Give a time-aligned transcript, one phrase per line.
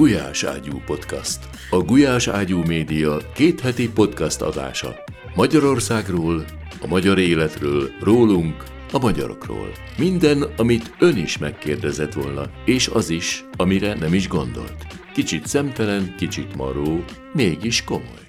[0.00, 1.38] Gulyás Ágyú Podcast.
[1.70, 4.94] A Gulyás Ágyú Média kétheti podcast adása.
[5.34, 6.44] Magyarországról,
[6.82, 9.68] a magyar életről, rólunk, a magyarokról.
[9.98, 14.86] Minden, amit ön is megkérdezett volna, és az is, amire nem is gondolt.
[15.12, 18.26] Kicsit szemtelen, kicsit maró, mégis komoly.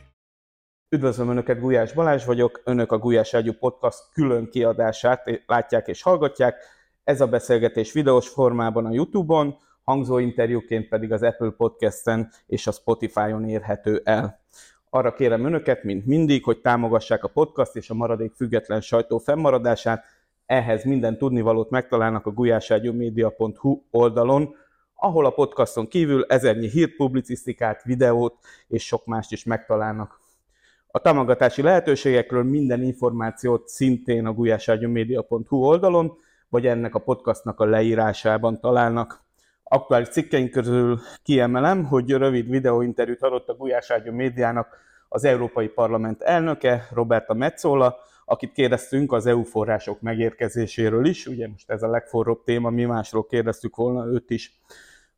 [0.90, 2.62] Üdvözlöm Önöket, Gulyás Balázs vagyok.
[2.63, 6.55] Önök a Gulyás Ágyú Podcast külön kiadását látják és hallgatják.
[7.04, 12.71] Ez a beszélgetés videós formában a YouTube-on, hangzó interjúként pedig az Apple Podcast-en és a
[12.71, 14.40] Spotify-on érhető el.
[14.90, 20.04] Arra kérem Önöket, mint mindig, hogy támogassák a podcast és a maradék független sajtó fennmaradását.
[20.45, 24.55] Ehhez minden tudnivalót megtalálnak a gulyáságyúmedia.hu oldalon,
[24.95, 28.38] ahol a podcaston kívül ezernyi hírt, publicisztikát, videót
[28.68, 30.20] és sok mást is megtalálnak.
[30.88, 36.18] A támogatási lehetőségekről minden információt szintén a gulyáságyúmedia.hu oldalon,
[36.49, 39.23] vagy ennek a podcastnak a leírásában találnak.
[39.74, 44.78] Aktuális cikkeink közül kiemelem, hogy rövid videóinterjút adott a Gulyás Ágyú médiának
[45.10, 51.70] az Európai Parlament elnöke, Roberta Metzola, akit kérdeztünk az EU források megérkezéséről is, ugye most
[51.70, 54.62] ez a legforróbb téma, mi másról kérdeztük volna őt is.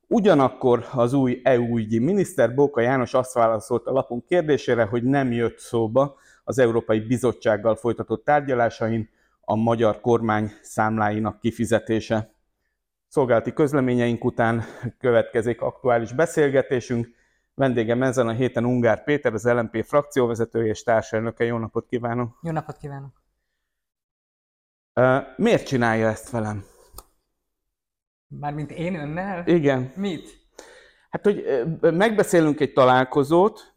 [0.08, 5.32] Ugyanakkor az új EU ügyi miniszter Bóka János azt válaszolt a lapunk kérdésére, hogy nem
[5.32, 9.10] jött szóba az Európai Bizottsággal folytatott tárgyalásain
[9.42, 12.33] a magyar kormány számláinak kifizetése.
[13.14, 14.64] Szolgálati közleményeink után
[15.00, 17.08] következik aktuális beszélgetésünk.
[17.54, 21.44] Vendégem ezen a héten Ungár Péter, az LMP frakcióvezetője és társelnöke.
[21.44, 22.40] Jó napot kívánok!
[22.42, 23.22] Jó napot kívánok!
[25.38, 26.66] Miért csinálja ezt velem?
[28.28, 29.48] Mármint én önnel?
[29.48, 29.92] Igen.
[29.96, 30.30] Mit?
[31.10, 31.46] Hát, hogy
[31.82, 33.74] megbeszélünk egy találkozót,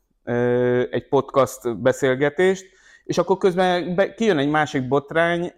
[0.91, 2.76] egy podcast beszélgetést,
[3.07, 5.53] és akkor közben be, kijön egy másik botrány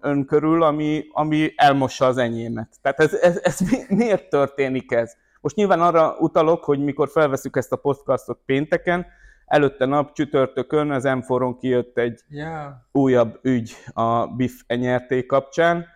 [0.00, 2.68] ön körül, ami, ami elmossa az enyémet.
[2.82, 5.12] Tehát ez, ez, ez mi, miért történik ez?
[5.40, 9.06] Most nyilván arra utalok, hogy mikor felveszük ezt a podcastot pénteken,
[9.46, 12.72] előtte nap csütörtökön az m kijött egy yeah.
[12.92, 15.86] újabb ügy a BIF enyerté kapcsán.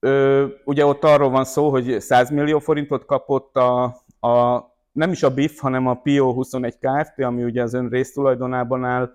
[0.00, 3.84] Ö, ugye ott arról van szó, hogy 100 millió forintot kapott a,
[4.20, 8.84] a nem is a BIF, hanem a PIO 21 Kft., ami ugye az ön résztulajdonában
[8.84, 9.10] áll,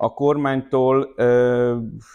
[0.00, 1.14] a kormánytól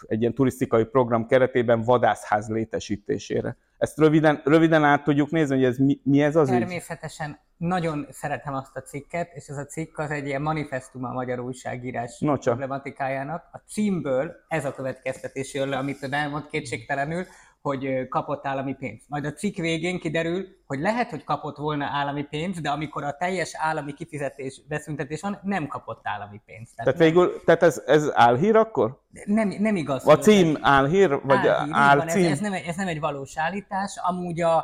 [0.08, 3.58] egy ilyen turisztikai program keretében vadászház létesítésére.
[3.78, 7.68] Ezt röviden, röviden át tudjuk nézni, hogy ez mi, mi ez az Természetesen ügy?
[7.68, 11.40] nagyon szeretem azt a cikket, és ez a cikk az egy ilyen manifestum a magyar
[11.40, 13.50] újságírás no, problematikájának.
[13.52, 17.26] A címből ez a következtetés jön le, amit ön elmond kétségtelenül,
[17.64, 19.10] hogy kapott állami pénzt.
[19.10, 23.16] Majd a cikk végén kiderül, hogy lehet, hogy kapott volna állami pénzt, de amikor a
[23.18, 26.76] teljes állami kifizetés, beszüntetés van, nem kapott állami pénzt.
[26.76, 29.02] Tehát, tehát végül, tehát ez, ez álhír akkor?
[29.26, 30.08] Nem, nem igaz.
[30.08, 32.24] A cím álhír, vagy álhír, álcím?
[32.24, 34.58] Ez, ez, nem, ez nem egy valós állítás, amúgy a,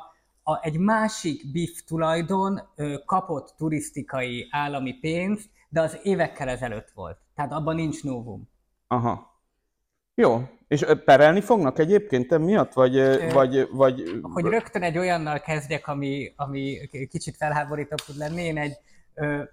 [0.44, 7.18] a, egy másik BIF tulajdon ö, kapott turisztikai állami pénzt, de az évekkel ezelőtt volt.
[7.36, 8.50] Tehát abban nincs novum.
[8.88, 9.29] Aha.
[10.20, 14.04] Jó, és perelni fognak egyébként miatt, vagy, Ö, vagy, vagy...
[14.22, 16.78] Hogy rögtön egy olyannal kezdjek, ami, ami
[17.10, 18.78] kicsit felháborítóbb tud lenni, én egy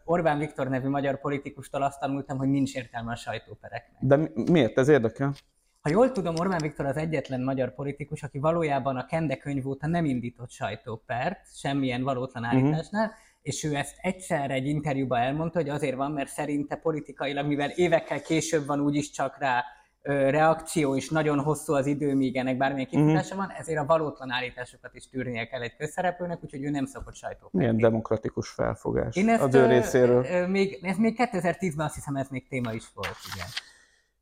[0.04, 3.96] Orbán Viktor nevű magyar politikustól azt tanultam, hogy nincs értelme a sajtópereknek.
[4.00, 4.78] De miért?
[4.78, 5.34] Ez érdekel?
[5.80, 9.86] Ha jól tudom, Orbán Viktor az egyetlen magyar politikus, aki valójában a Kende könyv óta
[9.86, 12.56] nem indított sajtópert, semmilyen valótlan mhm.
[12.56, 13.18] állításnál, uh-huh.
[13.42, 18.20] és ő ezt egyszer egy interjúban elmondta, hogy azért van, mert szerinte politikailag, mivel évekkel
[18.20, 19.64] később van úgyis csak rá
[20.06, 23.00] reakció, és nagyon hosszú az idő, míg ennek bármilyen mhm.
[23.00, 23.48] kifutása uh-huh.
[23.48, 27.48] van, ezért a valótlan állításokat is tűrnie kell egy közszereplőnek, úgyhogy ő nem szokott sajtó.
[27.50, 30.46] Milyen demokratikus felfogás Én ezt, az ő részéről.
[30.46, 33.46] Még, ez még 2010-ben azt hiszem ez még téma is volt, igen.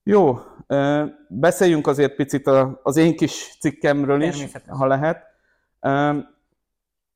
[0.07, 0.39] Jó,
[1.29, 2.47] beszéljünk azért picit
[2.83, 5.23] az én kis cikkemről is, ha lehet.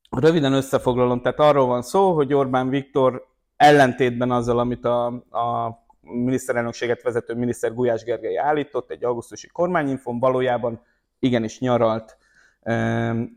[0.09, 5.79] Röviden összefoglalom, tehát arról van szó, hogy Orbán Viktor ellentétben azzal, amit a, a
[6.11, 10.81] miniszterelnökséget vezető miniszter Gulyás Gergely állított egy augusztusi kormányinfon, valójában
[11.19, 12.17] igenis nyaralt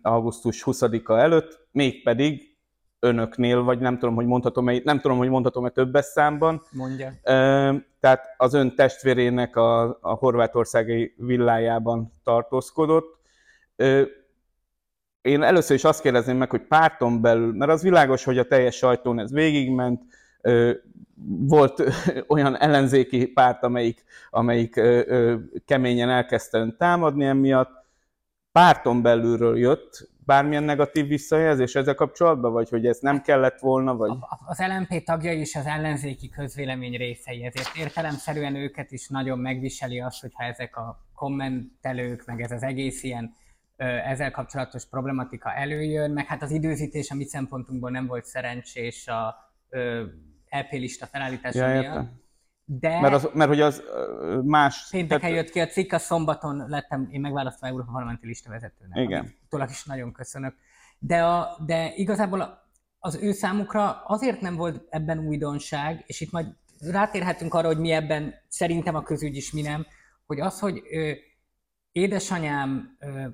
[0.02, 2.56] augusztus 20-a előtt, mégpedig
[3.00, 6.62] önöknél, vagy nem tudom, hogy mondhatom-e, nem tudom, hogy mondhatom-e többes számban.
[6.70, 7.12] Mondja.
[8.00, 13.18] Tehát az ön testvérének a, a horvátországi villájában tartózkodott.
[15.22, 18.76] Én először is azt kérdezném meg, hogy párton belül, mert az világos, hogy a teljes
[18.76, 20.02] sajtón ez végigment,
[21.26, 21.82] volt
[22.34, 24.80] olyan ellenzéki párt, amelyik, amelyik
[25.64, 27.80] keményen elkezdte támadni emiatt.
[28.52, 33.96] Párton belülről jött bármilyen negatív visszajelzés ezzel kapcsolatban, vagy hogy ez nem kellett volna?
[33.96, 34.10] Vagy...
[34.46, 40.20] Az LMP tagjai is az ellenzéki közvélemény részei, ezért értelemszerűen őket is nagyon megviseli az,
[40.20, 43.32] hogyha ezek a kommentelők, meg ez az egész ilyen
[44.04, 49.34] ezzel kapcsolatos problematika előjön, meg hát az időzítés a mi szempontunkból nem volt szerencsés a
[50.60, 52.20] LP lista felállítása ja, miatt.
[52.64, 53.82] De mert, az, mert hogy az
[54.44, 54.88] más...
[54.90, 55.36] Pénteken tehát...
[55.36, 58.98] jött ki a cikk, a szombaton lettem én megválasztva Európa Parlamenti listavezetőnek.
[58.98, 59.34] Igen.
[59.48, 60.54] Tőlek is nagyon köszönök.
[60.98, 62.62] De, a, de igazából
[62.98, 66.46] az ő számukra azért nem volt ebben újdonság, és itt majd
[66.78, 69.86] rátérhetünk arra, hogy mi ebben szerintem a közügy is mi nem,
[70.26, 71.12] hogy az, hogy ö,
[71.92, 73.26] édesanyám ö,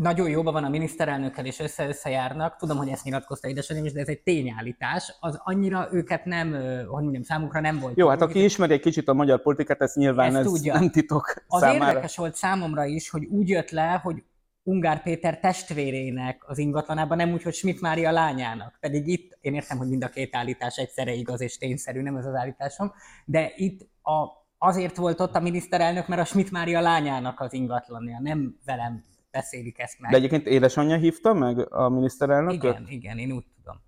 [0.00, 2.56] nagyon jóban van a miniszterelnökkel, és össze-össze járnak.
[2.56, 5.16] Tudom, hogy ezt nyilatkozta édesanyám is, de ez egy tényállítás.
[5.20, 6.52] Az annyira őket nem,
[6.88, 7.96] hogy mondjam, számukra nem volt.
[7.96, 10.74] Jó, hát aki ismeri egy kicsit a magyar politikát, ez nyilván ez tudja.
[10.74, 11.86] nem titok Az számára.
[11.88, 14.24] érdekes volt számomra is, hogy úgy jött le, hogy
[14.62, 18.76] Ungár Péter testvérének az ingatlanában, nem úgy, hogy Schmidt Mária lányának.
[18.80, 22.26] Pedig itt, én értem, hogy mind a két állítás egyszerre igaz és tényszerű, nem ez
[22.26, 22.92] az állításom,
[23.24, 24.26] de itt a,
[24.58, 29.78] azért volt ott a miniszterelnök, mert a Schmidt Mária lányának az ingatlanja, nem velem beszélik
[29.78, 30.10] ezt meg.
[30.10, 32.62] De egyébként édesanyja hívta meg a miniszterelnököt?
[32.62, 33.80] Igen, igen, én úgy tudom.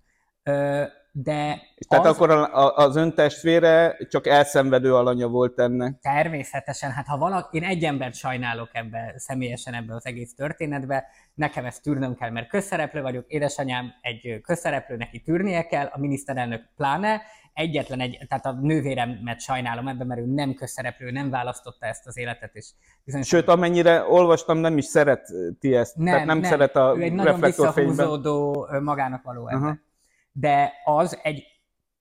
[0.43, 0.83] Ö,
[1.15, 2.15] de Tehát az...
[2.15, 5.99] akkor a, az ön testvére csak elszenvedő alanya volt ennek?
[6.01, 11.65] Természetesen, hát ha valaki, én egy embert sajnálok ebbe, személyesen ebbe az egész történetbe, nekem
[11.65, 17.21] ezt tűrnöm kell, mert közszereplő vagyok, édesanyám egy közszereplő, neki tűrnie kell, a miniszterelnök pláne,
[17.53, 22.17] egyetlen egy, tehát a nővéremet sajnálom ebben, mert ő nem közszereplő, nem választotta ezt az
[22.17, 22.55] életet.
[22.55, 22.69] És
[23.03, 23.27] bizonyos...
[23.27, 25.95] Sőt, amennyire olvastam, nem is szereti ezt.
[25.95, 26.49] Nem, tehát nem, nem.
[26.49, 29.69] szeret a ő egy nagyon visszahúzódó, magának való ember.
[29.69, 29.91] Uh-huh.
[30.33, 31.43] De az egy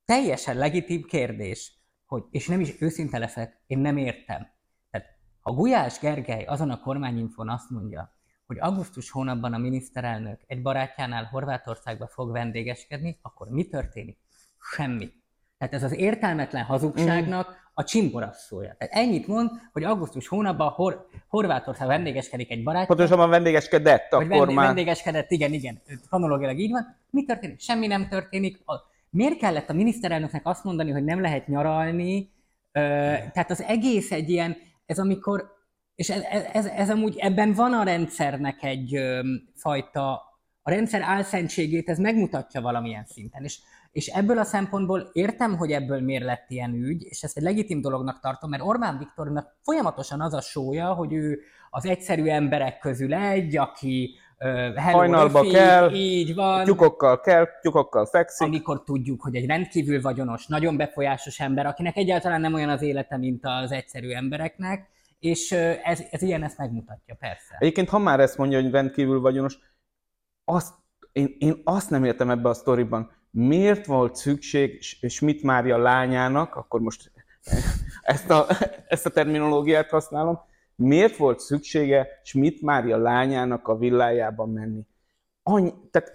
[0.05, 1.73] teljesen legitim kérdés,
[2.07, 4.47] hogy, és nem is őszinte leszek, én nem értem.
[4.91, 5.07] Tehát
[5.41, 8.13] ha Gulyás Gergely azon a kormányinfon azt mondja,
[8.47, 14.19] hogy augusztus hónapban a miniszterelnök egy barátjánál Horvátországba fog vendégeskedni, akkor mi történik?
[14.75, 15.13] Semmi.
[15.59, 17.62] Tehát ez az értelmetlen hazugságnak mm.
[17.75, 18.75] A csimborasszója.
[18.79, 22.87] Tehát ennyit mond, hogy augusztus hónapban Hor- Horvátország vendégeskedik egy barátja.
[22.87, 24.67] Pontosabban vendégeskedett akkor vendé- már.
[24.67, 25.81] Vendégeskedett, igen, igen.
[26.09, 26.97] Kronológiailag így van.
[27.11, 27.61] Mi történik?
[27.61, 28.63] Semmi nem történik.
[28.65, 28.75] A,
[29.11, 32.31] miért kellett a miniszterelnöknek azt mondani, hogy nem lehet nyaralni?
[32.73, 32.81] Ö,
[33.33, 35.53] tehát az egész egy ilyen, ez amikor,
[35.95, 36.23] és ez,
[36.53, 39.21] ez, ez amúgy ebben van a rendszernek egy ö,
[39.55, 40.13] fajta,
[40.63, 43.45] a rendszer álszentségét ez megmutatja valamilyen szinten.
[43.45, 43.59] És
[43.93, 47.81] és ebből a szempontból értem, hogy ebből miért lett ilyen ügy, és ezt egy legitim
[47.81, 51.41] dolognak tartom, mert Orbán Viktornak folyamatosan az a sója, hogy ő
[51.71, 56.65] az egyszerű emberek közül egy, aki uh, hajnalba röfi, kell, így van.
[56.65, 58.47] tyukokkal kell, tyukokkal fekszik.
[58.47, 63.17] Amikor tudjuk, hogy egy rendkívül vagyonos, nagyon befolyásos ember, akinek egyáltalán nem olyan az élete,
[63.17, 65.53] mint az egyszerű embereknek, és
[65.83, 67.57] ez, ez ilyen ezt megmutatja, persze.
[67.59, 69.59] Egyébként, ha már ezt mondja, hogy rendkívül vagyonos,
[70.45, 70.75] azt,
[71.13, 76.81] én, én azt nem értem ebbe a sztoriban, miért volt szükség Schmidt Mária lányának, akkor
[76.81, 77.13] most
[78.03, 78.47] ezt a,
[78.89, 80.41] ezt a terminológiát használom,
[80.75, 84.87] miért volt szüksége Schmidt Mária lányának a villájában menni?
[85.43, 86.13] Annyi, tehát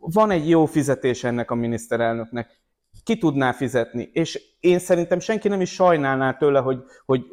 [0.00, 2.58] van egy jó fizetés ennek a miniszterelnöknek,
[3.04, 7.24] ki tudná fizetni, és én szerintem senki nem is sajnálná tőle, hogy, hogy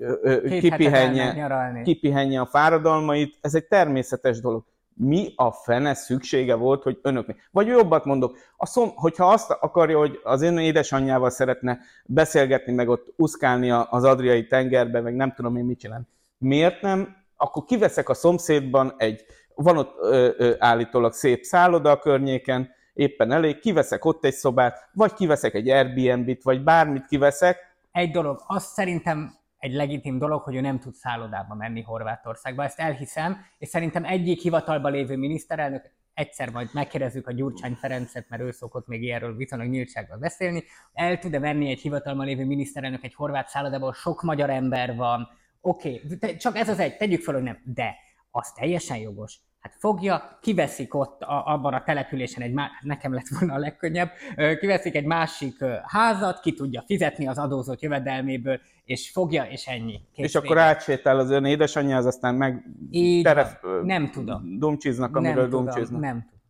[0.59, 4.65] kipihenje, kipihenje a fáradalmait, ez egy természetes dolog
[4.97, 7.49] mi a fene szüksége volt, hogy önöknek.
[7.51, 12.89] Vagy jobbat mondok, a szom, hogyha azt akarja, hogy az én édesanyjával szeretne beszélgetni, meg
[12.89, 16.05] ott uszkálni az Adriai tengerbe, meg nem tudom én mit csinálni.
[16.37, 17.15] Miért nem?
[17.37, 19.25] Akkor kiveszek a szomszédban egy,
[19.55, 24.89] van ott ö, ö, állítólag szép szálloda a környéken, éppen elég, kiveszek ott egy szobát,
[24.93, 27.57] vagy kiveszek egy Airbnb-t, vagy bármit kiveszek.
[27.91, 32.63] Egy dolog, azt szerintem egy legitim dolog, hogy ő nem tud szállodába menni Horvátországba.
[32.63, 38.41] Ezt elhiszem, és szerintem egyik hivatalban lévő miniszterelnök, egyszer majd megkérdezzük a Gyurcsány Ferencet, mert
[38.41, 43.13] ő szokott még ilyenről viszonylag nyíltságban beszélni, el tud-e venni egy hivatalban lévő miniszterelnök egy
[43.13, 45.27] horvát szállodából, sok magyar ember van,
[45.61, 47.95] oké, okay, csak ez az egy, tegyük fel, hogy nem, de
[48.31, 49.39] az teljesen jogos.
[49.67, 54.11] Hát fogja, kiveszik ott a, abban a településen egy, má- nekem lett volna a legkönnyebb,
[54.59, 60.01] kiveszik egy másik házat, ki tudja fizetni az adózott jövedelméből, és fogja, és ennyi.
[60.13, 60.45] Kész és vége.
[60.45, 64.59] akkor átsétál az ön édesanyja, az aztán meg Így teref, nem tudom.
[64.59, 65.85] dumcsiznak, amiről nem dumcsiznak.
[65.85, 66.41] Tudom, nem tudom.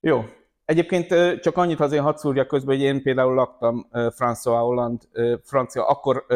[0.00, 0.24] Jó.
[0.64, 5.04] Egyébként csak annyit azért hadd szúrja közben, hogy én például laktam François Hollande,
[5.44, 6.26] francia, akkor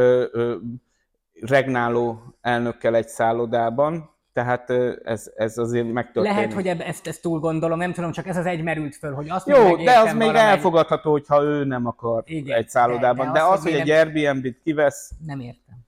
[1.40, 4.70] regnáló elnökkel egy szállodában, tehát
[5.04, 6.36] ez, ez azért megtörténik.
[6.36, 9.28] Lehet, hogy ezt, ezt túl gondolom, nem tudom, csak ez az egy merült föl, hogy
[9.28, 13.26] azt Jó, de az még elfogadható, hogyha ő nem akar Igen, egy szállodában.
[13.26, 15.10] De, de, de az, az, hogy egy Airbnb-t kivesz...
[15.26, 15.78] Nem értem.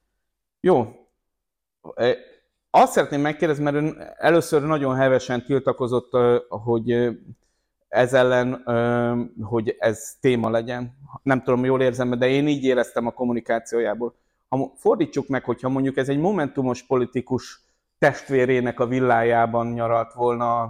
[0.61, 0.93] Jó.
[2.71, 6.11] Azt szeretném megkérdezni, mert először nagyon hevesen tiltakozott,
[6.49, 7.09] hogy
[7.89, 8.63] ez ellen,
[9.43, 10.97] hogy ez téma legyen.
[11.23, 14.15] Nem tudom, jól érzem, de én így éreztem a kommunikációjából.
[14.49, 17.61] Ha fordítsuk meg, hogyha mondjuk ez egy momentumos politikus
[18.03, 20.63] testvérének a villájában nyaralt volna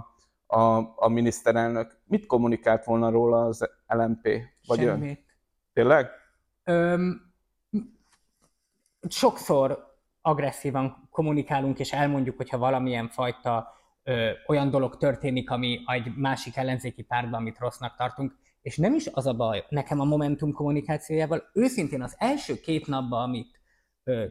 [0.45, 1.97] a, a miniszterelnök.
[2.05, 4.27] Mit kommunikált volna róla az LMP?
[4.67, 5.09] Vagy Semmit.
[5.09, 5.25] ön?
[5.73, 6.09] Tényleg?
[6.63, 7.33] Öm,
[9.09, 13.67] sokszor agresszívan kommunikálunk, és elmondjuk, hogyha valamilyen fajta
[14.03, 19.07] ö, olyan dolog történik, ami egy másik ellenzéki pártban, amit rossznak tartunk, és nem is
[19.07, 23.61] az a baj nekem a Momentum kommunikációjával, őszintén az első két napban, amit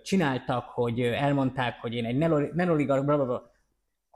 [0.02, 2.16] csináltak, hogy elmondták, hogy én egy
[2.54, 3.50] nenoligar, blablabla,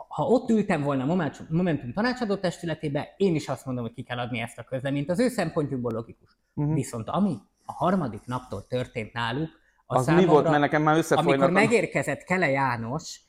[0.09, 4.19] ha ott ültem volna a Momentum tanácsadó testületébe, én is azt mondom, hogy ki kell
[4.19, 5.11] adni ezt a közleményt.
[5.11, 6.39] Az ő szempontjukból logikus.
[6.55, 6.75] Uh-huh.
[6.75, 9.51] Viszont ami a harmadik naptól történt náluk,
[9.87, 11.05] az számomra, mi volt, mert nekem már.
[11.11, 13.21] Amikor megérkezett Kele János,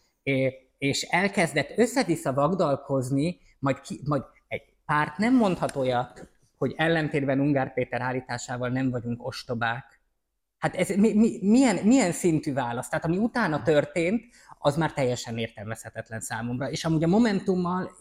[0.78, 7.74] és elkezdett össze-vissza vagdalkozni, majd, ki, majd egy párt nem mondhat olyat, hogy ellentétben Ungár
[7.74, 9.97] Péter állításával nem vagyunk ostobák.
[10.58, 12.90] Hát ez mi, mi, milyen, milyen szintű válasz?
[12.90, 14.24] Tehát ami utána történt,
[14.60, 16.70] az már teljesen értelmezhetetlen számomra.
[16.70, 17.92] És amúgy a Momentummal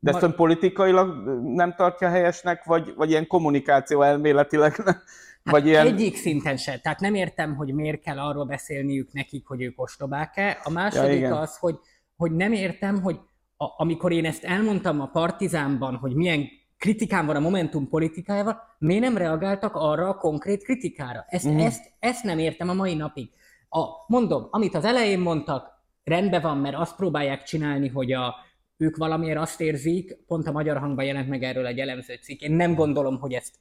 [0.00, 4.74] de ezt ön politikailag nem tartja helyesnek, vagy, vagy ilyen kommunikáció elméletileg?
[4.76, 5.02] Hát
[5.42, 5.86] vagy ilyen...
[5.86, 6.78] Egyik szinten se.
[6.78, 10.60] Tehát nem értem, hogy miért kell arról beszélniük nekik, hogy ők ostobák-e.
[10.62, 11.78] A második ja, az, hogy,
[12.16, 13.20] hogy nem értem, hogy
[13.56, 16.48] a, amikor én ezt elmondtam a Partizánban, hogy milyen
[16.78, 21.24] kritikám van a Momentum politikájával, miért nem reagáltak arra a konkrét kritikára?
[21.28, 21.64] Ezt, uh-huh.
[21.64, 23.30] ezt, ezt nem értem a mai napig.
[23.68, 28.34] A, mondom, amit az elején mondtak, rendben van, mert azt próbálják csinálni, hogy a,
[28.76, 32.52] ők valamiért azt érzik, pont a Magyar Hangban jelent meg erről egy elemző cikk, én
[32.52, 33.54] nem gondolom, hogy ezt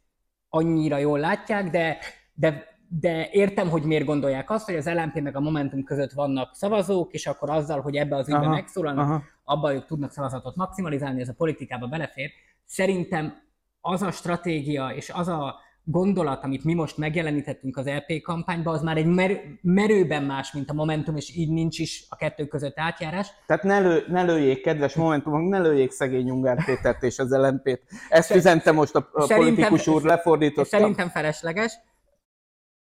[0.50, 1.98] annyira jól látják, de,
[2.34, 2.64] de,
[3.00, 7.14] de értem, hogy miért gondolják azt, hogy az LMP meg a Momentum között vannak szavazók,
[7.14, 11.34] és akkor azzal, hogy ebbe az ügybe megszólalnak, abban ők tudnak szavazatot maximalizálni, ez a
[11.38, 12.30] politikába belefér.
[12.66, 13.42] Szerintem
[13.82, 18.82] az a stratégia és az a gondolat, amit mi most megjelenítettünk az LP kampányban, az
[18.82, 22.80] már egy mer- merőben más, mint a Momentum, és így nincs is a kettő között
[22.80, 23.27] átjárás.
[23.46, 27.82] Tehát ne, lő, ne lőjék, kedves Momentumok, ne lőjék szegény Ungár Pétert és az LMP-t.
[28.10, 30.68] Ezt üzente most a, a politikus úr lefordította.
[30.68, 31.74] Szerintem felesleges.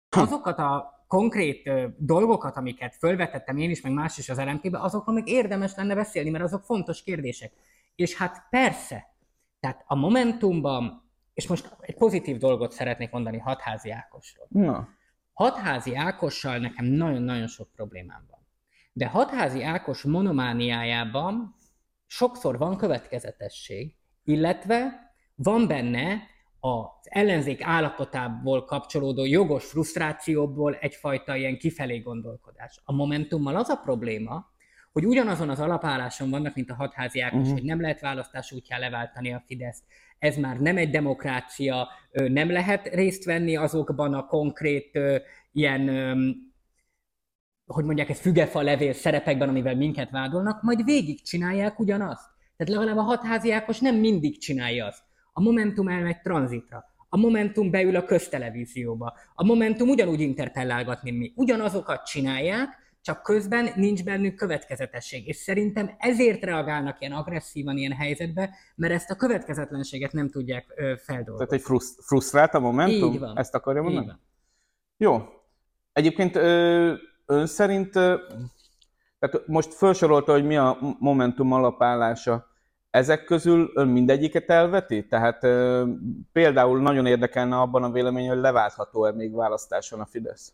[0.09, 5.29] Azokat a konkrét dolgokat, amiket fölvetettem én is, meg más is az LMP-be, azokról még
[5.29, 7.53] érdemes lenne beszélni, mert azok fontos kérdések.
[7.95, 9.15] És hát persze,
[9.61, 14.47] tehát a Momentumban és most egy pozitív dolgot szeretnék mondani Hatházi Ákosról.
[14.49, 14.89] Na.
[15.33, 18.47] Hatházi Ákossal nekem nagyon-nagyon sok problémám van.
[18.93, 21.57] De Hatházi Ákos monomániájában
[22.07, 23.95] sokszor van következetesség,
[24.25, 26.23] illetve van benne
[26.65, 32.81] az ellenzék állapotából kapcsolódó jogos frusztrációból egyfajta ilyen kifelé gondolkodás.
[32.85, 34.53] A Momentummal az a probléma,
[34.93, 37.53] hogy ugyanazon az alapálláson vannak, mint a hatházi Ákos, uh-huh.
[37.53, 39.83] hogy nem lehet választás útján leváltani a Fidesz,
[40.19, 44.99] ez már nem egy demokrácia, nem lehet részt venni azokban a konkrét
[45.53, 45.89] ilyen,
[47.67, 52.31] hogy mondják, ez fügefa levél szerepekben, amivel minket vádolnak, majd végig csinálják ugyanazt.
[52.57, 55.03] Tehát legalább a hatházi Ákos nem mindig csinálja azt.
[55.37, 56.85] A Momentum elmegy tranzitra.
[57.09, 59.15] A Momentum beül a köztelevízióba.
[59.35, 61.33] A Momentum ugyanúgy interpellálgat, mint mi.
[61.37, 62.69] Ugyanazokat csinálják,
[63.01, 65.29] csak közben nincs bennük következetesség.
[65.29, 70.95] És szerintem ezért reagálnak ilyen agresszívan ilyen helyzetbe, mert ezt a következetlenséget nem tudják ö,
[70.97, 71.47] feldolgozni.
[71.47, 73.13] Tehát egy fruszt, frusztrált a momentum?
[73.13, 73.39] Így van.
[73.39, 74.05] Ezt akarja mondani?
[74.05, 74.21] Így van.
[74.97, 75.23] Jó.
[75.93, 76.93] Egyébként ö,
[77.27, 78.17] ön szerint, ö,
[79.19, 82.53] tehát most felsorolta, hogy mi a momentum alapállása.
[82.95, 85.07] Ezek közül ön mindegyiket elveti?
[85.07, 85.85] Tehát ö,
[86.33, 90.53] például nagyon érdekelne abban a vélemény, hogy leváltható-e még választáson a Fidesz?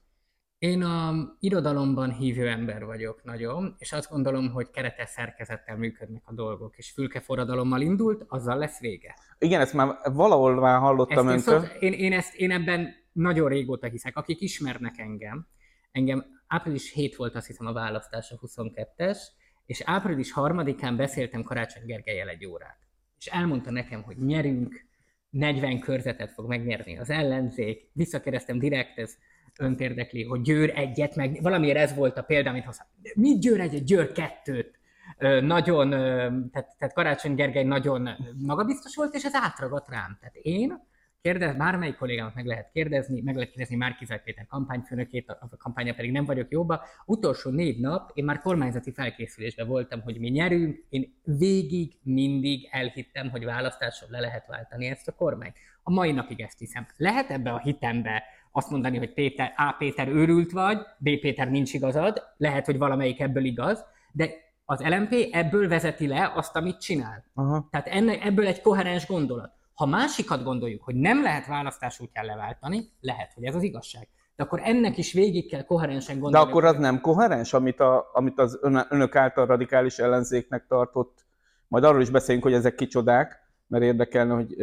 [0.58, 6.32] Én a irodalomban hívő ember vagyok nagyon, és azt gondolom, hogy keretes szerkezettel működnek a
[6.32, 9.14] dolgok, és fülke forradalommal indult, azzal lesz vége.
[9.38, 11.68] Igen, ezt már valahol már hallottam ezt öntől.
[11.80, 14.16] Én, én, én, ezt, én ebben nagyon régóta hiszek.
[14.16, 15.46] Akik ismernek engem,
[15.92, 19.18] engem április 7 volt azt hiszem a választás a 22-es,
[19.70, 22.78] és április 3-án beszéltem Karácsony Gergelyel egy órát.
[23.18, 24.86] És elmondta nekem, hogy nyerünk,
[25.30, 27.90] 40 körzetet fog megnyerni az ellenzék.
[27.92, 29.16] Visszakérdeztem direkt, ez
[29.58, 32.86] önt érdekli, hogy Győr egyet, meg valamiért ez volt a példa, amit hozzá.
[33.14, 34.78] Mit Győr egyet, Győr kettőt?
[35.40, 35.90] Nagyon,
[36.50, 38.08] tehát, tehát Karácsony Gergely nagyon
[38.38, 40.16] magabiztos volt, és ez átragadt rám.
[40.20, 40.88] Tehát én
[41.22, 46.10] kérdez, bármelyik kollégámat meg lehet kérdezni, meg lehet kérdezni Márkizaj Péter kampányfőnökét, a kampánya pedig
[46.10, 46.82] nem vagyok jóba.
[47.06, 50.84] Utolsó négy nap én már kormányzati felkészülésben voltam, hogy mi nyerünk.
[50.88, 55.56] Én végig mindig elhittem, hogy választáson le lehet váltani ezt a kormányt.
[55.82, 56.86] A mai napig ezt hiszem.
[56.96, 58.22] Lehet ebbe a hitembe
[58.52, 59.74] azt mondani, hogy Péter, A.
[59.78, 61.20] Péter őrült vagy, B.
[61.20, 64.30] Péter nincs igazad, lehet, hogy valamelyik ebből igaz, de
[64.64, 67.24] az LMP ebből vezeti le azt, amit csinál.
[67.34, 67.68] Aha.
[67.70, 69.58] Tehát enne, ebből egy koherens gondolat.
[69.80, 74.08] Ha másikat gondoljuk, hogy nem lehet választás útján leváltani, lehet, hogy ez az igazság.
[74.36, 76.48] de akkor ennek is végig kell koherensen De gondolni.
[76.48, 81.26] akkor az nem koherens, amit, a, amit az ön, önök által radikális ellenzéknek tartott,
[81.68, 84.56] majd arról is beszéljünk, hogy ezek kicsodák, mert érdekelne, hogy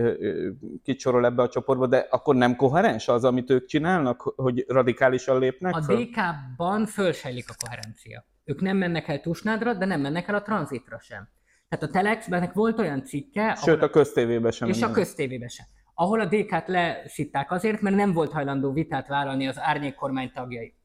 [0.83, 5.39] kit sorol ebbe a csoportba, de akkor nem koherens az, amit ők csinálnak, hogy radikálisan
[5.39, 5.79] lépnek A?
[5.79, 8.25] DK-ban fölsejlik a koherencia.
[8.43, 11.27] Ők nem mennek el Tusnádra, de nem mennek el a tranzitra sem.
[11.69, 14.69] Tehát a Telexben volt olyan cikke, Sőt, a köztévében sem.
[14.69, 15.65] és a köztévébe sem.
[15.93, 20.75] Ahol a DK-t leszitták azért, mert nem volt hajlandó vitát vállalni az árnyék kormány tagjai.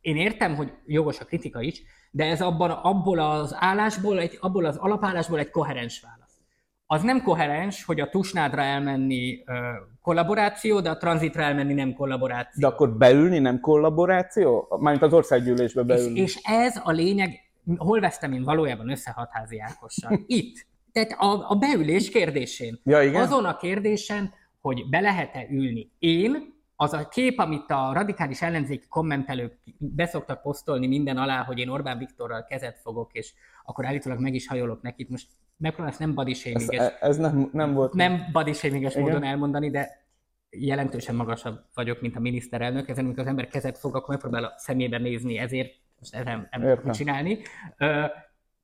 [0.00, 4.64] Én értem, hogy jogos a kritika is, de ez abban, abból az állásból, egy, abból
[4.64, 6.38] az alapállásból egy koherens válasz.
[6.86, 9.52] Az nem koherens, hogy a Tusnádra elmenni ö,
[10.02, 12.60] kollaboráció, de a tranzitra elmenni nem kollaboráció.
[12.60, 14.76] De akkor beülni nem kollaboráció?
[14.80, 16.20] Mármint az országgyűlésbe És, beülni.
[16.20, 20.20] és ez a lényeg, hol vesztem én valójában össze hatházi Ákossal?
[20.26, 20.66] Itt.
[20.92, 22.80] Tehát a, a beülés kérdésén.
[22.84, 23.22] Ja, igen?
[23.22, 25.90] Azon a kérdésen, hogy be lehet-e ülni.
[25.98, 31.68] Én, az a kép, amit a radikális ellenzéki kommentelők beszoktak posztolni minden alá, hogy én
[31.68, 33.32] Orbán Viktorral kezet fogok, és
[33.64, 35.06] akkor állítólag meg is hajolok neki.
[35.10, 35.26] Most
[35.56, 37.92] megpróbálom ezt nem body ez, shaming-es, ez nem, nem volt.
[37.92, 38.30] nem
[38.94, 39.12] Igen.
[39.12, 40.08] módon elmondani, de
[40.50, 44.54] jelentősen magasabb vagyok, mint a miniszterelnök, ezen amikor az ember kezet fog, akkor megpróbál a
[44.56, 46.76] szemébe nézni, ezért most ezen nem Értem.
[46.78, 47.38] tudok csinálni.
[47.78, 48.04] Ö,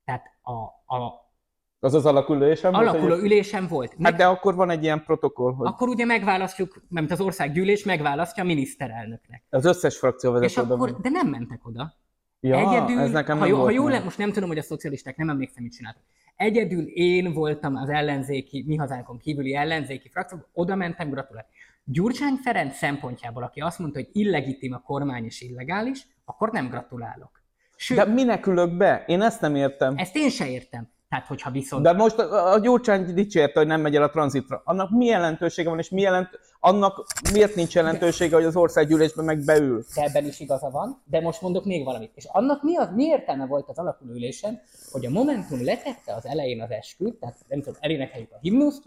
[0.04, 0.52] tehát a,
[0.96, 1.30] a
[1.78, 2.88] Az az alakulésem volt?
[2.88, 3.96] alakuló hogy- ülésem volt.
[4.02, 8.42] Hát de akkor van egy ilyen protokoll, hogy Akkor ugye megválasztjuk, mert az országgyűlés megválasztja
[8.42, 9.44] a miniszterelnöknek.
[9.50, 11.94] az összes frakció És vezető oda akkor, de nem mentek oda.
[12.40, 14.04] Ja, Egyedül, ez nekem ha, nem jó, ha volt jól meg.
[14.04, 16.02] most nem tudom, hogy a szocialisták nem emlékszem, mit csináltak.
[16.36, 21.48] Egyedül én voltam az ellenzéki, mi hazánkon kívüli ellenzéki frakció, oda mentem, gratulálni.
[21.84, 27.30] Gyurcsány Ferenc szempontjából, aki azt mondta, hogy illegitim a kormány és illegális, akkor nem gratulálok.
[27.76, 29.04] Sőt, De minek ülök be?
[29.06, 29.94] Én ezt nem értem.
[29.96, 30.94] ezt én se értem.
[31.08, 31.82] Tehát, hogyha viszont...
[31.82, 34.62] De most a, a Gyurcsány dicsérte, hogy nem megy el a tranzitra.
[34.64, 36.28] Annak mi jelentősége van, és mi jelent,
[36.60, 39.84] annak miért nincs jelentősége, hogy az országgyűlésben meg beül?
[39.94, 42.10] de ebben is igaza van, de most mondok még valamit.
[42.14, 44.60] És annak mi, az, mi értelme volt az alakulülésen,
[44.90, 48.82] hogy a Momentum letette az elején az esküt, tehát nem tudom, elénekeljük a himnuszt,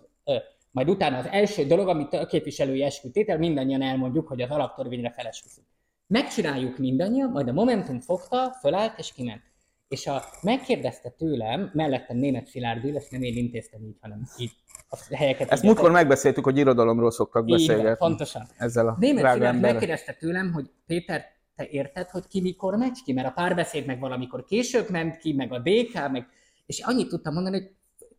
[0.71, 5.67] majd utána az első dolog, amit a képviselői eskütétel, mindannyian elmondjuk, hogy az alaptörvényre felesküszünk.
[6.09, 9.41] Megcsináljuk mindannyian, majd a Momentum fogta, fölállt és kiment.
[9.87, 14.51] És a, megkérdezte tőlem, mellettem német Szilárd ül, ezt nem én intéztem így, hanem így
[14.89, 15.51] a helyeket.
[15.51, 17.97] Ezt múltkor megbeszéltük, hogy irodalomról szoktak így van, beszélgetni.
[17.97, 18.47] pontosan.
[18.57, 23.13] Ezzel a Német Szilárd megkérdezte tőlem, hogy Péter, te érted, hogy ki mikor megy ki?
[23.13, 26.27] Mert a párbeszéd meg valamikor később ment ki, meg a DK, meg...
[26.65, 27.57] És annyit tudtam mondani,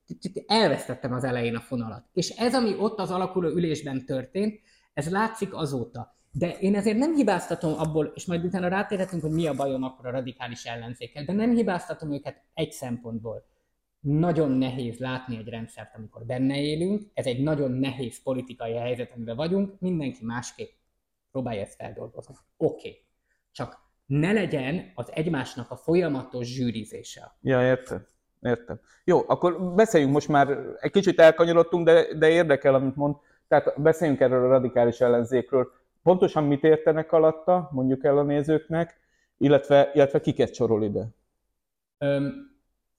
[0.06, 2.04] hogy elvesztettem az elején a fonalat.
[2.12, 4.60] És ez, ami ott az alakuló ülésben történt,
[4.94, 6.18] ez látszik azóta.
[6.32, 10.06] De én ezért nem hibáztatom abból, és majd utána rátérhetünk, hogy mi a bajom akkor
[10.06, 13.44] a radikális ellenzékkel, de nem hibáztatom őket egy szempontból.
[14.00, 17.02] Nagyon nehéz látni egy rendszert, amikor benne élünk.
[17.14, 19.80] Ez egy nagyon nehéz politikai helyzet, amiben vagyunk.
[19.80, 20.70] Mindenki másképp
[21.30, 22.34] próbálja ezt feldolgozni.
[22.56, 22.88] Oké.
[22.88, 23.04] Okay.
[23.52, 27.36] Csak ne legyen az egymásnak a folyamatos zsűrizése.
[27.40, 28.06] Ja, értem.
[28.40, 28.80] Értem.
[29.04, 33.16] Jó, akkor beszéljünk most már, egy kicsit elkanyarodtunk, de, de érdekel, amit mond.
[33.48, 35.72] Tehát beszéljünk erről a radikális ellenzékről.
[36.02, 39.00] Pontosan mit értenek alatta, mondjuk el a nézőknek,
[39.36, 41.08] illetve, illetve kiket sorol ide?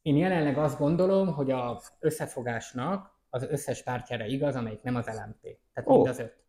[0.01, 5.57] Én jelenleg azt gondolom, hogy az összefogásnak az összes pártjára igaz, amelyik nem az LMP.
[5.73, 5.95] Tehát Ó.
[5.95, 6.43] mind az öt.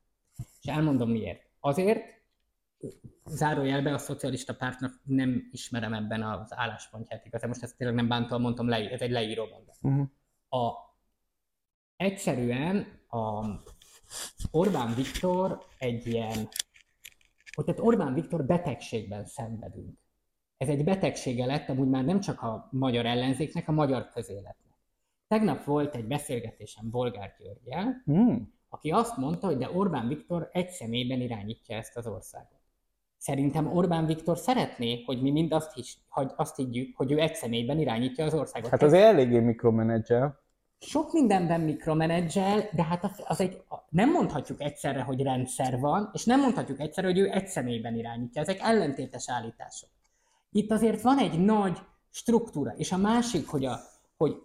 [0.61, 1.43] És elmondom miért.
[1.61, 2.23] Azért,
[3.25, 7.49] zárójelbe a szocialista pártnak nem ismerem ebben az álláspontját igazán.
[7.49, 9.77] Most ezt tényleg nem bántal mondtam, le, ez egy leíró mondat.
[9.83, 10.07] Uh-huh.
[10.49, 10.73] A,
[11.97, 13.47] egyszerűen a
[14.51, 16.49] Orbán Viktor egy ilyen,
[17.55, 19.99] hogy tehát Orbán Viktor betegségben szenvedünk.
[20.57, 24.77] Ez egy betegsége lett amúgy már nem csak a magyar ellenzéknek, a magyar közéletnek.
[25.29, 28.53] Tegnap volt egy beszélgetésem Bolgár Györgyel, Hmm.
[28.69, 32.61] aki azt mondta, hogy de Orbán Viktor egy személyben irányítja ezt az országot.
[33.17, 37.35] Szerintem Orbán Viktor szeretné, hogy mi mind azt, hisz, hogy azt higgyük, hogy ő egy
[37.35, 38.71] személyben irányítja az országot.
[38.71, 40.42] Hát azért eléggé mikromenedzsel.
[40.87, 46.41] Sok mindenben mikromenedzsel, de hát az, egy, nem mondhatjuk egyszerre, hogy rendszer van, és nem
[46.41, 48.43] mondhatjuk egyszerre, hogy ő egy személyben irányítja.
[48.43, 49.89] Ezek ellentétes állítások.
[50.51, 51.79] Itt azért van egy nagy
[52.11, 53.81] struktúra, és a másik, hogy, a,
[54.17, 54.37] hogy,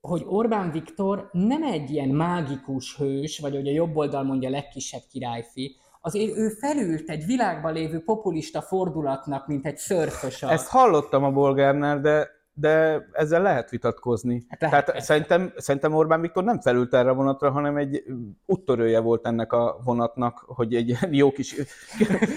[0.00, 5.02] hogy Orbán Viktor nem egy ilyen mágikus hős, vagy hogy a jobb oldal mondja legkisebb
[5.10, 10.42] királyfi, azért ő felült egy világban lévő populista fordulatnak, mint egy szörfös.
[10.42, 14.44] Ezt hallottam a bolgárnál, de, de ezzel lehet vitatkozni.
[14.48, 15.06] Hát lehet, Tehát persze.
[15.06, 18.04] szerintem, szerintem Orbán Viktor nem felült erre a vonatra, hanem egy
[18.46, 21.54] úttörője volt ennek a vonatnak, hogy egy ilyen jó kis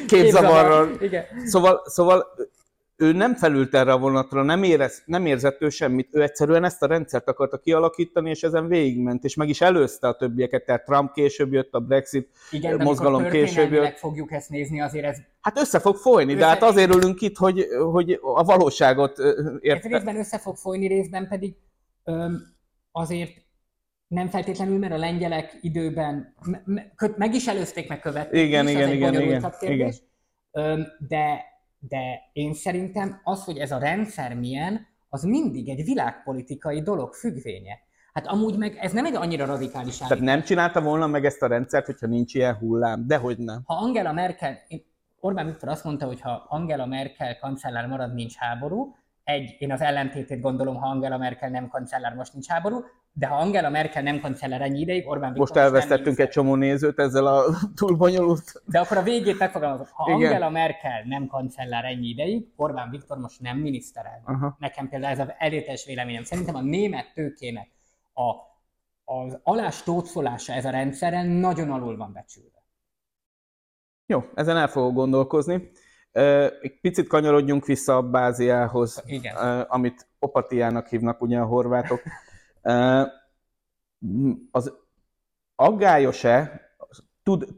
[0.08, 1.23] képzavarral Igen.
[1.45, 2.25] Szóval, szóval
[2.98, 6.82] ő nem felült erre a vonatra, nem, érez, nem érzett ő semmit, ő egyszerűen ezt
[6.84, 11.12] a rendszert akarta kialakítani, és ezen végigment, és meg is előzte a többieket, tehát Trump
[11.14, 13.98] később jött, a Brexit Igen, de mozgalom később jött.
[13.98, 17.38] fogjuk ezt nézni, azért ez, Hát össze fog folyni, de Össze- hát azért ülünk itt,
[17.38, 19.88] hogy, hogy a valóságot ez érte.
[19.88, 21.56] részben össze fog folyni, részben pedig
[22.04, 22.42] öm,
[22.92, 23.32] azért
[24.08, 28.74] nem feltétlenül, mert a lengyelek időben me- me- meg is előzték, meg követték Igen, is,
[28.74, 30.02] igen, igen, igen, kérdés.
[30.52, 31.54] Öm, De,
[31.88, 37.80] de én szerintem az, hogy ez a rendszer milyen, az mindig egy világpolitikai dolog függvénye.
[38.13, 40.34] Hát amúgy meg ez nem egy annyira radikális Tehát állítás.
[40.36, 43.08] nem csinálta volna meg ezt a rendszert, hogyha nincs ilyen hullám.
[43.08, 43.62] Dehogy nem.
[43.65, 44.58] Ha Angela Merkel,
[45.19, 48.95] Orbán Viktor azt mondta, hogy ha Angela Merkel kancellár marad, nincs háború.
[49.26, 52.84] Egy, én az ellentétét gondolom, ha Angela Merkel nem kancellár, most nincs háború,
[53.14, 57.00] de ha Angela Merkel nem kancellár ennyi ideig, Orbán Viktor Most elvesztettünk egy csomó nézőt
[57.00, 57.44] ezzel a
[57.80, 58.62] túl bonyolult.
[58.66, 59.86] De akkor a végét megfogalmazom.
[59.92, 60.32] Ha Igen.
[60.32, 64.30] Angela Merkel nem kancellár ennyi ideig, Orbán Viktor most nem miniszterelnök.
[64.30, 64.56] Aha.
[64.60, 66.24] Nekem például ez az elértes véleményem.
[66.24, 67.70] Szerintem a német tőkének
[68.14, 68.32] a,
[69.14, 72.64] az alástócolása ez a rendszeren nagyon alul van becsülve.
[74.06, 75.70] Jó, ezen el fogok gondolkozni.
[76.62, 79.36] Egy picit kanyarodjunk vissza a báziához, Igen.
[79.36, 82.01] ö, amit opatiának hívnak ugye a horvátok.
[84.51, 84.73] Az
[85.56, 86.62] aggályos-e,
[87.23, 87.56] tud,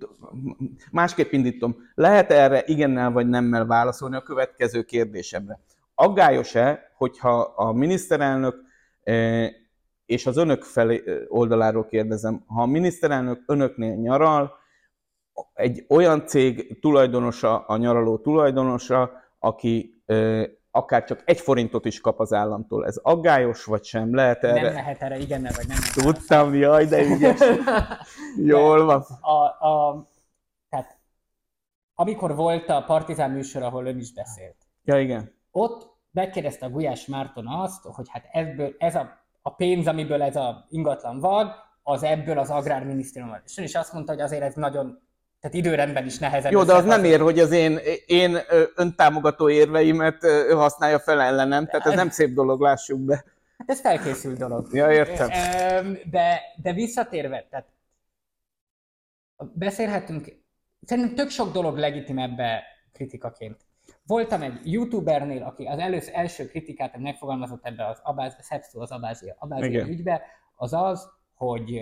[0.91, 5.59] másképp indítom, lehet erre igennel vagy nemmel válaszolni a következő kérdésemre.
[5.95, 8.55] Aggályos-e, hogyha a miniszterelnök
[10.05, 14.51] és az önök felé oldaláról kérdezem, ha a miniszterelnök önöknél nyaral,
[15.53, 20.03] egy olyan cég tulajdonosa, a nyaraló tulajdonosa, aki
[20.71, 22.85] akár csak egy forintot is kap az államtól.
[22.85, 24.15] Ez aggályos vagy sem?
[24.15, 24.61] Lehet erre?
[24.61, 25.77] Nem lehet erre igennel vagy nem.
[25.93, 27.39] Tudtam, jaj, de ügyes.
[28.53, 29.05] Jól van.
[29.21, 30.07] a, a,
[30.69, 30.97] tehát
[31.95, 35.33] amikor volt a Partizán műsor, ahol ön is beszélt, Ja, igen.
[35.51, 39.09] ott megkérdezte a Gulyás Márton azt, hogy hát ebből, ez a,
[39.41, 41.51] a pénz, amiből ez a ingatlan vag,
[41.83, 43.41] az ebből az agrárminisztérium van.
[43.45, 45.01] És ön is azt mondta, hogy azért ez nagyon,
[45.39, 46.51] tehát időrendben is nehezebb.
[46.51, 48.37] Jó, de az nem ér, hogy az én, én
[48.75, 53.23] öntámogató érveimet ő használja fel ellenem, tehát ez nem szép dolog, lássuk be.
[53.57, 54.67] Hát ez felkészült dolog.
[54.71, 55.29] Ja, értem.
[56.09, 57.67] De, de visszatérve, tehát
[59.53, 60.27] beszélhetünk,
[60.81, 63.65] szerintem tök sok dolog legitim ebbe kritikaként.
[64.05, 69.35] Voltam egy youtubernél, aki az először első kritikát megfogalmazott ebbe az abáz, Szepszó az abázia,
[69.39, 70.21] abázia ügybe,
[70.55, 71.81] az az, hogy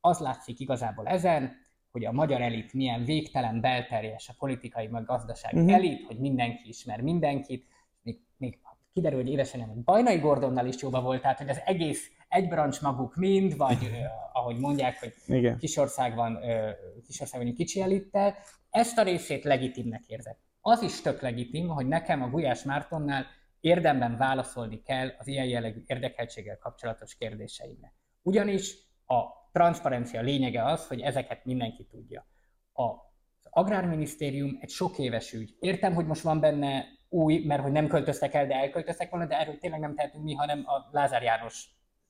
[0.00, 5.58] az látszik igazából ezen, hogy a magyar elit milyen végtelen belterjes a politikai meg gazdasági
[5.58, 5.74] uh-huh.
[5.74, 7.66] elit, hogy mindenki ismer mindenkit,
[8.02, 8.58] még, még
[8.92, 12.80] kiderül, hogy édesanyám hogy Bajnai Gordonnal is jóba volt, tehát hogy az egész egy brancs
[12.80, 15.58] maguk mind, vagy ö, ahogy mondják, hogy Igen.
[15.58, 16.70] Kisország van, ö,
[17.06, 18.34] Kisország van kicsi elittel,
[18.70, 20.38] ezt a részét legitimnek érzek.
[20.60, 23.26] Az is tök legitim, hogy nekem a Gulyás Mártonnál
[23.60, 27.92] érdemben válaszolni kell az ilyen jellegű érdekeltséggel kapcsolatos kérdéseimre.
[28.22, 28.74] Ugyanis
[29.06, 32.26] a transzparencia lényege az, hogy ezeket mindenki tudja.
[32.72, 35.56] Az Agrárminisztérium egy sok éves ügy.
[35.60, 39.38] Értem, hogy most van benne új, mert hogy nem költöztek el, de elköltöztek volna, de
[39.38, 41.68] erről tényleg nem tehetünk mi, hanem a Lázár János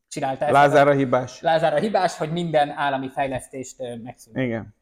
[0.08, 0.52] csinálta ezt.
[0.52, 1.40] Lázár a hibás.
[1.40, 4.36] Lázár a hibás, hogy minden állami fejlesztést megszűnt.
[4.36, 4.74] Igen.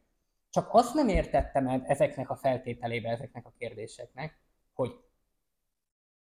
[0.49, 4.39] Csak azt nem értettem el ezeknek a feltételébe, ezeknek a kérdéseknek,
[4.73, 4.91] hogy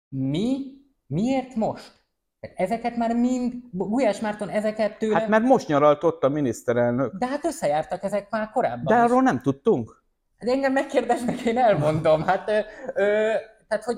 [0.08, 0.58] mi,
[1.06, 1.97] miért most?
[2.40, 7.14] Ezeket már mind, Gulyás Márton ezeket tőle, Hát mert most nyaralt ott a miniszterelnök.
[7.18, 9.00] de hát összejártak ezek már korábban De is.
[9.10, 10.02] arról nem tudtunk.
[10.38, 12.22] Hát engem megkérdeznek, én elmondom.
[12.22, 12.58] Hát, ö,
[12.94, 13.32] ö,
[13.68, 13.96] tehát, hogy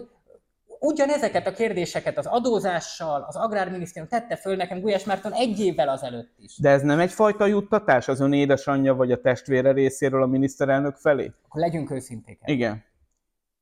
[0.79, 6.35] ugyanezeket a kérdéseket az adózással, az agrárminisztérium tette föl nekem Gulyás Márton egy évvel azelőtt
[6.39, 6.59] is.
[6.59, 11.33] De ez nem egyfajta juttatás az ön édesanyja vagy a testvére részéről a miniszterelnök felé?
[11.49, 12.39] Akkor legyünk őszinték.
[12.43, 12.55] el.
[12.55, 12.85] Igen.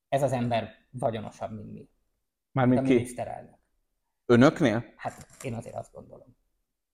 [0.09, 1.81] Ez az ember vagyonosabb, mint mi.
[1.81, 1.89] A
[2.53, 2.93] Mármint ki?
[2.95, 3.57] miniszterelnök.
[4.31, 4.85] Önöknél?
[4.97, 6.27] Hát én azért azt gondolom.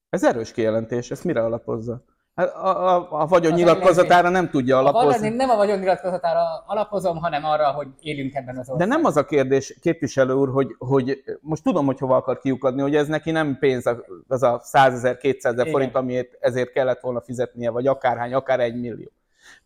[0.09, 2.03] Ez erős kijelentés, ezt mire alapozza?
[2.35, 5.09] Hát a, a, a vagyon Az nyilatkozatára nem tudja A alapozni.
[5.19, 8.87] valami nem a vagyonnyilatkozatára alapozom, hanem arra, hogy élünk ebben az De országban.
[8.87, 12.95] nem az a kérdés, képviselő úr, hogy, hogy most tudom, hogy hova akar kiukadni, hogy
[12.95, 13.85] ez neki nem pénz,
[14.27, 18.59] az a 100 ezer, 200 ezer forint, amiért ezért kellett volna fizetnie, vagy akárhány, akár
[18.59, 19.11] egy millió.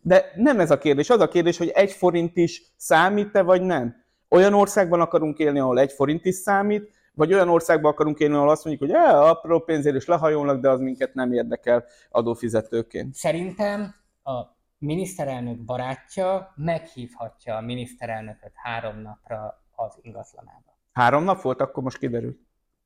[0.00, 4.04] De nem ez a kérdés, az a kérdés, hogy egy forint is számít-e, vagy nem.
[4.28, 8.50] Olyan országban akarunk élni, ahol egy forint is számít, vagy olyan országban akarunk élni, ahol
[8.50, 13.14] azt mondjuk, hogy "Á, apró pénzért is lehajolnak, de az minket nem érdekel adófizetőként.
[13.14, 13.94] Szerintem
[14.24, 14.42] a
[14.78, 20.78] miniszterelnök barátja meghívhatja a miniszterelnököt három napra az ingatlanába.
[20.92, 22.38] Három nap volt, akkor most kiderült.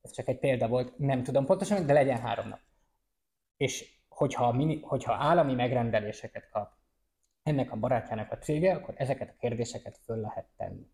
[0.03, 2.61] Ez csak egy példa volt, nem tudom pontosan, de legyen három nap.
[3.57, 6.73] És hogyha, mini, hogyha állami megrendeléseket kap
[7.43, 10.93] ennek a barátjának a cége, akkor ezeket a kérdéseket föl lehet tenni.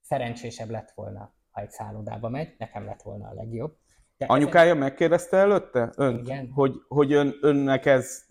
[0.00, 3.76] szerencsésebb lett volna, ha egy szállodába megy, nekem lett volna a legjobb.
[4.16, 6.50] De Anyukája megkérdezte előtte önt, Igen.
[6.54, 8.22] hogy, hogy ön, önnek ez...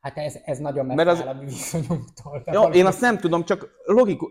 [0.00, 2.42] Hát ez, ez nagyon messze az- a mi viszonyunktól.
[2.46, 4.30] Ja, én azt nem tudom, csak logikus...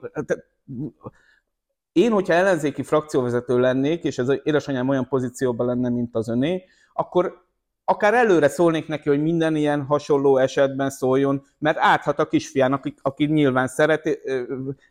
[1.92, 6.64] Én, hogyha ellenzéki frakcióvezető lennék, és ez az édesanyám olyan pozícióban lenne, mint az öné,
[6.94, 7.46] akkor
[7.92, 12.94] akár előre szólnék neki, hogy minden ilyen hasonló esetben szóljon, mert áthat a kisfián, aki,
[13.02, 14.18] aki nyilván szereti,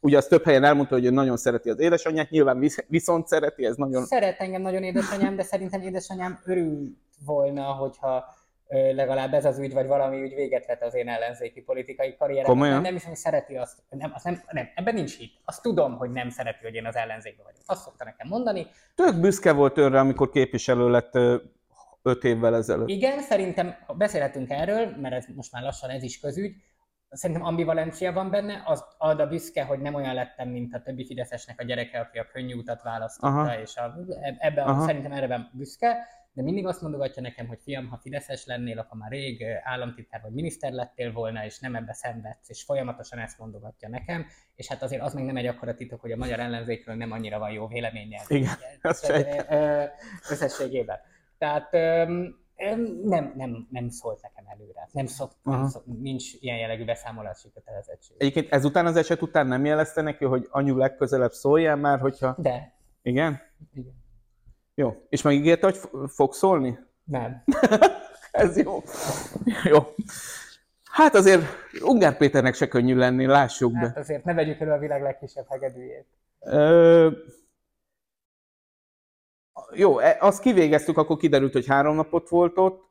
[0.01, 3.65] ugye az több helyen elmondta, hogy ő nagyon szereti az édesanyját, nyilván visz- viszont szereti,
[3.65, 4.05] ez nagyon...
[4.05, 8.25] Szeret engem nagyon édesanyám, de szerintem édesanyám örült volna, hogyha
[8.95, 12.17] legalább ez az ügy, vagy valami ügy véget vet az én ellenzéki politikai.
[12.43, 12.75] Komolyan?
[12.75, 13.83] Nem, nem hiszem, hogy szereti azt.
[13.91, 15.33] Nem, azt nem, nem, ebben nincs hit.
[15.45, 17.63] Azt tudom, hogy nem szereti, hogy én az ellenzékben vagyok.
[17.67, 18.67] Azt szokta nekem mondani.
[18.95, 21.19] Tök büszke volt önre, amikor képviselő lett
[22.03, 22.89] öt évvel ezelőtt.
[22.89, 26.55] Igen, szerintem beszélhetünk erről, mert ez most már lassan ez is közügy.
[27.11, 31.07] Szerintem ambivalencia van benne, az ad a büszke, hogy nem olyan lettem, mint a többi
[31.07, 33.61] Fideszesnek a gyereke, aki a könnyű utat választotta, Aha.
[33.61, 33.95] és a,
[34.39, 34.87] ebben Aha.
[34.87, 35.97] szerintem erre büszke,
[36.33, 40.33] de mindig azt mondogatja nekem, hogy fiam, ha Fideszes lennél, akkor már rég államtitkár vagy
[40.33, 45.03] miniszter lettél volna, és nem ebbe szenvedsz, és folyamatosan ezt mondogatja nekem, és hát azért
[45.03, 48.23] az még nem egy akkora titok, hogy a magyar ellenzékről nem annyira van jó véleménye.
[48.29, 48.57] Igen,
[50.31, 51.01] összességében.
[51.41, 51.73] Tehát
[53.03, 54.89] nem, nem, nem szólt nekem előre.
[54.93, 58.17] Nem szok, nem szok, nincs ilyen jellegű beszámolási kötelezettség.
[58.19, 62.35] Egyébként ezután az eset után nem jelezte neki, hogy anyu legközelebb szóljál már, hogyha...
[62.39, 62.73] De,
[63.03, 63.41] Igen?
[63.75, 64.03] igen.
[64.75, 64.95] Jó.
[65.09, 66.79] És megígérte, hogy fog szólni?
[67.05, 67.45] Nem.
[68.31, 68.83] Ez jó.
[69.65, 69.79] Jó.
[70.91, 71.43] Hát azért
[71.83, 73.79] Ungár Péternek se könnyű lenni, lássuk be.
[73.79, 76.07] Hát azért ne vegyük elő a világ legkisebb hegedűjét.
[76.41, 77.11] Ö...
[79.73, 82.89] Jó, e- azt kivégeztük, akkor kiderült, hogy három napot volt ott,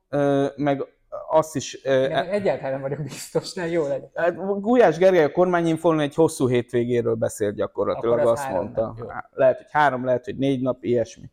[0.55, 0.83] meg
[1.29, 1.85] azt is...
[1.85, 4.09] ö, Én egyáltalán nem vagyok biztos, ne jó legyen.
[4.15, 8.95] Hát Gulyás Gergely a kormányinfón egy hosszú hétvégéről beszélt gyakorlatilag, Akkor az azt mondta.
[8.99, 9.05] jó.
[9.33, 11.29] lehet, hogy három, lehet, hogy négy nap, ilyesmi.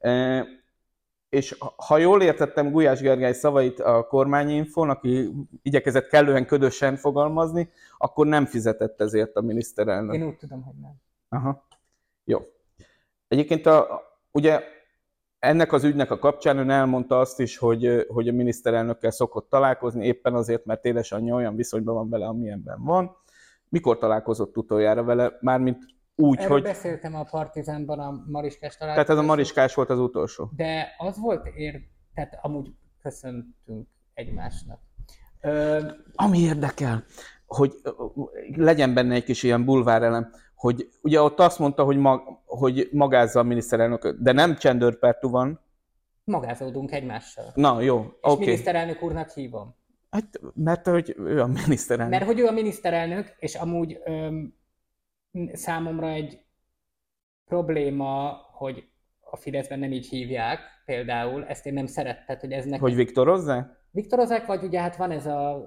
[0.00, 0.44] E,
[1.28, 5.30] és ha- ha jól értettem Gulyás Gergely szavait a kormányinfón, aki
[5.62, 10.14] igyekezett kellően ködösen fogalmazni, akkor nem fizetett ezért a miniszterelnök.
[10.14, 10.92] Én úgy tudom, hogy nem.
[11.28, 11.66] Aha.
[12.24, 12.38] Jó.
[13.28, 14.60] Egyébként a, ugye
[15.40, 20.06] ennek az ügynek a kapcsán ön elmondta azt is, hogy, hogy a miniszterelnökkel szokott találkozni,
[20.06, 23.16] éppen azért, mert édesanyja olyan viszonyban van vele, amilyenben van.
[23.68, 25.38] Mikor találkozott utoljára vele?
[25.40, 26.62] Mármint úgy, Erről hogy...
[26.62, 29.22] beszéltem a Partizánban a Mariskás Tehát ez a.
[29.22, 30.50] Mariskás volt az utolsó.
[30.56, 31.80] De az volt ér...
[32.14, 34.80] Tehát amúgy köszöntünk egymásnak.
[35.40, 35.80] Ö,
[36.14, 37.04] Ami érdekel,
[37.46, 37.72] hogy
[38.56, 43.40] legyen benne egy kis ilyen bulvárelem, hogy ugye ott azt mondta, hogy, mag, hogy magázza
[43.40, 45.60] a miniszterelnököt, de nem csendőrpertú van.
[46.24, 47.44] magázódunk egymással.
[47.54, 48.32] Na, jó, És oké.
[48.32, 48.44] Okay.
[48.44, 49.74] miniszterelnök úrnak hívom.
[50.10, 52.18] Hát, mert hogy ő a miniszterelnök.
[52.18, 54.54] Mert hogy ő a miniszterelnök, és amúgy öm,
[55.52, 56.44] számomra egy
[57.44, 58.88] probléma, hogy
[59.20, 62.80] a Fideszben nem így hívják, például, ezt én nem szerettem, hogy ez nekem...
[62.80, 63.79] Hogy Viktorozzák?
[63.90, 65.66] Viktorozák, vagy ugye hát van ez a,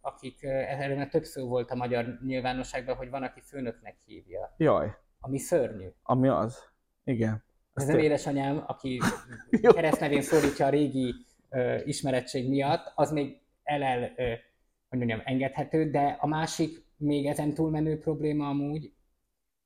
[0.00, 4.94] akik, erről már több szó volt a magyar nyilvánosságban, hogy van, aki főnöknek hívja, Jaj,
[5.20, 5.88] ami szörnyű.
[6.02, 6.58] ami az.
[7.04, 7.44] Igen.
[7.74, 9.00] Ez nem édesanyám, aki
[9.74, 11.14] keresztnevén szólítja a régi
[11.48, 14.32] ö, ismerettség miatt, az még el-el, ö,
[14.88, 18.92] hogy mondjam, engedhető, de a másik, még ezen túlmenő probléma amúgy,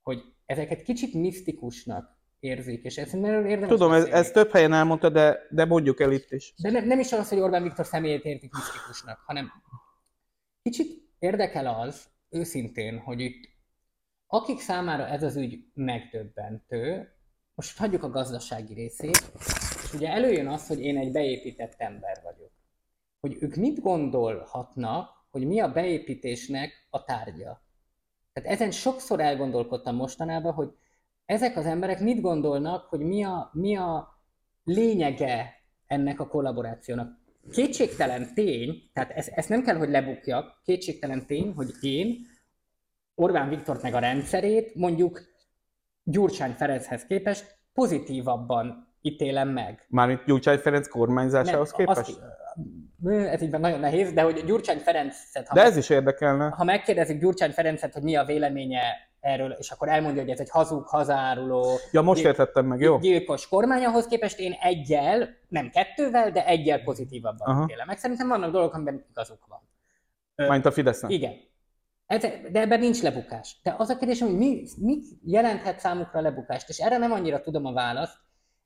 [0.03, 5.09] hogy ezeket kicsit misztikusnak érzik, és ez erről érdemes Tudom, ez, ez több helyen elmondta,
[5.09, 6.55] de, de mondjuk el itt is.
[6.62, 9.53] De nem, nem is az, hogy Orbán Viktor személyét értik misztikusnak, hanem
[10.62, 13.48] kicsit érdekel az, őszintén, hogy itt
[14.27, 17.12] akik számára ez az ügy megdöbbentő,
[17.55, 19.33] most hagyjuk a gazdasági részét,
[19.83, 22.51] és ugye előjön az, hogy én egy beépített ember vagyok.
[23.20, 27.62] Hogy ők mit gondolhatnak, hogy mi a beépítésnek a tárgya.
[28.33, 30.72] Tehát ezen sokszor elgondolkodtam mostanában, hogy
[31.29, 34.09] ezek az emberek mit gondolnak, hogy mi a, mi a
[34.64, 35.55] lényege
[35.87, 37.09] ennek a kollaborációnak.
[37.51, 42.27] Kétségtelen tény, tehát ezt, ezt nem kell, hogy lebukjak, kétségtelen tény, hogy én
[43.14, 45.21] Orbán Viktort meg a rendszerét mondjuk
[46.03, 49.87] Gyurcsány Ferenchez képest pozitívabban ítélem meg.
[49.88, 52.09] Mármint Gyurcsány Ferenc kormányzásához Nem, képest?
[52.09, 52.21] azt-
[53.33, 56.49] ez így nagyon nehéz, de hogy Gyurcsány Ferencet, ha, De meg, ez is érdekelne.
[56.49, 58.83] ha megkérdezik Gyurcsány Ferencet, hogy mi a véleménye
[59.20, 62.98] erről, és akkor elmondja, hogy ez egy hazug, hazáruló, Ja, most gyil- értettem meg, jó?
[62.98, 67.62] gyilkos kormány, ahhoz képest én egyel, nem kettővel, de egyel pozitívabban Aha.
[67.62, 67.98] ítélem meg.
[67.98, 69.61] Szerintem vannak dolgok, amiben igazuk van.
[70.35, 71.11] Ö, Mármint a Fidesznek.
[71.11, 71.33] Igen.
[72.07, 73.61] Ez, de ebben nincs lebukás.
[73.62, 77.64] De az a kérdés, hogy mi, mit jelenthet számukra lebukást, és erre nem annyira tudom
[77.66, 78.16] a választ,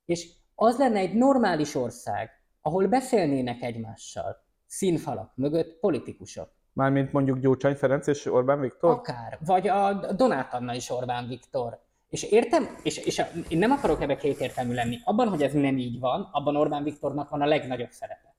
[0.04, 4.36] és az lenne egy normális ország, ahol beszélnének egymással,
[4.66, 6.50] színfalak mögött politikusok.
[6.72, 8.90] Mármint mondjuk Gyurcsány Ferenc és Orbán Viktor?
[8.90, 9.38] Akár.
[9.46, 11.78] Vagy a Donát Anna is Orbán Viktor.
[12.08, 14.98] És értem, és, és a, én nem akarok ebbe kétértelmű lenni.
[15.04, 18.35] Abban, hogy ez nem így van, abban Orbán Viktornak van a legnagyobb szerepe.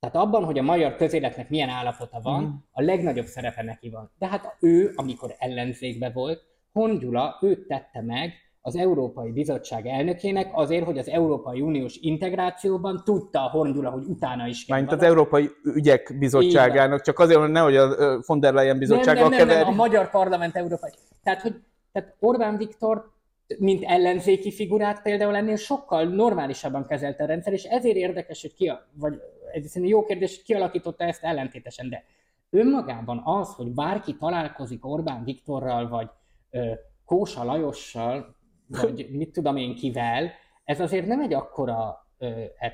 [0.00, 2.54] Tehát abban, hogy a magyar közéletnek milyen állapota van, mm.
[2.70, 4.10] a legnagyobb szerepe neki van.
[4.18, 10.84] De hát ő, amikor ellenzékbe volt, Hongyula őt tette meg az Európai Bizottság elnökének azért,
[10.84, 14.78] hogy az Európai Uniós integrációban tudta a Hongyula, hogy utána is kell.
[14.78, 19.38] Mint az Európai Ügyek Bizottságának, csak azért, hogy nehogy a von der Leyen bizottsággal nem,
[19.38, 20.90] nem, nem, nem, a Magyar Parlament Európai.
[21.22, 21.54] Tehát, hogy
[21.92, 23.10] tehát Orbán Viktor
[23.58, 28.68] mint ellenzéki figurát például ennél sokkal normálisabban kezelte a rendszer, és ezért érdekes, hogy ki,
[28.68, 29.20] a, vagy
[29.52, 32.04] ez jó kérdés, hogy kialakította ezt ellentétesen, de
[32.50, 36.08] önmagában az, hogy bárki találkozik Orbán Viktorral, vagy
[36.50, 36.70] ö,
[37.04, 38.36] Kósa Lajossal,
[38.70, 40.30] vagy mit tudom én kivel,
[40.64, 42.08] ez azért nem egy akkora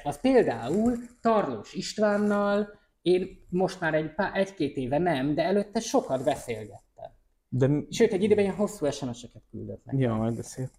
[0.03, 2.69] az Például Tarlós Istvánnal
[3.03, 7.11] én most már egy, egy-két éve nem, de előtte sokat beszélgettem.
[7.49, 7.69] De...
[7.91, 10.01] Sőt, egy időben ilyen hosszú SMS-eket küldött nekem.
[10.01, 10.71] Ja, majd beszél.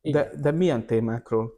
[0.00, 1.56] De, de milyen témákról?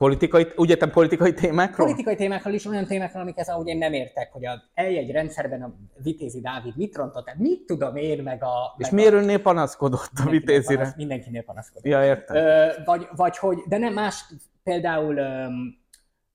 [0.00, 1.86] Politikai, úgy értem politikai témákról?
[1.86, 5.74] Politikai témákról is, olyan témákról, amiket ahogy én nem értek, hogy a egy rendszerben a
[6.02, 8.74] Vitézi Dávid mit rontott, tehát mit tudom én, meg a...
[8.76, 10.78] És miért önnél panaszkodott a Vitézire?
[10.78, 11.84] Panasz, mindenkinél panaszkodott.
[11.84, 12.36] Ja, értem.
[12.36, 14.24] Ö, vagy, vagy hogy, de nem más,
[14.62, 15.46] például ö,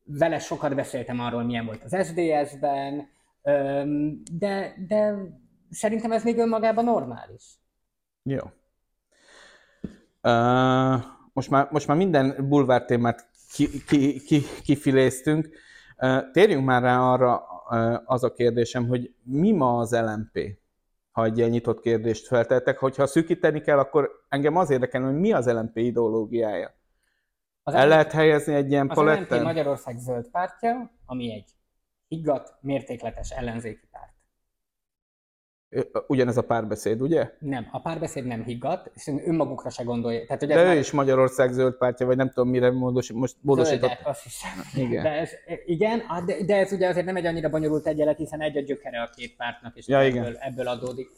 [0.04, 3.08] vele sokat beszéltem arról, milyen volt az SDS-ben,
[3.42, 3.84] ö,
[4.32, 5.16] de, de
[5.70, 7.44] szerintem ez még önmagában normális.
[8.24, 8.42] Jó.
[10.22, 15.50] Uh, most, már, most már minden bulvár témát ki, ki, ki, kifiléztünk.
[16.32, 17.38] Térjünk már rá arra
[18.06, 20.40] az a kérdésem, hogy mi ma az LMP?
[21.12, 25.34] Ha egy ilyen nyitott kérdést feltettek, hogyha szűkíteni kell, akkor engem az érdekel, hogy mi
[25.34, 26.74] az LMP ideológiája.
[27.64, 29.38] Az El LMP, lehet helyezni egy ilyen paletten?
[29.38, 31.50] Az LMP Magyarország zöld pártja, ami egy
[32.08, 34.15] higgadt, mértékletes ellenzéki párt.
[36.08, 37.32] Ugyanez a párbeszéd, ugye?
[37.40, 40.26] Nem, a párbeszéd nem higgadt, és önmagukra se gondolja.
[40.26, 40.78] Tehát, hogy De ő már...
[40.78, 43.90] is Magyarország zöld pártja, vagy nem tudom, mire módos, most módosított.
[43.90, 44.84] Zöldet, azt hiszem.
[44.86, 45.04] Igen.
[45.04, 45.32] De ez,
[45.66, 49.02] igen, de, de ez ugye azért nem egy annyira bonyolult egyenlet, hiszen egy a gyökere
[49.02, 50.38] a két pártnak, és ja, ebből, igen.
[50.40, 51.10] ebből adódik.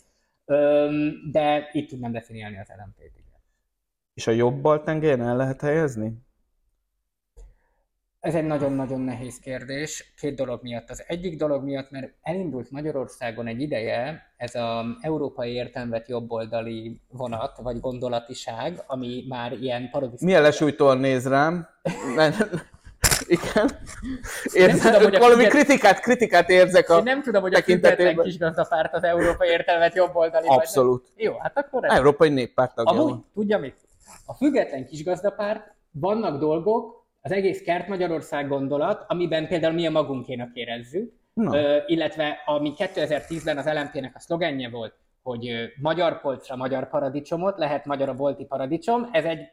[0.46, 3.41] Öm, de itt tudnám definiálni az LMP-t, igen.
[4.13, 6.26] És a jobb bal tengeren el lehet helyezni?
[8.28, 10.90] Ez egy nagyon-nagyon nehéz kérdés, két dolog miatt.
[10.90, 17.58] Az egyik dolog miatt, mert elindult Magyarországon egy ideje ez az európai értelmet jobboldali vonat,
[17.62, 20.26] vagy gondolatiság, ami már ilyen parodisztikus.
[20.28, 21.68] Milyen lesújtóan néz rám.
[23.28, 23.70] Igen.
[24.54, 25.52] Érzem, tudom, hogy valami függet...
[25.52, 30.48] kritikát, kritikát érzek a Én nem tudom, hogy a független kisgazdapárt az európai értelmet jobboldali.
[30.48, 31.08] Abszolút.
[31.16, 31.86] Vagy Jó, hát akkor...
[31.86, 31.98] Ez...
[31.98, 33.76] Európai néppárt tagja Amúgy, tudja mit?
[34.26, 36.97] A független kisgazdapárt vannak dolgok,
[37.28, 41.56] az egész kert Magyarország gondolat, amiben például mi a magunkénak érezzük, no.
[41.56, 47.58] ö, illetve ami 2010-ben az LMP-nek a szlogenje volt, hogy ö, magyar polcra magyar paradicsomot,
[47.58, 49.52] lehet magyar a bolti paradicsom, ez egy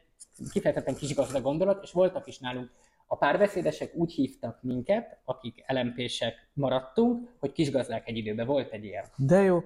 [0.51, 2.69] kifejezetten kisgazda gondolat, és voltak is nálunk
[3.07, 9.05] a párbeszédesek úgy hívtak minket, akik LMP-sek maradtunk, hogy kisgazdák egy időben volt egy ilyen.
[9.17, 9.63] De jó,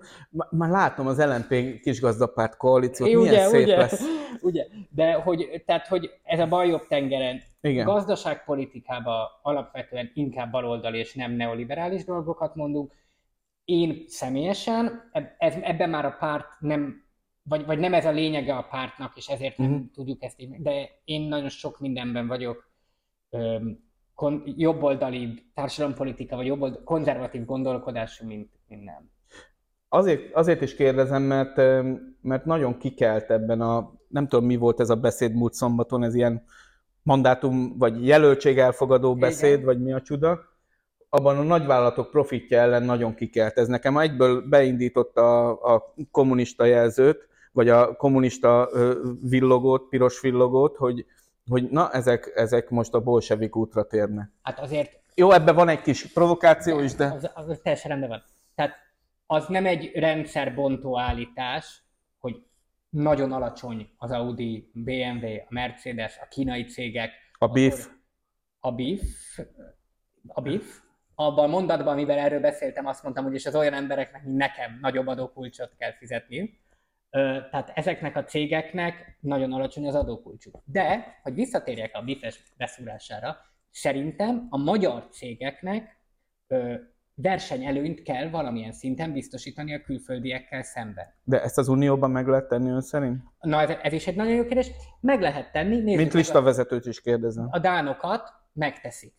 [0.50, 4.02] már látom az LMP kisgazdapárt koalíciót, milyen ugye, szép ugye, lesz.
[4.42, 7.86] Ugye, de hogy, tehát, hogy ez a bal jobb tengeren Igen.
[7.86, 12.92] gazdaságpolitikában alapvetően inkább baloldali és nem neoliberális dolgokat mondunk.
[13.66, 17.08] Én személyesen, ebben már a párt nem
[17.44, 19.86] vagy, vagy nem ez a lényege a pártnak, és ezért nem uh-huh.
[19.94, 22.69] tudjuk ezt de én nagyon sok mindenben vagyok
[24.16, 29.10] kon, jobboldali társadalompolitika, vagy jobboldali, konzervatív gondolkodású, mint, mint nem.
[29.90, 31.56] Azért, azért is kérdezem, mert,
[32.22, 36.16] mert nagyon kikelt ebben a, nem tudom mi volt ez a beszéd múlt szombaton, ez
[36.16, 36.44] ilyen
[37.04, 39.66] mandátum vagy jelöltség elfogadó beszéd, Igen.
[39.66, 40.40] vagy mi a csuda,
[41.10, 43.58] abban a nagyvállalatok profitja ellen nagyon kikelt.
[43.58, 48.70] Ez nekem egyből beindította a, a kommunista jelzőt, vagy a kommunista
[49.22, 51.06] villogót, piros villogót, hogy
[51.50, 54.32] hogy na, ezek, ezek most a bolsevik útra térnek.
[54.42, 55.00] Hát azért...
[55.16, 57.06] Jó, ebben van egy kis provokáció is, de...
[57.06, 58.24] Az, az teljesen rendben van.
[58.56, 58.76] Tehát
[59.26, 61.84] az nem egy rendszerbontó állítás,
[62.20, 62.44] hogy
[62.90, 67.12] nagyon alacsony az Audi, BMW, a Mercedes, a kínai cégek.
[67.38, 67.90] A BIF.
[68.60, 69.40] A BIF.
[70.28, 70.80] A BIF.
[71.16, 74.78] Abban a mondatban, amivel erről beszéltem, azt mondtam, hogy és az olyan embereknek, mint nekem,
[74.82, 76.60] nagyobb adókulcsot kell fizetni.
[77.12, 80.62] Tehát ezeknek a cégeknek nagyon alacsony az adókulcsuk.
[80.66, 83.38] De, hogy visszatérjek a BIFES beszúrására,
[83.70, 85.98] szerintem a magyar cégeknek
[87.22, 91.06] versenyelőnyt kell valamilyen szinten biztosítani a külföldiekkel szemben.
[91.24, 93.24] De ezt az Unióban meg lehet tenni ön szerint?
[93.40, 94.72] Na, ez, ez is egy nagyon jó kérdés.
[95.00, 95.76] Meg lehet tenni.
[95.76, 97.48] Nézzük Mint listavezetőt is kérdezem.
[97.52, 99.14] A dánokat megteszik.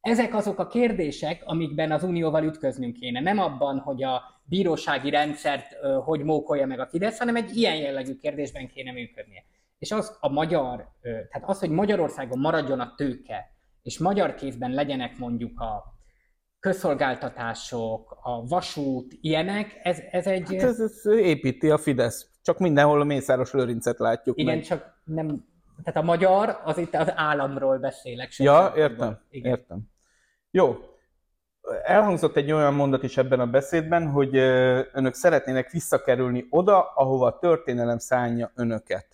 [0.00, 3.20] Ezek azok a kérdések, amikben az Unióval ütköznünk kéne.
[3.20, 4.22] Nem abban, hogy a
[4.52, 9.44] bírósági rendszert hogy mókolja meg a Fidesz, hanem egy ilyen jellegű kérdésben kéne működnie.
[9.78, 13.50] és az a magyar, tehát az, hogy Magyarországon maradjon a tőke,
[13.82, 15.84] és magyar kézben legyenek mondjuk a
[16.60, 20.54] közszolgáltatások, a vasút, ilyenek, ez, ez egy...
[20.54, 22.30] Hát ez, ez építi a Fidesz.
[22.42, 24.64] Csak mindenhol a Mészáros Lőrincet látjuk Igen, meg.
[24.64, 25.44] csak nem...
[25.84, 28.36] Tehát a magyar, az itt az államról beszélek.
[28.36, 29.50] Ja, értem, Igen.
[29.50, 29.80] értem.
[30.50, 30.91] Jó.
[31.84, 34.36] Elhangzott egy olyan mondat is ebben a beszédben, hogy
[34.92, 39.06] önök szeretnének visszakerülni oda, ahova a történelem szánja önöket.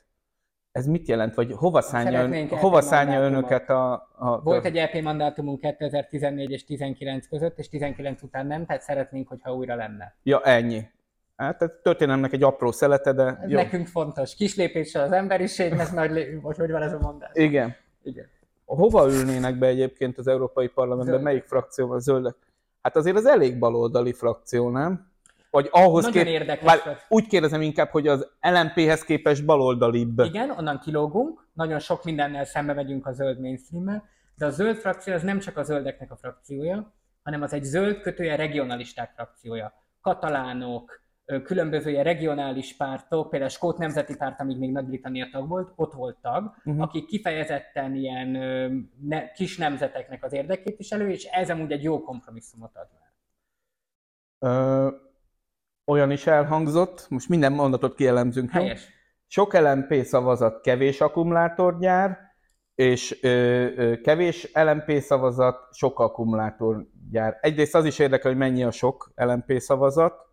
[0.72, 4.40] Ez mit jelent, vagy hova szánja, ön, hova szánja önöket a, a...
[4.42, 9.54] Volt egy EP mandátumunk 2014 és 19 között, és 19 után nem, tehát szeretnénk, hogyha
[9.54, 10.14] újra lenne.
[10.22, 10.88] Ja, ennyi.
[11.36, 13.56] Hát ez történelmnek egy apró szelete, de ez jó.
[13.56, 14.34] Nekünk fontos.
[14.34, 16.38] Kis lépéssel az emberiségnek nagy lé...
[16.42, 17.30] Most hogy van ez a mondás?
[17.32, 17.76] Igen.
[18.02, 18.26] Igen.
[18.64, 21.14] Hova ülnének be egyébként az Európai Parlamentben?
[21.14, 21.24] Zöld.
[21.24, 22.34] Melyik frakció a zöldek?
[22.88, 25.10] Hát azért az elég baloldali frakció, nem?
[25.50, 26.32] Vagy ahhoz Nagyon kép...
[26.32, 26.80] érdekes.
[27.08, 30.18] úgy kérdezem inkább, hogy az LMP-hez képest baloldalibb.
[30.18, 34.02] Igen, onnan kilógunk, nagyon sok mindennel szembe megyünk a zöld mainstream
[34.36, 38.00] de a zöld frakció az nem csak a zöldeknek a frakciója, hanem az egy zöld
[38.00, 39.72] kötője regionalisták frakciója.
[40.00, 41.00] Katalánok,
[41.44, 45.92] különböző ilyen regionális pártok, például a Skót Nemzeti Párt, amíg még Nagy-Britannia tag volt, ott
[45.92, 46.82] volt tag, uh-huh.
[46.82, 48.28] akik kifejezetten ilyen
[49.00, 53.06] ne, kis nemzeteknek az érdekképviselő, és ez amúgy egy jó kompromisszumot ad már.
[54.40, 54.92] Uh,
[55.84, 58.50] olyan is elhangzott, most minden mondatot kielemzünk.
[58.50, 58.88] Helyes.
[59.26, 62.18] Sok LMP szavazat, kevés akkumulátorgyár,
[62.74, 63.28] és ö,
[63.76, 67.38] ö, kevés LMP szavazat, sok akkumulátorgyár.
[67.40, 70.27] Egyrészt az is érdekel, hogy mennyi a sok LMP szavazat,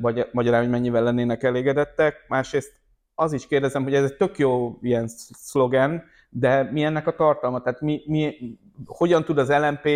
[0.00, 2.24] vagy magyarán, hogy mennyivel lennének elégedettek.
[2.28, 2.72] Másrészt
[3.14, 7.62] az is kérdezem, hogy ez egy tök jó ilyen szlogen, de mi ennek a tartalma?
[7.62, 8.34] Tehát mi, mi,
[8.86, 9.88] hogyan tud az LMP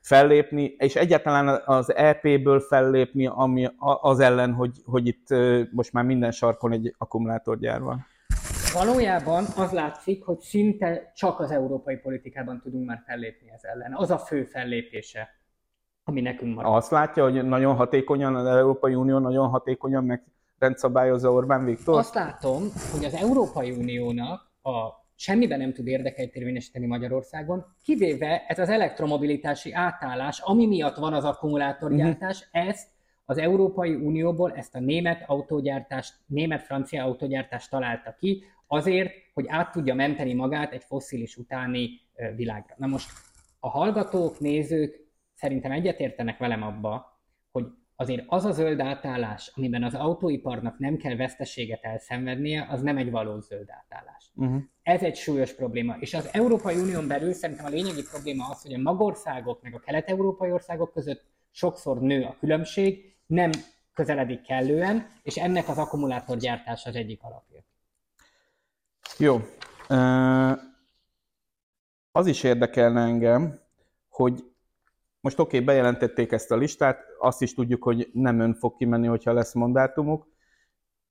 [0.00, 3.68] fellépni, és egyáltalán az EP-ből fellépni ami
[4.00, 5.26] az ellen, hogy, hogy itt
[5.70, 8.06] most már minden sarkon egy akkumulátorgyár van?
[8.72, 13.94] Valójában az látszik, hogy szinte csak az európai politikában tudunk már fellépni ez ellen.
[13.94, 15.28] Az a fő fellépése
[16.04, 16.74] ami nekünk marad.
[16.74, 20.24] Azt látja, hogy nagyon hatékonyan, az Európai Unió nagyon hatékonyan meg
[20.58, 21.98] rendszabályozza Orbán Viktor?
[21.98, 28.58] Azt látom, hogy az Európai Uniónak a semmiben nem tud érdekelt érvényesíteni Magyarországon, kivéve ez
[28.58, 32.68] az elektromobilitási átállás, ami miatt van az akkumulátorgyártás, uh-huh.
[32.68, 32.88] ezt
[33.24, 39.94] az Európai Unióból ezt a német autógyártást, német-francia autógyártást találta ki, azért, hogy át tudja
[39.94, 41.90] menteni magát egy fosszilis utáni
[42.36, 42.74] világra.
[42.78, 43.10] Na most
[43.60, 45.03] a hallgatók, nézők
[45.34, 47.20] szerintem egyetértenek velem abba,
[47.50, 47.66] hogy
[47.96, 53.10] azért az a zöld átállás, amiben az autóiparnak nem kell veszteséget elszenvednie, az nem egy
[53.10, 54.32] valós zöld átállás.
[54.34, 54.62] Uh-huh.
[54.82, 55.96] Ez egy súlyos probléma.
[55.98, 59.78] És az Európai Unión belül szerintem a lényegi probléma az, hogy a magországok meg a
[59.78, 63.50] kelet-európai országok között sokszor nő a különbség, nem
[63.92, 67.64] közeledik kellően, és ennek az akkumulátorgyártás az egyik alapja.
[69.18, 69.40] Jó.
[72.12, 73.60] Az is érdekelne engem,
[74.08, 74.53] hogy
[75.24, 79.06] most oké, okay, bejelentették ezt a listát, azt is tudjuk, hogy nem ön fog kimenni,
[79.06, 80.26] hogyha lesz mandátumuk,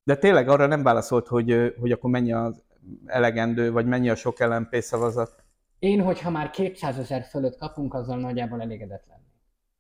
[0.04, 2.64] de tényleg arra nem válaszolt, hogy, hogy akkor mennyi az
[3.06, 5.44] elegendő, vagy mennyi a sok LMP szavazat.
[5.80, 9.06] Én, hogyha már 200 ezer fölött kapunk, azzal nagyjából elégedett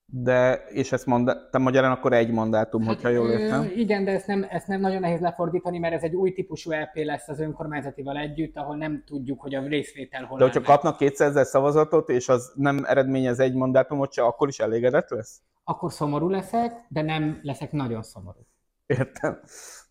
[0.05, 3.71] de, és ezt mond, te magyarán akkor egy mandátum, hát, hogyha jól értem.
[3.75, 6.97] Igen, de ezt nem, ezt nem nagyon nehéz lefordítani, mert ez egy új típusú LP
[6.97, 10.97] e lesz az önkormányzatival együtt, ahol nem tudjuk, hogy a részvétel hol De hogyha kapnak
[10.97, 15.41] 200 ezer szavazatot, és az nem eredményez egy mandátumot se, akkor is elégedett lesz?
[15.63, 18.47] Akkor szomorú leszek, de nem leszek nagyon szomorú.
[18.85, 19.39] Értem.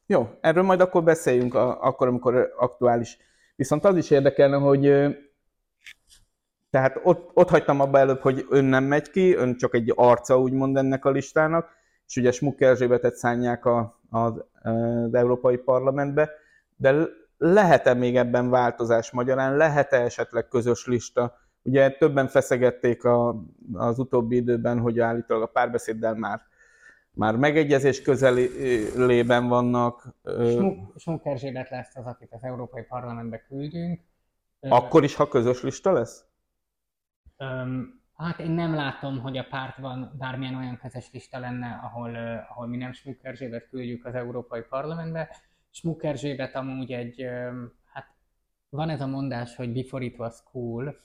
[0.07, 3.19] Jó, erről majd akkor beszéljünk a, akkor, amikor aktuális.
[3.57, 4.87] Viszont az is érdekelne, hogy
[6.73, 10.39] tehát ott, ott hagytam abba előbb, hogy ön nem megy ki, ön csak egy arca
[10.39, 11.69] úgymond ennek a listának,
[12.07, 16.31] és ugye Smuk Erzsébetet szánják a, az, az Európai Parlamentbe,
[16.77, 16.95] de
[17.39, 21.39] lehet-e még ebben változás magyarán, lehet-e esetleg közös lista?
[21.63, 26.41] Ugye többen feszegették a, az utóbbi időben, hogy állítólag a párbeszéddel már
[27.15, 30.15] már megegyezés közelében vannak.
[30.25, 34.01] Smuk, Smuk Erzsébet lesz az, akit az Európai Parlamentbe küldünk.
[34.61, 36.25] Akkor is, ha közös lista lesz?
[38.17, 42.17] Hát én nem látom, hogy a pártban bármilyen olyan közös lista lenne, ahol,
[42.49, 45.37] ahol mi nem Smukkerzsébet küldjük az Európai Parlamentbe.
[45.71, 47.27] Smukkerzsébet amúgy egy,
[47.93, 48.07] hát
[48.69, 50.97] van ez a mondás, hogy before it was cool,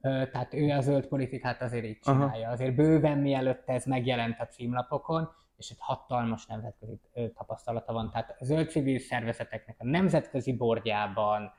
[0.00, 2.44] tehát ő a zöld politikát azért így csinálja.
[2.44, 2.52] Aha.
[2.52, 7.00] Azért bőven mielőtt ez megjelent a címlapokon, és egy hatalmas nemzetközi
[7.34, 8.10] tapasztalata van.
[8.10, 11.52] Tehát a zöld civil szervezeteknek a nemzetközi bordjában,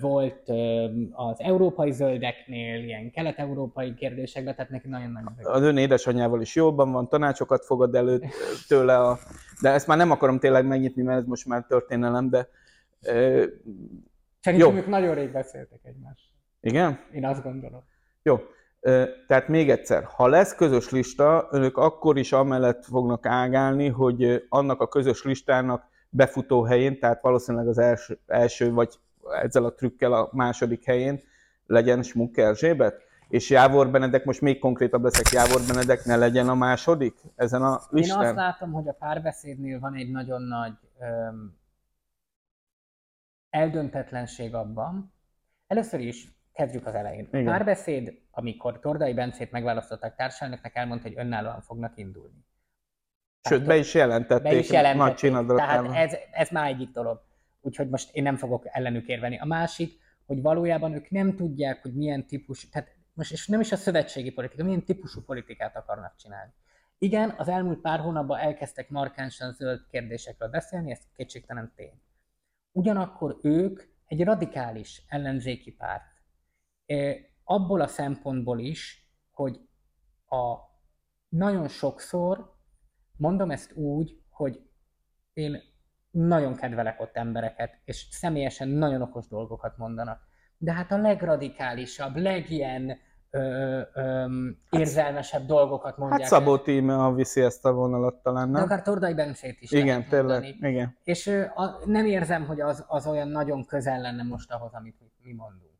[0.00, 0.48] volt
[1.12, 6.92] az európai zöldeknél, ilyen kelet-európai kérdésekben, tehát neki nagyon nagy Az ön édesanyjával is jobban
[6.92, 8.20] van, tanácsokat fogad elő
[8.68, 9.18] tőle, a,
[9.60, 12.48] de ezt már nem akarom tényleg megnyitni, mert ez most már történelem, de
[14.40, 16.32] Szerintem ők nagyon rég beszéltek egymással.
[16.60, 17.00] Igen?
[17.12, 17.82] Én azt gondolom.
[18.22, 18.38] Jó.
[19.26, 24.80] Tehát még egyszer, ha lesz közös lista, önök akkor is amellett fognak ágálni, hogy annak
[24.80, 28.94] a közös listának befutó helyén, tehát valószínűleg az első, első vagy
[29.42, 31.20] ezzel a trükkel a második helyén
[31.66, 36.54] legyen Smuk Erzsébet, és Jávor Benedek, most még konkrétabb leszek, Jávor Benedek ne legyen a
[36.54, 38.34] második ezen a Én azt listán?
[38.34, 41.56] látom, hogy a párbeszédnél van egy nagyon nagy öm,
[43.50, 45.12] eldöntetlenség abban.
[45.66, 47.28] Először is kezdjük az elején.
[47.32, 47.44] Igen.
[47.44, 52.44] Párbeszéd, amikor Tordai Bencét megválasztották társelnöknek, elmondta, hogy önállóan fognak indulni.
[53.48, 55.14] Sőt, be is jelentették, Be is nagy jelentették.
[55.14, 55.92] csinadratával.
[55.92, 57.20] Tehát ez, ez már egyik dolog.
[57.64, 59.38] Úgyhogy most én nem fogok ellenük érvelni.
[59.38, 63.72] A másik, hogy valójában ők nem tudják, hogy milyen típus, tehát most és nem is
[63.72, 66.52] a szövetségi politika, milyen típusú politikát akarnak csinálni.
[66.98, 72.00] Igen, az elmúlt pár hónapban elkezdtek markánsan zöld kérdésekről beszélni, ez kétségtelen tény.
[72.72, 76.04] Ugyanakkor ők egy radikális ellenzéki párt.
[77.44, 79.60] Abból a szempontból is, hogy
[80.28, 80.56] a
[81.28, 82.54] nagyon sokszor
[83.16, 84.70] mondom ezt úgy, hogy
[85.32, 85.62] én
[86.14, 90.20] nagyon kedvelek ott embereket, és személyesen nagyon okos dolgokat mondanak.
[90.58, 92.98] De hát a legradikálisabb, legilyen
[93.30, 94.24] ö, ö,
[94.70, 96.20] érzelmesebb dolgokat mondják.
[96.20, 98.62] Hát Szabó Tíme, viszi ezt a vonalat talán, De nem?
[98.62, 100.72] akár Tordai Bencét is Igen, tényleg, mondani.
[100.72, 100.96] igen.
[101.04, 104.96] És ö, a, nem érzem, hogy az, az olyan nagyon közel lenne most ahhoz, amit
[105.22, 105.72] mi, mondunk.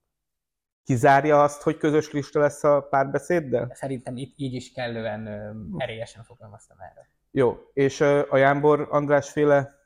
[0.85, 3.71] Kizárja azt, hogy közös lista lesz a párbeszéddel?
[3.75, 7.09] Szerintem itt így is kellően ö, erélyesen fogalmaztam erre.
[7.31, 9.83] Jó, és ö, a Jánbor András féle,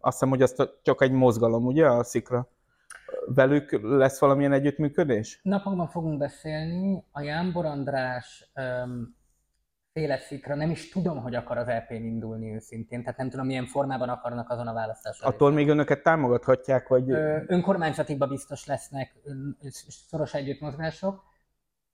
[0.00, 2.48] azt hiszem, hogy azt csak egy mozgalom, ugye, a szikra.
[3.26, 5.40] Velük lesz valamilyen együttműködés?
[5.42, 7.04] Napokban fogunk beszélni.
[7.10, 9.16] A Jánbor András öm,
[9.92, 13.66] féle szikra, nem is tudom, hogy akar az EP-n indulni őszintén, tehát nem tudom, milyen
[13.66, 15.30] formában akarnak azon a választáson.
[15.30, 17.10] Attól még önöket támogathatják, vagy...
[17.10, 19.14] Ö, önkormányzatikban biztos lesznek
[20.08, 21.22] szoros együttmozgások.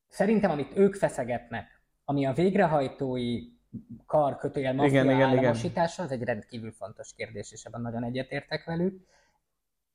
[0.08, 3.57] Szerintem, amit ők feszegetnek, ami a végrehajtói
[4.06, 5.38] kar kötőjel maffia Igen, igen, igen.
[5.38, 9.06] államosítása, az egy rendkívül fontos kérdés, és ebben nagyon egyetértek velük.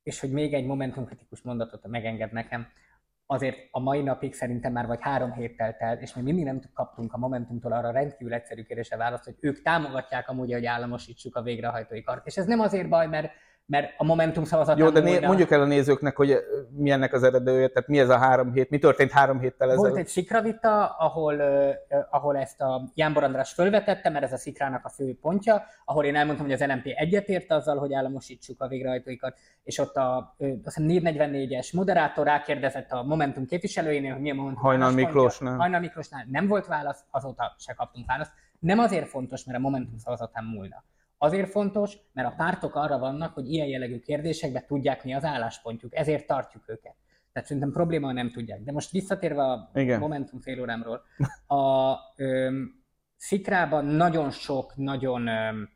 [0.04, 2.68] És hogy még egy momentumkritikus mondatot megenged nekem,
[3.26, 6.62] azért a mai napig szerintem már vagy három hét telt el, és még mindig nem
[6.74, 11.42] kaptunk a Momentumtól arra rendkívül egyszerű kérdésre választ, hogy ők támogatják amúgy, hogy államosítsuk a
[11.42, 12.26] végrehajtói kart.
[12.26, 13.32] És ez nem azért baj, mert,
[13.66, 16.38] mert a Momentum szavazatán Jó, de né- mondjuk el a nézőknek, hogy
[16.70, 19.80] mi ennek az eredője, tehát mi ez a három hét, mi történt három héttel Volt
[19.80, 19.98] ezelőtt?
[19.98, 21.70] egy szikravita, ahol, ö,
[22.10, 26.16] ahol ezt a Jánbor András fölvetette, mert ez a szikrának a fő pontja, ahol én
[26.16, 30.76] elmondtam, hogy az LMP egyetért azzal, hogy államosítsuk a végrehajtóikat, és ott a ö, azt
[30.76, 34.92] hiszem 444-es moderátor rákérdezett a Momentum képviselőjénél, hogy milyen Momentum Hajnal.
[34.92, 35.58] Miklósnál.
[35.58, 38.32] Hajnal Miklósnál nem volt válasz, azóta se kaptunk választ.
[38.60, 40.84] Nem azért fontos, mert a Momentum szavazatán múlna.
[41.24, 45.96] Azért fontos, mert a pártok arra vannak, hogy ilyen jellegű kérdésekben tudják mi az álláspontjuk,
[45.96, 46.96] ezért tartjuk őket.
[47.34, 48.62] Tehát szerintem probléma, nem tudják.
[48.64, 50.00] De most visszatérve a Igen.
[50.00, 51.02] Momentum félórámról,
[51.48, 52.84] a öm,
[53.18, 55.70] Szikrában nagyon sok, nagyon öm,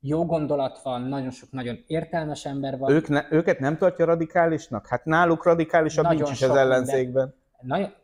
[0.00, 2.92] jó gondolat van, nagyon sok, nagyon értelmes ember van.
[2.92, 4.86] Ők ne, őket nem tartja radikálisnak?
[4.86, 7.34] Hát náluk radikálisabb Nagyon nincs is az ellenzékben.
[7.60, 7.94] Nagyon,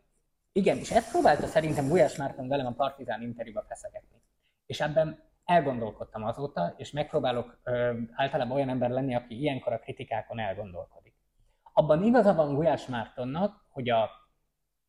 [0.52, 4.22] igen, és ezt próbálta szerintem Gulyás Márton velem a Partizán interjúba feszegetni.
[4.66, 10.38] És ebben elgondolkodtam azóta, és megpróbálok ö, általában olyan ember lenni, aki ilyenkor a kritikákon
[10.38, 11.14] elgondolkodik.
[11.72, 14.10] Abban igaza van Gulyás Mártonnak, hogy a,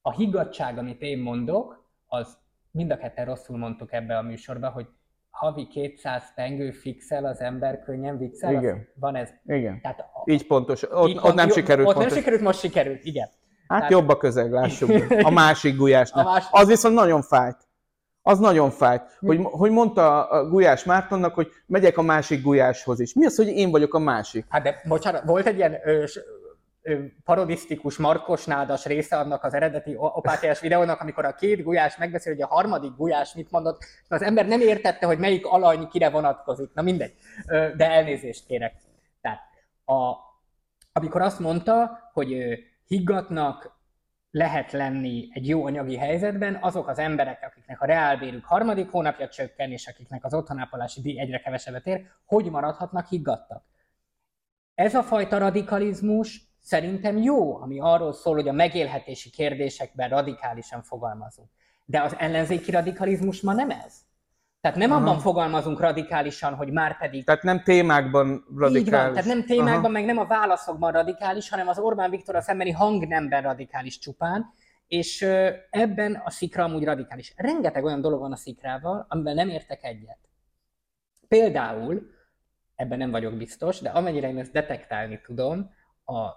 [0.01, 2.37] a higgadság, amit én mondok, az
[2.71, 4.87] mind a ketten rosszul mondtuk ebbe a műsorba, hogy
[5.29, 8.53] havi 200 pengő fixel az ember könnyen viccel.
[8.53, 8.87] Igen.
[8.99, 9.29] Van ez.
[9.45, 9.81] Igen.
[9.81, 10.83] Tehát a, Így pontos.
[10.91, 12.11] Ott, így ott nem jó, sikerült Ott pontos.
[12.11, 13.27] nem sikerült, most sikerült, igen.
[13.67, 14.89] Hát Tehát- jobb a közeg, lássuk.
[15.23, 16.25] A másik gulyásnál.
[16.27, 17.66] A másik- Az viszont nagyon fájt.
[18.27, 23.13] Az nagyon fájt, hogy, hogy mondta a Gulyás Mártonnak, hogy megyek a másik Gulyáshoz is.
[23.13, 24.45] Mi az, hogy én vagyok a másik?
[24.49, 26.19] Hát de bocsánat, volt egy ilyen ö, s-
[26.81, 32.41] ö, parodisztikus, markosnádas része annak az eredeti opátiás videónak, amikor a két gulyás megbeszél, hogy
[32.41, 36.69] a harmadik gulyás mit mondott, és az ember nem értette, hogy melyik alany kire vonatkozik.
[36.73, 37.13] Na mindegy,
[37.77, 38.73] de elnézést kérek.
[39.21, 39.39] Tehát
[39.85, 40.15] a,
[40.93, 42.37] amikor azt mondta, hogy
[42.87, 43.76] higgatnak
[44.31, 49.71] lehet lenni egy jó anyagi helyzetben, azok az emberek, akiknek a reálbérük harmadik hónapja csökken,
[49.71, 53.63] és akiknek az otthonápolási díj egyre kevesebbet ér, hogy maradhatnak higgadtak?
[54.75, 61.49] Ez a fajta radikalizmus szerintem jó, ami arról szól, hogy a megélhetési kérdésekben radikálisan fogalmazunk.
[61.85, 64.06] De az ellenzéki radikalizmus ma nem ez.
[64.67, 65.01] Tehát nem Aha.
[65.01, 68.87] abban fogalmazunk radikálisan, hogy már pedig Tehát nem témákban radikális.
[68.87, 69.87] így van, tehát nem témákban, Aha.
[69.87, 74.45] meg nem a válaszokban radikális, hanem az Orbán Viktorral szembeni hangnemben radikális csupán,
[74.87, 75.21] és
[75.69, 77.33] ebben a szikra amúgy radikális.
[77.35, 80.19] Rengeteg olyan dolog van a szikrával, amivel nem értek egyet.
[81.27, 82.01] Például,
[82.75, 85.69] ebben nem vagyok biztos, de amennyire én ezt detektálni tudom,
[86.05, 86.27] a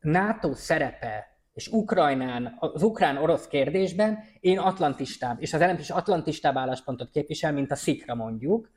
[0.00, 7.10] NATO szerepe és Ukrajnán, az ukrán-orosz kérdésben én atlantistább, és az LMP is atlantistább álláspontot
[7.10, 8.70] képvisel, mint a Szikra mondjuk,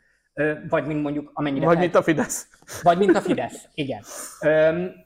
[0.69, 1.65] vagy mint mondjuk amennyire...
[1.65, 1.83] Vagy fel...
[1.83, 2.47] mint a Fidesz.
[2.83, 4.03] Vagy mint a Fidesz, igen.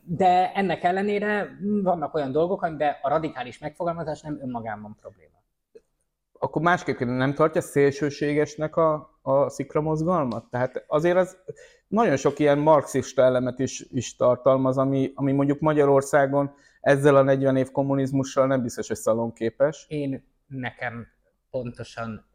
[0.03, 5.29] De ennek ellenére vannak olyan dolgok, amiben a radikális megfogalmazás nem önmagában probléma.
[6.39, 10.45] Akkor másképp nem tartja szélsőségesnek a, a szikra mozgalmat?
[10.49, 11.37] Tehát azért az
[11.87, 17.55] nagyon sok ilyen marxista elemet is, is tartalmaz, ami, ami mondjuk Magyarországon ezzel a 40
[17.55, 19.85] év kommunizmussal nem biztos, hogy szalonképes.
[19.87, 21.07] Én nekem
[21.49, 22.25] pontosan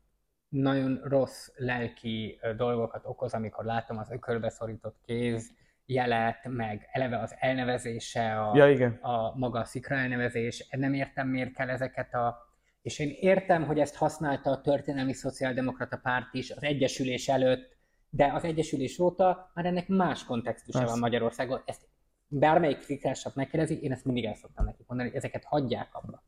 [0.49, 5.51] nagyon rossz lelki dolgokat okoz, amikor látom az ökörbeszorított kéz
[5.87, 8.93] jelet, meg eleve az elnevezése, a, ja, igen.
[8.93, 10.69] a maga a szikra elnevezés.
[10.71, 12.45] Nem értem, miért kell ezeket a...
[12.83, 17.77] És én értem, hogy ezt használta a történelmi szociáldemokrata párt is az Egyesülés előtt,
[18.11, 20.93] de az Egyesülés óta már ennek más kontextusa Persze.
[20.93, 21.63] van Magyarországon.
[21.65, 21.89] Ezt
[22.29, 26.24] bármelyik fikrásat megkérdezi, én ezt mindig el szoktam nekik mondani, hogy ezeket hagyják abba.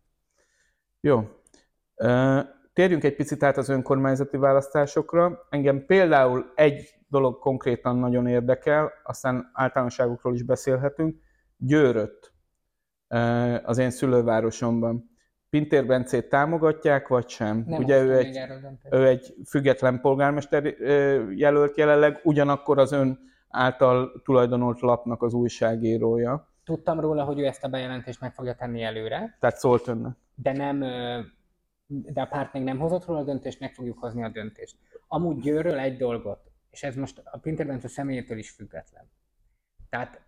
[1.01, 1.23] Jó.
[2.73, 5.47] Térjünk egy picit át az önkormányzati választásokra.
[5.51, 11.17] Engem például egy dolog konkrétan nagyon érdekel, aztán általánosságokról is beszélhetünk.
[11.57, 12.33] Győrött
[13.63, 15.11] az én szülővárosomban.
[15.51, 17.65] Pintér Bencét támogatják, vagy sem?
[17.67, 18.39] Nem Ugye ő egy,
[18.91, 20.65] ő egy független polgármester
[21.31, 23.19] jelölt jelenleg, ugyanakkor az ön
[23.49, 26.49] által tulajdonolt lapnak az újságírója.
[26.65, 29.37] Tudtam róla, hogy ő ezt a bejelentést meg fogja tenni előre.
[29.41, 30.17] Tehát szólt önnek.
[30.35, 30.81] De nem,
[31.87, 34.77] de a párt még nem hozott róla a döntést, meg fogjuk hozni a döntést.
[35.09, 39.11] Amúgy Győrről egy dolgot, és ez most a Pinter Bence személyétől is független.
[39.89, 40.23] Tehát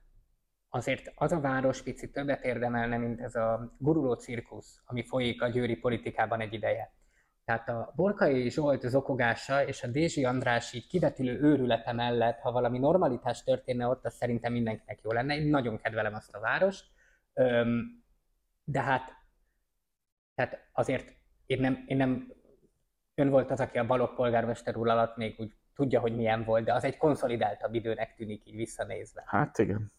[0.68, 5.48] azért az a város picit többet érdemelne, mint ez a guruló cirkusz, ami folyik a
[5.48, 6.92] győri politikában egy ideje.
[7.50, 12.78] Tehát a Borkai Zsolt zokogása és a Dézsi András így kivetülő őrülete mellett, ha valami
[12.78, 15.36] normalitás történne ott, az szerintem mindenkinek jó lenne.
[15.36, 16.84] Én nagyon kedvelem azt a várost.
[18.64, 19.16] De hát
[20.34, 22.32] tehát azért én nem, én nem
[23.14, 26.64] ön volt az, aki a Balogh polgármester úr alatt még úgy tudja, hogy milyen volt,
[26.64, 29.22] de az egy konszolidáltabb időnek tűnik így visszanézve.
[29.26, 29.92] Hát igen.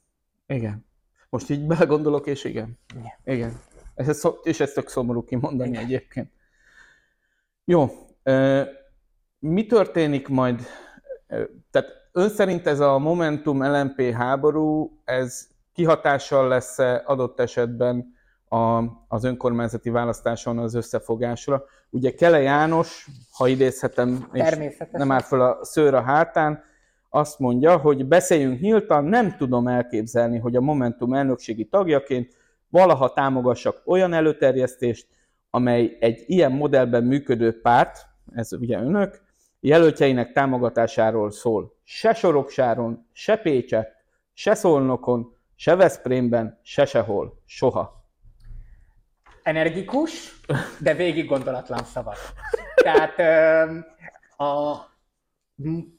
[0.46, 0.86] Igen.
[1.30, 2.80] Most így belegondolok, és igen.
[2.96, 3.14] Igen.
[3.24, 3.60] igen.
[3.96, 5.84] Ez, és ez tök szomorú kimondani igen.
[5.84, 6.40] egyébként.
[7.66, 7.90] Jó.
[9.40, 10.62] Mi történik majd?
[11.72, 18.14] Tehát ön szerint ez a Momentum LMP háború, ez kihatással lesz -e adott esetben
[18.50, 21.64] a, az önkormányzati választáson az összefogásra.
[21.90, 24.58] Ugye Kele János, ha idézhetem, és
[24.92, 26.64] nem áll fel a szőr a hátán,
[27.10, 32.36] azt mondja, hogy beszéljünk nyíltan, nem tudom elképzelni, hogy a Momentum elnökségi tagjaként
[32.70, 35.08] valaha támogassak olyan előterjesztést,
[35.52, 39.22] amely egy ilyen modellben működő párt, ez ugye önök,
[39.60, 41.76] jelöltjeinek támogatásáról szól.
[41.84, 43.90] Se Soroksáron, se Pécset,
[44.34, 48.02] se Szolnokon, se Veszprémben, se sehol, soha
[49.44, 50.42] energikus,
[50.80, 52.18] de végig gondolatlan szavak.
[52.76, 53.20] Tehát
[54.38, 54.76] a,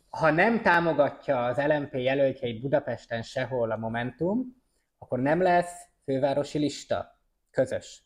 [0.09, 4.63] ha nem támogatja az LMP jelöltjeit Budapesten sehol a Momentum,
[4.99, 8.03] akkor nem lesz fővárosi lista közös.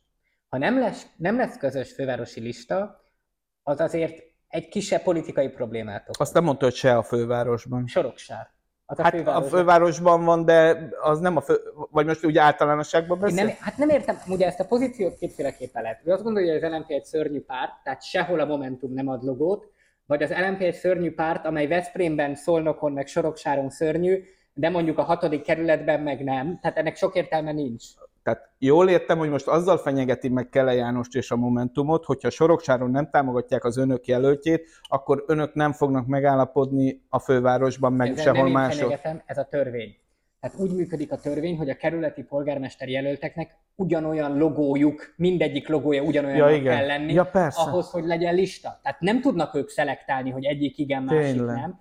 [0.49, 3.05] Ha nem lesz, nem lesz közös fővárosi lista,
[3.63, 6.21] az azért egy kisebb politikai problémát okoz.
[6.21, 7.87] Azt nem mondta, hogy se a fővárosban.
[7.87, 8.55] Soroksár.
[8.89, 9.53] Az a hát fővárosban.
[9.53, 11.55] a fővárosban van, de az nem a fő,
[11.91, 13.45] vagy most ugye általánosságban beszél?
[13.45, 16.01] Nem, hát nem értem, ugye ezt a pozíciót kétféleképpen lehet.
[16.05, 19.23] Ő azt gondolja, hogy az LMP egy szörnyű párt, tehát sehol a Momentum nem ad
[19.23, 19.71] logót,
[20.07, 24.23] vagy az LMP egy szörnyű párt, amely Veszprémben, Szolnokon, meg Soroksáron szörnyű,
[24.55, 26.59] de mondjuk a hatodik kerületben meg nem.
[26.61, 27.85] Tehát ennek sok értelme nincs.
[28.27, 32.91] Tehát jól értem, hogy most azzal fenyegeti meg Kele Jánost és a Momentumot, hogyha Soroksáron
[32.91, 38.51] nem támogatják az önök jelöltjét, akkor önök nem fognak megállapodni a fővárosban, meg Ezzel sehol
[38.51, 38.99] máshol.
[39.27, 39.97] ez a törvény.
[40.41, 46.53] Tehát úgy működik a törvény, hogy a kerületi polgármester jelölteknek ugyanolyan logójuk, mindegyik logója ugyanolyan
[46.53, 47.61] ja, kell lenni, ja, persze.
[47.61, 48.81] ahhoz, hogy legyen lista.
[48.83, 51.57] Tehát nem tudnak ők szelektálni, hogy egyik igen, másik Tényleg.
[51.57, 51.79] nem.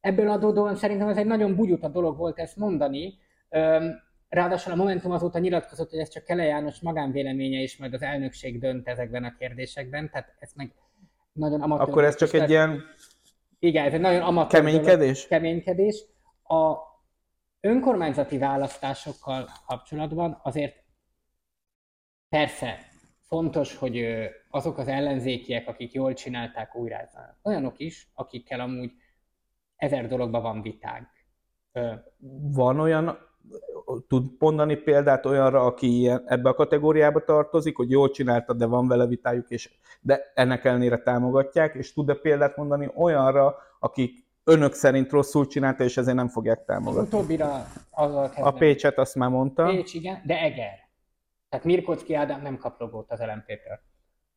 [0.00, 3.18] Ebből adódóan szerintem ez egy nagyon bugyuta dolog volt ezt mondani.
[4.28, 8.60] Ráadásul a Momentum azóta nyilatkozott, hogy ez csak Kele János magánvéleménye, és majd az elnökség
[8.60, 10.74] dönt ezekben a kérdésekben, tehát ez meg
[11.32, 11.88] nagyon amatőr.
[11.88, 12.82] Akkor ez csak egy ilyen
[13.58, 15.26] igen, ez egy nagyon amatőr keménykedés?
[15.28, 16.04] Dolog, keménykedés.
[16.42, 16.76] A
[17.60, 20.84] önkormányzati választásokkal kapcsolatban azért
[22.28, 22.78] persze
[23.20, 24.06] fontos, hogy
[24.50, 27.38] azok az ellenzékiek, akik jól csinálták, újrázzanak.
[27.42, 28.92] Olyanok is, akikkel amúgy
[29.76, 31.08] ezer dologban van vitánk.
[32.52, 33.18] Van olyan
[34.08, 38.88] tud mondani példát olyanra, aki ilyen, ebbe a kategóriába tartozik, hogy jól csinálta, de van
[38.88, 39.70] vele vitájuk, és
[40.00, 45.96] de ennek ellenére támogatják, és tud-e példát mondani olyanra, akik önök szerint rosszul csinálta, és
[45.96, 47.00] ezért nem fogják támogatni?
[47.00, 48.44] Az utóbbira azzal kezdem.
[48.44, 49.66] A Pécset azt már mondta.
[49.66, 50.84] Pécs, igen, de Eger.
[51.48, 53.78] Tehát Mirkocki Ádám nem kap logót az LMP-től.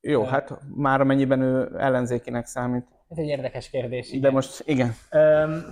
[0.01, 2.85] Jó, hát már amennyiben ő ellenzékinek számít.
[3.09, 4.09] Ez egy érdekes kérdés.
[4.09, 4.21] Igen.
[4.21, 4.95] De most igen.
[5.11, 5.63] Öm,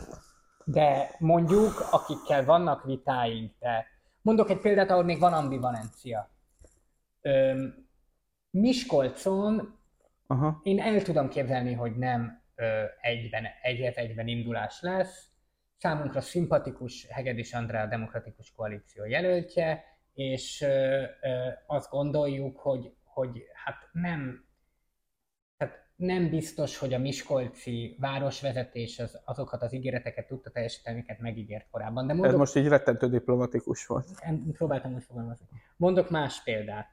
[0.69, 3.85] de mondjuk, akikkel vannak vitáink, de
[4.21, 6.29] mondok egy példát, ahol még van ambivalencia.
[7.21, 7.87] Öm,
[8.49, 9.79] Miskolcon
[10.27, 10.59] Aha.
[10.63, 15.29] én el tudom képzelni, hogy nem ö, egyben, egyhez egyben indulás lesz.
[15.77, 23.43] Számunkra szimpatikus Hegedűs Andrá a Demokratikus Koalíció jelöltje, és ö, ö, azt gondoljuk, hogy, hogy
[23.53, 24.46] hát nem,
[25.97, 32.07] nem biztos, hogy a miskolci városvezetés az, azokat az ígéreteket tudta teljesíteni, amiket megígért korábban.
[32.07, 34.07] De Ez mondok, most így rettentő diplomatikus volt.
[34.51, 35.45] Próbáltam úgy fogalmazni.
[35.77, 36.87] Mondok más példát.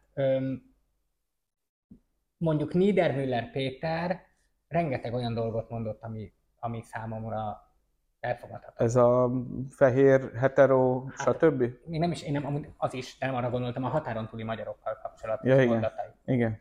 [2.37, 4.21] Mondjuk Niedermüller Péter
[4.69, 7.73] rengeteg olyan dolgot mondott, ami, ami számomra
[8.21, 8.85] elfogadható.
[8.85, 9.31] Ez a
[9.71, 11.61] fehér, hetero, Hát- stb.
[11.91, 14.99] Én nem is, én nem, az is, de nem arra gondoltam, a határon túli magyarokkal
[15.03, 15.67] kapcsolatos Ja, igen.
[15.69, 16.07] mondatai.
[16.25, 16.61] Igen.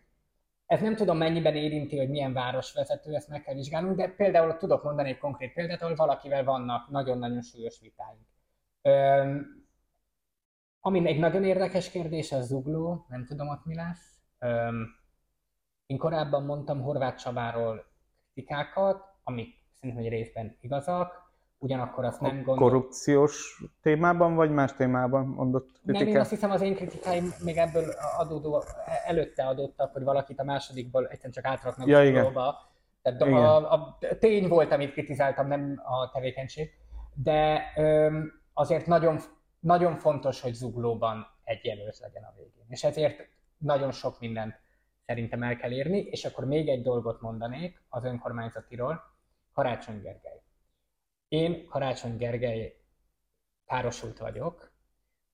[0.74, 4.84] Ez nem tudom mennyiben érinti, hogy milyen városvezető, ezt meg kell vizsgálnunk, de például tudok
[4.84, 8.28] mondani egy konkrét példát, ahol valakivel vannak nagyon-nagyon súlyos vitáink.
[8.82, 9.65] Öm,
[10.80, 14.19] ami egy nagyon érdekes kérdés, az zugló, nem tudom ott mi lesz.
[14.39, 14.88] Öm,
[15.86, 17.86] én korábban mondtam Horváth Csabáról
[18.34, 21.22] kritikákat, amik szerintem egy részben igazak,
[21.64, 22.59] ugyanakkor azt nem gondolom.
[22.59, 26.22] korrupciós témában, vagy más témában mondott Nem, én kritikát?
[26.22, 27.84] azt hiszem az én kritikáim még ebből
[28.18, 28.64] adódó,
[29.05, 32.24] előtte adottak, hogy valakit a másodikból egyszerűen csak átraknak Ja, a igen.
[32.24, 32.72] zuglóba.
[33.01, 33.34] Tehát Igen.
[33.34, 36.72] a, a, tény volt, amit kritizáltam, nem a tevékenység.
[37.14, 39.20] De öm, azért nagyon,
[39.59, 42.66] nagyon fontos, hogy zuglóban egy jelölt legyen a végén.
[42.68, 43.20] És ezért
[43.57, 44.59] nagyon sok mindent
[45.05, 49.03] szerintem el kell érni, és akkor még egy dolgot mondanék az önkormányzatiról,
[49.53, 50.33] Karácsony Gergely.
[51.34, 52.76] Én Karácsony Gergely
[53.66, 54.72] párosult vagyok,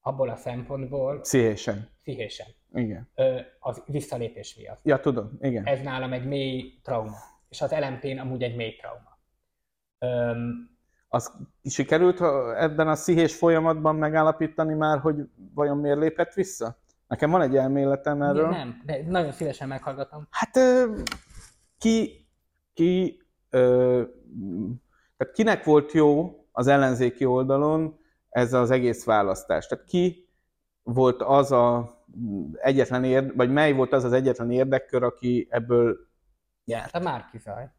[0.02, 1.90] abból a szempontból Pszichésen.
[1.98, 3.10] pszichésen, Igen.
[3.16, 4.80] ö, az visszalépés miatt.
[4.84, 5.66] Ja, tudom, igen.
[5.66, 7.16] Ez nálam egy mély trauma,
[7.50, 9.18] és az LMP-n amúgy egy mély trauma.
[10.00, 10.70] Öm,
[11.08, 11.34] Az
[11.64, 12.22] sikerült
[12.58, 15.16] ebben a szihés folyamatban megállapítani már, hogy
[15.54, 16.78] vajon miért lépett vissza?
[17.08, 18.50] Nekem van egy elméletem erről.
[18.50, 20.28] nem, de nagyon szívesen meghallgatom.
[20.30, 20.60] Hát
[21.78, 22.28] ki,
[22.74, 24.04] ki ö,
[25.20, 28.00] tehát kinek volt jó az ellenzéki oldalon
[28.30, 29.68] ez az egész választás?
[29.68, 30.30] Tehát ki
[30.84, 31.98] volt az a
[32.54, 35.98] egyetlen érd, vagy mely volt az az egyetlen érdekkör, aki ebből
[36.66, 36.96] nyert?
[36.96, 37.70] A Márkizaj.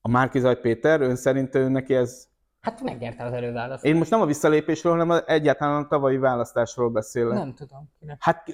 [0.00, 2.28] A Márkizaj Péter, ön szerint ő neki ez...
[2.60, 3.84] Hát megnyerte az előválaszt.
[3.84, 7.38] Én most nem a visszalépésről, hanem az egyáltalán a tavalyi választásról beszélek.
[7.38, 7.92] Nem tudom.
[7.98, 8.16] kinek.
[8.20, 8.52] Hát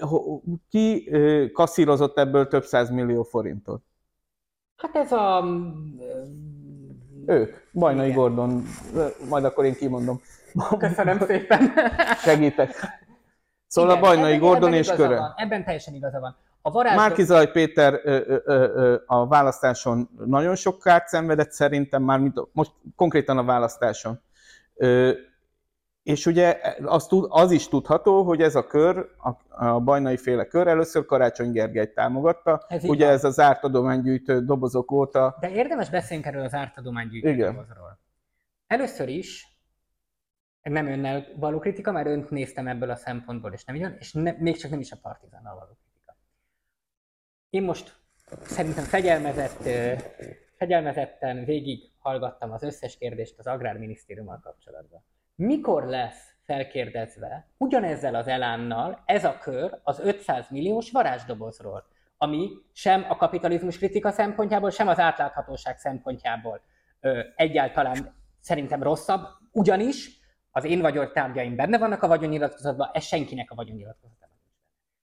[0.69, 1.11] ki,
[1.53, 3.83] kasszírozott ebből több száz millió forintot?
[4.77, 5.45] Hát ez a...
[7.27, 7.55] Ők.
[7.73, 8.19] Bajnai Igen.
[8.19, 8.65] Gordon.
[9.29, 10.21] Majd akkor én kimondom.
[10.79, 11.73] Köszönöm szépen.
[12.25, 12.75] Segítek.
[13.67, 15.17] Szóval Igen, a Bajnai ebben- Gordon ebben és köre.
[15.19, 16.37] Van, ebben teljesen igaza van.
[16.63, 16.97] A varázs...
[16.97, 22.41] Márkizaj Péter ö, ö, ö, ö, a választáson nagyon sok kárt szenvedett szerintem, már mint,
[22.53, 24.21] most konkrétan a választáson.
[24.75, 25.13] Ö,
[26.03, 30.45] és ugye az, tud, az is tudható, hogy ez a kör, a, a bajnai féle
[30.45, 32.65] kör először Karácsony Gergelyt támogatta.
[32.69, 33.15] Ez ugye van.
[33.15, 35.37] ez az zárt adománygyűjtő dobozok óta.
[35.41, 37.55] De érdemes beszélni erről az ártadománygyűjtő Igen.
[37.55, 37.99] dobozról.
[38.67, 39.47] Először is,
[40.63, 44.13] nem önnel való kritika, mert önt néztem ebből a szempontból, és nem így van, és
[44.13, 46.17] ne, még csak nem is a partizánnal való kritika.
[47.51, 48.01] Én most
[48.43, 49.69] szerintem fegyelmezett,
[50.57, 55.05] fegyelmezetten végig hallgattam az összes kérdést az Agrárminisztériummal kapcsolatban.
[55.35, 61.85] Mikor lesz felkérdezve ugyanezzel az elánnal ez a kör az 500 milliós varázsdobozról,
[62.17, 66.61] ami sem a kapitalizmus kritika szempontjából, sem az átláthatóság szempontjából
[67.01, 70.21] ö, egyáltalán szerintem rosszabb, ugyanis
[70.51, 74.55] az én vagyontárgyaim benne vannak a vagyonnyilatkozatban, ez senkinek a vagyonnyilatkozatban nincs.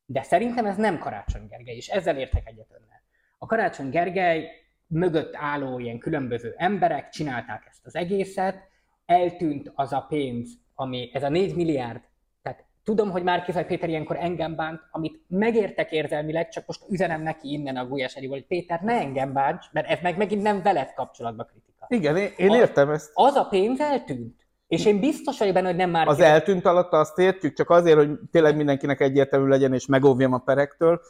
[0.06, 3.02] De szerintem ez nem Karácsony Gergely, és ezzel értek egyet önnel.
[3.38, 4.50] A Karácsony Gergely
[4.88, 8.69] mögött álló ilyen különböző emberek csinálták ezt az egészet,
[9.10, 12.02] eltűnt az a pénz, ami ez a 4 milliárd,
[12.42, 17.52] tehát tudom, hogy Márkizaj Péter ilyenkor engem bánt, amit megértek érzelmileg, csak most üzenem neki
[17.52, 20.94] innen a Gulyás Ediból, hogy Péter, ne engem bánts, mert ez meg megint nem veled
[20.94, 21.86] kapcsolatban kritika.
[21.90, 23.12] Igen, én, én értem ezt.
[23.14, 24.48] Az a pénz eltűnt.
[24.68, 27.98] És én biztos vagyok benne, hogy nem már Az eltűnt alatt azt értjük, csak azért,
[27.98, 31.02] hogy tényleg mindenkinek egyértelmű legyen, és megóvjam a perektől,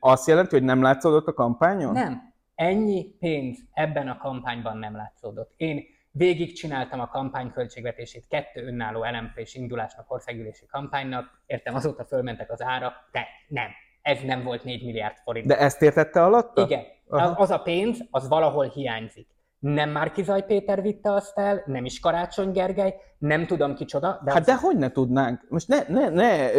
[0.00, 1.92] azt jelenti, hogy nem látszódott a kampányon?
[1.92, 2.34] Nem.
[2.54, 5.52] Ennyi pénz ebben a kampányban nem látszódott.
[5.56, 5.84] Én
[6.16, 12.62] végigcsináltam a kampány költségvetését kettő önálló lmp és indulásnak, országgyűlési kampánynak, értem, azóta fölmentek az
[12.62, 13.68] árak, de nem.
[14.02, 15.46] Ez nem volt 4 milliárd forint.
[15.46, 16.62] De ezt értette alatta?
[16.62, 17.40] Igen, Aha.
[17.40, 19.28] az a pénz, az valahol hiányzik.
[19.58, 24.20] nem Márkizaj Péter vitte azt el, nem is Karácsony Gergely, nem tudom kicsoda.
[24.24, 24.46] De hát az...
[24.46, 25.40] de hogy ne tudnánk?
[25.48, 26.50] Most ne, ne, ne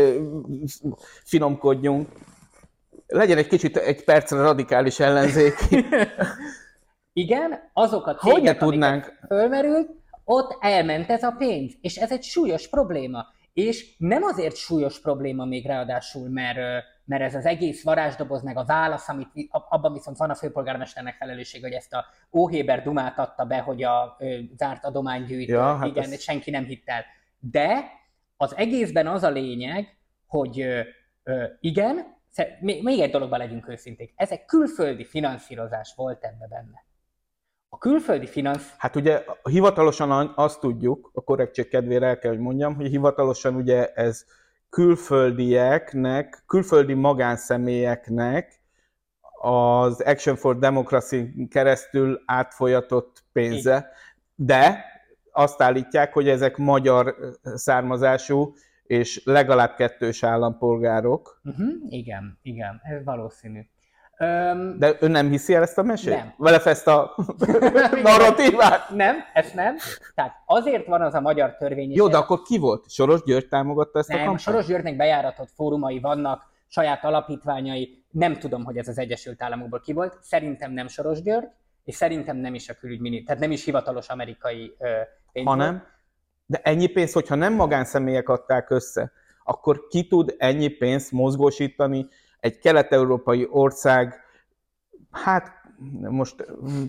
[1.24, 2.10] finomkodjunk.
[3.08, 5.54] Legyen egy kicsit egy percre radikális ellenzék.
[7.18, 9.20] Igen, azok a cégek, hogy tudnánk?
[9.28, 9.90] fölmerült,
[10.24, 13.26] ott elment ez a pénz, és ez egy súlyos probléma.
[13.54, 16.58] És nem azért súlyos probléma még ráadásul, mert,
[17.06, 21.62] mert ez az egész varázsdoboz, meg a válasz, amit abban viszont van a főpolgármesternek felelősség,
[21.62, 26.12] hogy ezt a Óhéber Dumát adta be, hogy a ö, zárt adománygyűjtő, ja, hát igen,
[26.12, 26.22] ez...
[26.22, 27.06] senki nem hitt el.
[27.40, 27.92] De
[28.38, 29.98] az egészben az a lényeg,
[30.28, 30.82] hogy ö,
[31.24, 32.16] ö, igen,
[32.60, 36.86] még egy dologban legyünk őszinték, ezek külföldi finanszírozás volt ebbe benne.
[37.78, 38.74] A külföldi finansz...
[38.78, 43.94] Hát ugye hivatalosan azt tudjuk, a korrektség kedvére el kell, hogy mondjam, hogy hivatalosan ugye
[43.94, 44.26] ez
[44.70, 48.62] külföldieknek, külföldi magánszemélyeknek
[49.42, 53.90] az Action for Democracy keresztül átfolyatott pénze,
[54.36, 54.86] de
[55.32, 58.54] azt állítják, hogy ezek magyar származású
[58.84, 61.42] és legalább kettős állampolgárok.
[61.44, 63.60] Uh-huh, igen, igen, ez valószínű.
[64.20, 66.14] Um, De ön nem hiszi el ezt a mesét?
[66.14, 66.34] Nem.
[66.38, 67.16] Vele ezt a
[68.04, 68.90] narratívát?
[68.90, 69.76] Nem, ezt nem.
[70.16, 71.92] Tehát azért van az a magyar törvény.
[71.94, 72.90] Jó, de akkor ki volt?
[72.90, 74.40] Soros György támogatta ezt nem, a kampányt?
[74.40, 78.04] Soros Györgynek bejáratott fórumai vannak, saját alapítványai.
[78.12, 80.18] Nem tudom, hogy ez az Egyesült Államokból ki volt.
[80.22, 81.48] Szerintem nem Soros György,
[81.84, 84.76] és szerintem nem is a külügyminiszter, tehát nem is hivatalos amerikai
[85.32, 85.48] pénz.
[85.48, 85.84] Hanem?
[86.46, 89.12] De ennyi pénz, hogyha nem magánszemélyek adták össze,
[89.44, 92.08] akkor ki tud ennyi pénzt mozgósítani
[92.40, 94.14] egy kelet-európai ország,
[95.12, 95.52] hát
[96.10, 96.46] most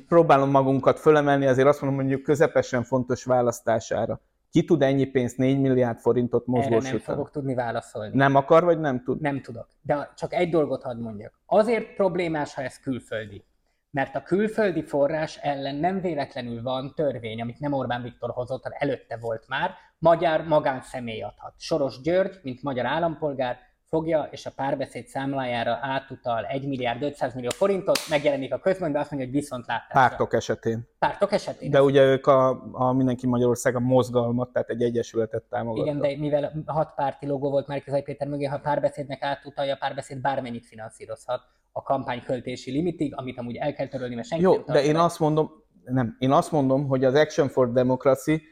[0.09, 4.21] próbálom magunkat fölemelni, azért azt mondom, mondjuk közepesen fontos választására.
[4.51, 6.87] Ki tud ennyi pénzt, 4 milliárd forintot mozgósítani?
[6.87, 8.17] Erre nem fogok tudni válaszolni.
[8.17, 9.21] Nem akar, vagy nem tud?
[9.21, 9.69] Nem tudok.
[9.83, 11.41] De csak egy dolgot hadd mondjak.
[11.47, 13.45] Azért problémás, ha ez külföldi.
[13.91, 18.79] Mert a külföldi forrás ellen nem véletlenül van törvény, amit nem Orbán Viktor hozott, hanem
[18.81, 21.55] előtte volt már, magyar magánszemély adhat.
[21.57, 23.59] Soros György, mint magyar állampolgár,
[23.89, 29.11] fogja, és a párbeszéd számlájára átutal 1 milliárd 500 millió forintot, megjelenik a közmondban, azt
[29.11, 30.01] mondja, hogy viszontlátásra.
[30.01, 30.89] Pártok esetén.
[30.99, 31.71] Pártok esetén.
[31.71, 35.87] De ugye ők a, a Mindenki Magyarország a mozgalmat, tehát egy egyesületet támogattak.
[35.87, 40.21] Igen, de mivel hat párti logó volt Márkizai Péter mögé, ha párbeszédnek átutalja, a párbeszéd
[40.21, 41.41] bármennyit finanszírozhat
[41.73, 45.19] a kampányköltési limitig, amit amúgy el kell törölni, mert senki Jó, nem de én azt
[45.19, 45.51] mondom,
[45.85, 48.43] nem, én azt mondom, hogy az Action for Democracy,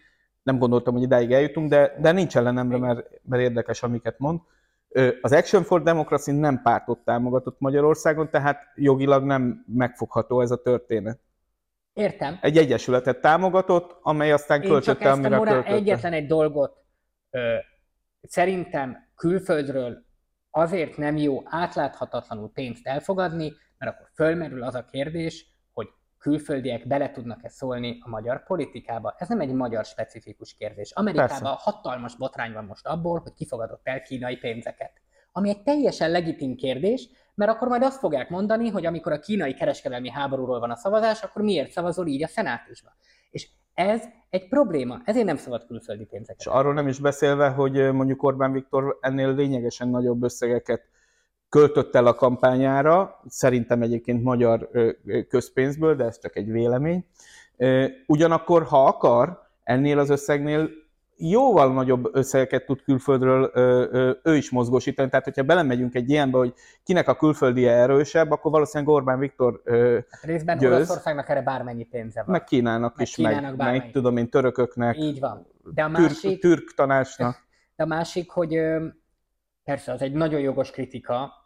[0.43, 4.41] nem gondoltam, hogy idáig eljutunk, de, de nincs ellenemre, mert, mert érdekes, amiket mond
[5.21, 11.21] az Action for Democracy nem pártot támogatott Magyarországon, tehát jogilag nem megfogható ez a történet.
[11.93, 12.39] Értem.
[12.41, 15.75] Egy egyesületet támogatott, amely aztán Én költötte, csak amire morál, költötte.
[15.75, 16.85] egyetlen egy dolgot
[17.31, 17.57] ö,
[18.21, 20.05] szerintem külföldről
[20.51, 25.47] azért nem jó átláthatatlanul pénzt elfogadni, mert akkor fölmerül az a kérdés,
[26.19, 29.15] külföldiek bele tudnak-e szólni a magyar politikába?
[29.19, 30.93] Ez nem egy magyar specifikus kérdés.
[30.93, 31.57] Amerikában Persze.
[31.59, 34.93] hatalmas botrány van most abból, hogy kifogadott el kínai pénzeket.
[35.33, 39.55] Ami egy teljesen legitim kérdés, mert akkor majd azt fogják mondani, hogy amikor a kínai
[39.55, 42.97] kereskedelmi háborúról van a szavazás, akkor miért szavazol így a szenátusba?
[43.31, 46.41] És ez egy probléma, ezért nem szabad külföldi pénzeket.
[46.41, 50.89] És arról nem is beszélve, hogy mondjuk Orbán Viktor ennél lényegesen nagyobb összegeket
[51.57, 54.71] költött el a kampányára, szerintem egyébként magyar
[55.29, 57.07] közpénzből, de ez csak egy vélemény.
[58.07, 60.69] Ugyanakkor, ha akar, ennél az összegnél
[61.17, 63.51] jóval nagyobb összegeket tud külföldről
[64.23, 65.09] ő is mozgósítani.
[65.09, 69.63] Tehát, hogyha belemegyünk egy ilyenbe, hogy kinek a külföldi erősebb, akkor valószínűleg Orbán Viktor
[70.11, 70.73] hát részben győz.
[70.73, 72.31] Olaszországnak erre bármennyi pénze van.
[72.31, 74.97] Meg Kínának meg is, Kínának meg, meg tudom én, törököknek.
[74.99, 75.47] Így van.
[75.75, 77.45] De a másik, türk, türk tanácsnak.
[77.77, 78.61] De a másik, hogy
[79.65, 81.45] persze az egy nagyon jogos kritika,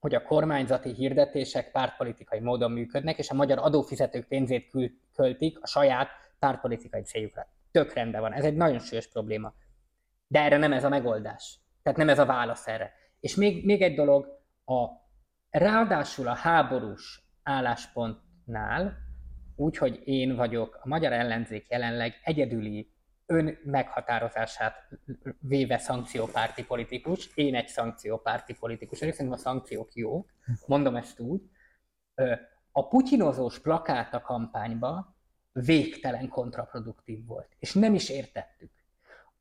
[0.00, 4.70] hogy a kormányzati hirdetések pártpolitikai módon működnek, és a magyar adófizetők pénzét
[5.14, 7.46] költik a saját pártpolitikai céljukra.
[7.70, 8.32] Tök rendben van.
[8.32, 9.54] Ez egy nagyon súlyos probléma.
[10.26, 11.58] De erre nem ez a megoldás.
[11.82, 12.92] Tehát nem ez a válasz erre.
[13.20, 14.26] És még, még egy dolog,
[14.64, 14.86] a,
[15.50, 18.96] ráadásul a háborús álláspontnál,
[19.56, 22.95] úgyhogy én vagyok a magyar ellenzék jelenleg egyedüli
[23.26, 24.88] ön meghatározását
[25.40, 30.30] véve szankciópárti politikus, én egy szankciópárti politikus, én szerintem a szankciók jók,
[30.66, 31.42] mondom ezt úgy,
[32.72, 35.14] a putyinozós plakát a kampányba
[35.52, 38.70] végtelen kontraproduktív volt, és nem is értettük.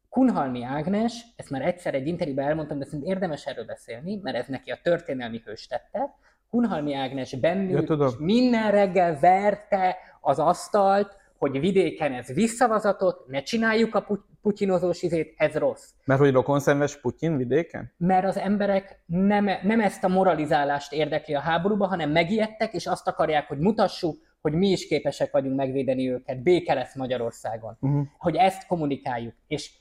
[0.10, 4.48] Kunhalmi Ágnes, ezt már egyszer egy interjúban elmondtam, de szerintem érdemes erről beszélni, mert ez
[4.48, 6.16] neki a történelmi hős tette.
[6.50, 11.18] Kunhalmi Ágnes bennül ja, minden reggel verte az asztalt,
[11.50, 14.08] hogy vidéken ez visszavazatot, ne csináljuk a
[14.42, 15.90] putyinozós izét, ez rossz.
[16.06, 17.94] Mert hogy rokonszenves Putyin vidéken?
[17.98, 23.08] Mert az emberek nem, nem ezt a moralizálást érdekli a háborúba, hanem megijedtek, és azt
[23.08, 27.78] akarják, hogy mutassuk, hogy mi is képesek vagyunk megvédeni őket, béke lesz Magyarországon.
[27.80, 28.08] Uh-huh.
[28.18, 29.34] Hogy ezt kommunikáljuk.
[29.48, 29.72] És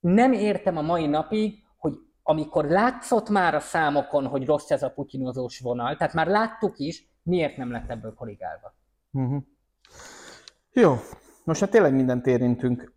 [0.00, 1.92] nem értem a mai napig, hogy
[2.22, 7.08] amikor látszott már a számokon, hogy rossz ez a putinozós vonal, tehát már láttuk is,
[7.22, 8.74] miért nem lett ebből korrigálva.
[9.10, 9.42] Uh-huh.
[10.72, 10.96] Jó,
[11.44, 12.92] most hát tényleg mindent érintünk.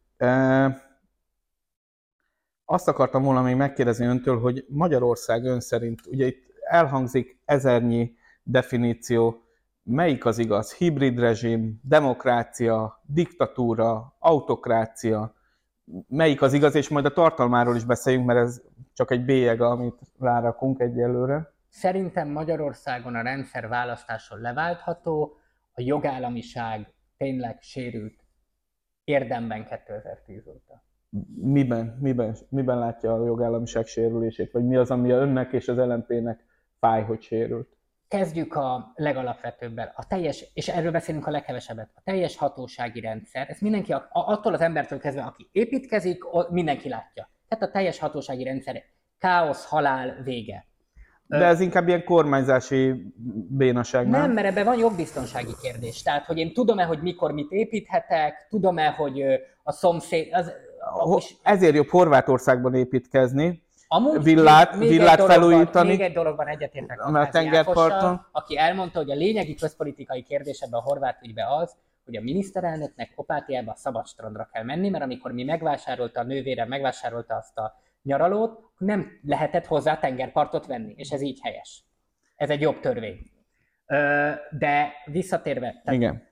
[2.65, 9.43] Azt akartam volna még megkérdezni öntől, hogy Magyarország ön szerint, ugye itt elhangzik ezernyi definíció,
[9.83, 10.73] melyik az igaz?
[10.73, 15.35] Hibrid rezsim, demokrácia, diktatúra, autokrácia,
[16.07, 18.61] melyik az igaz, és majd a tartalmáról is beszéljünk, mert ez
[18.93, 21.53] csak egy bélyeg, amit rárakunk egyelőre.
[21.69, 25.37] Szerintem Magyarországon a rendszer választáson leváltható,
[25.73, 26.92] a jogállamiság
[27.23, 28.23] tényleg sérült
[29.03, 30.83] érdemben 2010 óta.
[31.35, 34.51] Miben, miben, miben látja a jogállamiság sérülését?
[34.51, 36.45] Vagy mi az, ami a önnek és az LMP-nek
[36.79, 37.77] fáj, hogy sérült?
[38.07, 39.93] Kezdjük a legalapvetőbbel.
[39.95, 44.61] A teljes, és erről beszélünk a legkevesebbet, a teljes hatósági rendszer, ez mindenki, attól az
[44.61, 47.29] embertől kezdve, aki építkezik, mindenki látja.
[47.47, 48.83] Tehát a teljes hatósági rendszer
[49.17, 50.65] káosz, halál, vége.
[51.39, 53.13] De ez inkább ilyen kormányzási
[53.47, 54.21] bénaság, nem?
[54.21, 56.01] Nem, mert ebben van jogbiztonsági kérdés.
[56.01, 59.23] Tehát, hogy én tudom-e, hogy mikor mit építhetek, tudom-e, hogy
[59.63, 60.27] a szomszéd...
[60.31, 60.51] Az,
[61.17, 61.35] és...
[61.43, 65.87] Ezért jobb Horvátországban építkezni, Amúgy villát, még, villát egy felújítani.
[65.87, 68.25] Még egy dologban egyetértek a tengerparton.
[68.31, 71.75] aki elmondta, hogy a lényegi közpolitikai kérdés ebben a horvát ügyben az,
[72.05, 77.35] hogy a miniszterelnöknek Opátiába szabad strandra kell menni, mert amikor mi megvásárolta a nővére, megvásárolta
[77.35, 77.73] azt a
[78.03, 81.83] nyaralót, nem lehetett hozzá tengerpartot venni, és ez így helyes.
[82.35, 83.31] Ez egy jobb törvény.
[84.57, 86.29] De visszatérve, tehát, Igen.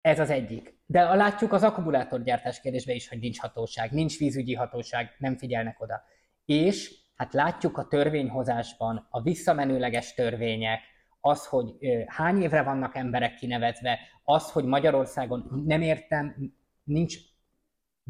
[0.00, 0.76] ez az egyik.
[0.86, 6.02] De látjuk az akkumulátorgyártás kérdésben is, hogy nincs hatóság, nincs vízügyi hatóság, nem figyelnek oda.
[6.44, 10.80] És hát látjuk a törvényhozásban a visszamenőleges törvények,
[11.20, 11.74] az, hogy
[12.06, 17.16] hány évre vannak emberek kinevezve, az, hogy Magyarországon nem értem, nincs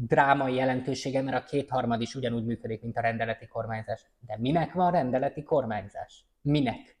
[0.07, 4.05] drámai jelentősége, mert a kétharmad is ugyanúgy működik, mint a rendeleti kormányzás.
[4.19, 6.25] De minek van rendeleti kormányzás?
[6.41, 6.97] Minek?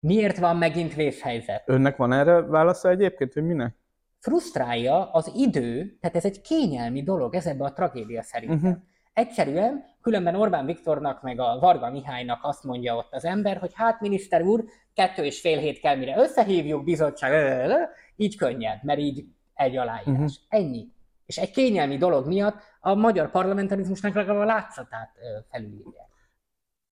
[0.00, 1.62] Miért van megint vészhelyzet?
[1.66, 3.76] Önnek van erre válasza egyébként, hogy minek?
[4.18, 8.56] Frusztrálja az idő, tehát ez egy kényelmi dolog, ez ebben a tragédia szerintem.
[8.58, 8.76] Uh-huh.
[9.12, 14.00] Egyszerűen, különben Orbán Viktornak meg a Varga Mihálynak azt mondja ott az ember, hogy hát
[14.00, 14.64] miniszter úr,
[14.94, 17.70] kettő és fél hét kell, mire összehívjuk bizottság,
[18.16, 20.06] így könnyed, mert így egy aláírás.
[20.06, 20.30] Uh-huh.
[20.48, 20.96] Ennyi
[21.28, 25.10] és egy kényelmi dolog miatt a magyar parlamentarizmusnak legalább a látszatát
[25.50, 26.08] felülírják.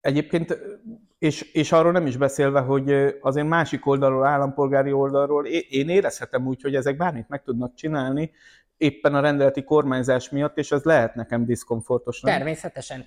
[0.01, 0.57] Egyébként,
[1.17, 6.61] és, és arról nem is beszélve, hogy azért másik oldalról, állampolgári oldalról én érezhetem úgy,
[6.61, 8.31] hogy ezek bármit meg tudnak csinálni,
[8.77, 12.21] éppen a rendeleti kormányzás miatt, és az lehet nekem diszkomfortos.
[12.21, 12.36] Nem?
[12.36, 13.05] Természetesen.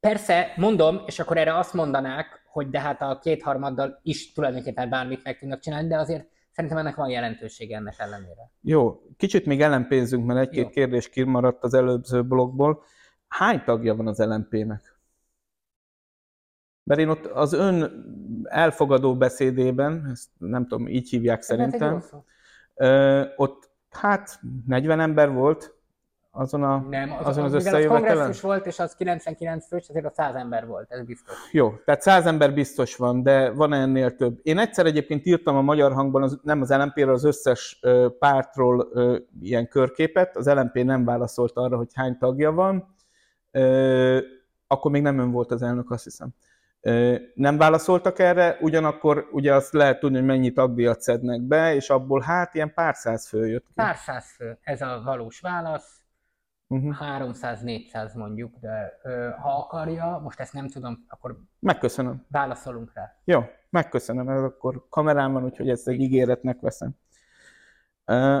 [0.00, 5.24] Persze, mondom, és akkor erre azt mondanák, hogy de hát a kétharmaddal is tulajdonképpen bármit
[5.24, 8.50] meg tudnak csinálni, de azért Szerintem ennek van jelentősége ennek ellenére.
[8.60, 10.70] Jó, kicsit még ellenpénzünk, mert egy-két Jó.
[10.70, 12.82] kérdés kimaradt az előző blogból.
[13.28, 14.98] Hány tagja van az LMP-nek?
[16.82, 18.04] Mert én ott az ön
[18.44, 22.04] elfogadó beszédében, ezt nem tudom, így hívják szerintem,
[23.36, 25.79] ott hát 40 ember volt,
[26.32, 28.02] azon, a, nem, az, azon az, az összejövetelen?
[28.02, 31.34] az kongresszus volt, és az 99 fős, azért a 100 ember volt, ez biztos.
[31.52, 34.38] Jó, tehát 100 ember biztos van, de van ennél több.
[34.42, 37.80] Én egyszer egyébként írtam a Magyar Hangban, az, nem az LMP-ről, az összes
[38.18, 38.88] pártról
[39.40, 42.94] ilyen körképet, az LMP nem válaszolt arra, hogy hány tagja van,
[44.66, 46.28] akkor még nem ön volt az elnök, azt hiszem.
[47.34, 52.20] Nem válaszoltak erre, ugyanakkor ugye azt lehet tudni, hogy mennyi tagdíjat szednek be, és abból
[52.20, 53.72] hát ilyen pár száz fő jött ki.
[53.74, 55.99] Pár száz fő, ez a valós válasz
[56.72, 56.88] Uh-huh.
[56.88, 57.32] Mhm.
[57.32, 62.24] 300-400 mondjuk, de ö, ha akarja, most ezt nem tudom, akkor megköszönöm.
[62.28, 63.16] Válaszolunk rá.
[63.24, 63.40] Jó,
[63.70, 66.90] megköszönöm, ez akkor kamerám van, úgyhogy ezt egy ígéretnek veszem.
[68.04, 68.38] Ö,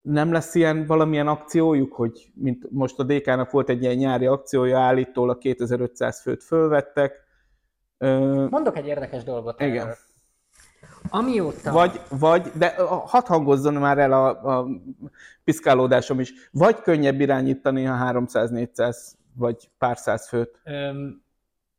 [0.00, 4.78] nem lesz ilyen valamilyen akciójuk, hogy mint most a DK-nak volt egy ilyen nyári akciója,
[4.78, 7.24] állítólag 2500 főt fölvettek.
[7.98, 9.60] Ö, Mondok egy érdekes dolgot.
[9.60, 9.80] Igen.
[9.80, 9.94] Erről.
[11.08, 11.72] Amióta...
[11.72, 14.66] Vagy, vagy, de hadd hangozzon már el a, a
[15.44, 18.96] piszkálódásom is, vagy könnyebb irányítani a 300-400
[19.34, 20.60] vagy pár száz főt.
[20.64, 21.22] Öm,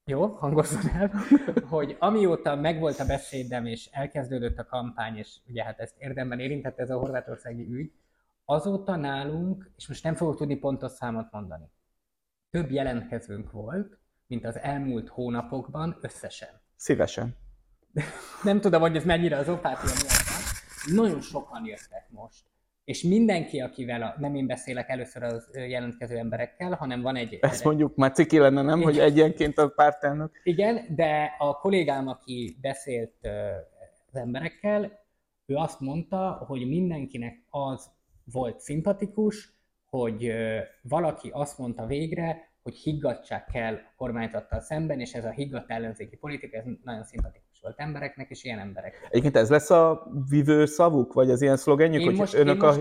[0.06, 1.12] jó, hangozzon el,
[1.70, 6.82] hogy amióta megvolt a beszédem, és elkezdődött a kampány, és ugye hát ezt érdemben érintette
[6.82, 7.92] ez a horvátországi ügy,
[8.46, 11.70] azóta nálunk, és most nem fogok tudni pontos számot mondani,
[12.50, 13.98] több jelentkezőnk volt,
[14.28, 16.62] mint az elmúlt hónapokban összesen.
[16.76, 17.36] Szívesen
[18.44, 22.44] nem tudom, hogy ez mennyire az opátia miatt Nagyon sokan jöttek most.
[22.84, 27.38] És mindenki, akivel, a, nem én beszélek először az jelentkező emberekkel, hanem van egy...
[27.42, 30.40] Ezt mondjuk már ciki lenne, nem, hogy egyenként a pártelnök?
[30.44, 33.14] Igen, de a kollégám, aki beszélt
[34.12, 34.92] emberekkel,
[35.46, 37.90] ő azt mondta, hogy mindenkinek az
[38.32, 39.50] volt szimpatikus,
[39.90, 40.32] hogy
[40.82, 46.16] valaki azt mondta végre, hogy higgadság kell a kormányzattal szemben, és ez a higgadt ellenzéki
[46.16, 49.08] politika, ez nagyon szimpatikus volt embereknek, és ilyen emberek.
[49.10, 52.76] Egyébként ez lesz a vívő szavuk, vagy az ilyen szlogenjük, hogy most, önök a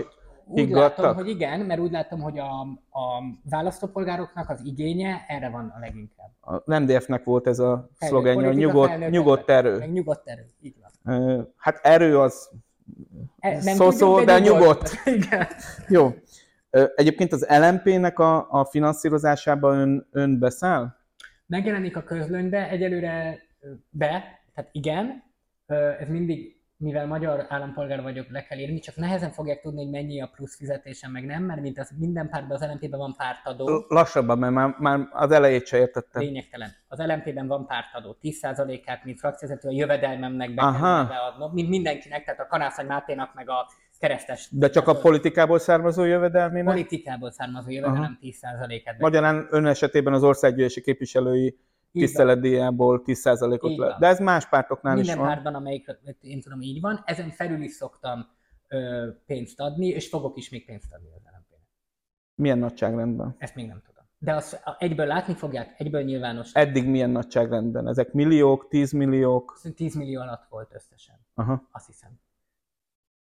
[0.49, 5.73] úgy látom, hogy igen, mert úgy látom, hogy a, a választópolgároknak az igénye erre van
[5.75, 6.29] a leginkább.
[6.41, 9.77] A MDF-nek volt ez a szlogenje, a nyugodt, nyugodt erő.
[9.77, 11.53] Meg nyugodt erő, így van.
[11.57, 12.49] Hát erő az
[13.59, 14.91] szó-szó, de nyugodt.
[15.19, 15.47] Igen.
[15.87, 16.13] Jó.
[16.95, 20.95] Egyébként az LMP-nek a, a finanszírozásában ön, ön beszáll?
[21.45, 23.39] Megjelenik a közlönybe, egyelőre
[23.89, 24.23] be,
[24.57, 25.23] tehát igen,
[25.99, 30.21] ez mindig, mivel magyar állampolgár vagyok, le kell írni, csak nehezen fogják tudni, hogy mennyi
[30.21, 33.85] a plusz fizetésem, meg nem, mert mint az minden pártban az LMP-ben van pártadó.
[33.87, 36.21] Lassabban, mert már, már az elejét se értettem.
[36.21, 36.69] Lényegtelen.
[36.87, 38.17] Az LMP-ben van pártadó.
[38.21, 43.49] 10%-át, mint frakcióvezető a jövedelmemnek be kell beadnom, mint mindenkinek, tehát a Kanászai Máténak, meg
[43.49, 43.67] a
[43.99, 44.47] keresztes.
[44.51, 46.73] De csak a politikából származó jövedelmének?
[46.73, 48.99] Politikából származó jövedelem 10%-et.
[48.99, 51.57] Magyarán ön esetében az országgyűlési képviselői
[51.91, 53.95] tiszteletdíjából 10%-ot le.
[53.99, 55.27] De ez más pártoknál Minden is van.
[55.27, 57.01] Minden pártban, amelyik én tudom így van.
[57.05, 58.27] Ezen felül is szoktam
[58.67, 61.59] ö, pénzt adni, és fogok is még pénzt adni az lmp
[62.35, 63.35] Milyen nagyságrendben?
[63.37, 64.05] Ezt még nem tudom.
[64.19, 66.53] De azt egyből látni fogják, egyből nyilvános.
[66.53, 67.87] Eddig milyen nagyságrendben?
[67.87, 69.59] Ezek milliók, tízmilliók?
[69.75, 71.15] 10 millió alatt volt összesen.
[71.33, 71.67] Aha.
[71.71, 72.19] Azt hiszem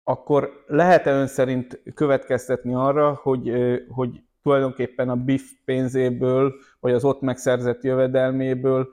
[0.10, 3.52] akkor lehet-e ön szerint következtetni arra, hogy,
[3.90, 8.90] hogy tulajdonképpen a BIF pénzéből, vagy az ott megszerzett jövedelméből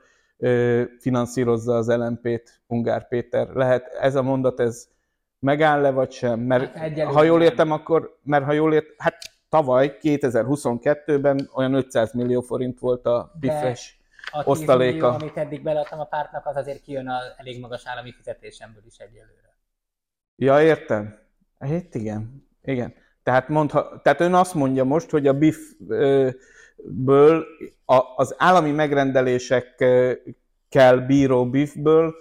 [0.99, 3.49] finanszírozza az LMP-t Ungár Péter?
[3.49, 4.89] Lehet ez a mondat, ez
[5.39, 6.41] megáll-e vagy sem?
[6.41, 9.17] Mert hát ha jól értem, akkor, mert ha jól ért, hát
[9.49, 14.01] tavaly 2022-ben olyan 500 millió forint volt a BIF-es
[14.45, 15.11] osztaléka.
[15.11, 18.97] Millió, amit eddig beleadtam a pártnak, az azért kijön a elég magas állami fizetésemből is
[18.97, 19.57] egyelőre.
[20.37, 21.19] Ja, értem.
[21.59, 22.49] Hát igen.
[22.63, 22.95] Igen.
[23.27, 27.45] Tehát, mondha, tehát ön azt mondja most, hogy a BIF-ből,
[28.17, 32.15] az állami megrendelésekkel bíró BIF-ből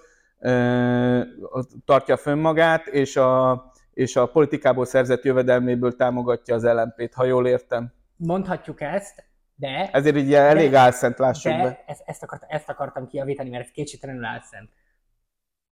[1.86, 7.48] tartja fönn magát, és a, és a politikából szerzett jövedelméből támogatja az LMP-t, ha jól
[7.48, 7.94] értem.
[8.16, 9.24] Mondhatjuk ezt,
[9.56, 9.90] de...
[9.92, 11.84] Ezért így elég de, álszent, lássuk de be.
[11.86, 14.70] Ezt, ezt, akart, ezt akartam kiavítani, mert ez kétségtelenül álszent.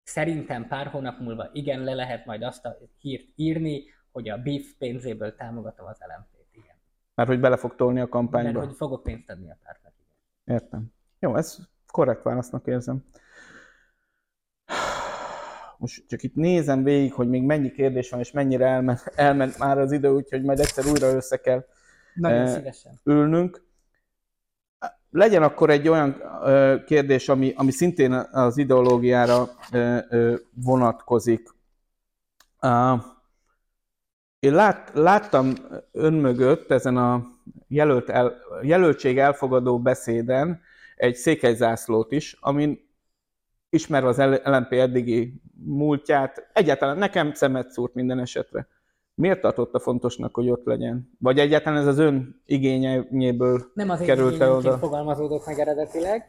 [0.02, 4.72] Szerintem pár hónap múlva igen, le lehet majd azt a hírt írni, hogy a BIF
[4.78, 6.76] pénzéből támogatom az LMP-t, igen.
[7.14, 8.52] Mert hogy bele fog tolni a kampányba.
[8.52, 10.56] Mert hogy fogok pénzt adni a pártnak, igen.
[10.56, 10.92] Értem.
[11.18, 11.56] Jó, ez
[11.86, 13.04] korrekt válasznak érzem.
[15.78, 19.78] Most csak itt nézem végig, hogy még mennyi kérdés van, és mennyire elment, elment már
[19.78, 21.66] az idő, úgyhogy majd egyszer újra össze kell
[22.14, 23.00] Nagyon eh, szívesen.
[23.04, 23.68] ülnünk
[25.10, 26.22] legyen akkor egy olyan
[26.84, 29.48] kérdés, ami, ami szintén az ideológiára
[30.54, 31.48] vonatkozik.
[34.40, 35.52] Én lát, láttam
[35.92, 37.30] ön mögött ezen a
[37.68, 40.60] jelölt el, jelöltség elfogadó beszéden
[40.96, 42.88] egy székelyzászlót is, amin
[43.70, 48.68] ismerve az LNP eddigi múltját, egyáltalán nekem szemet szúrt minden esetre.
[49.14, 51.10] Miért tartotta fontosnak, hogy ott legyen?
[51.18, 54.78] Vagy egyáltalán ez az ön igényéből Nem az került el oda?
[54.78, 56.28] fogalmazódott meg eredetileg,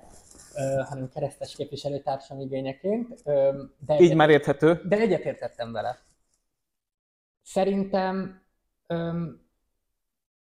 [0.89, 3.23] hanem keresztes képviselőtársam igényeként.
[3.85, 4.81] De Így már érthető?
[4.87, 6.07] De egyetértettem vele.
[7.49, 8.41] Szerintem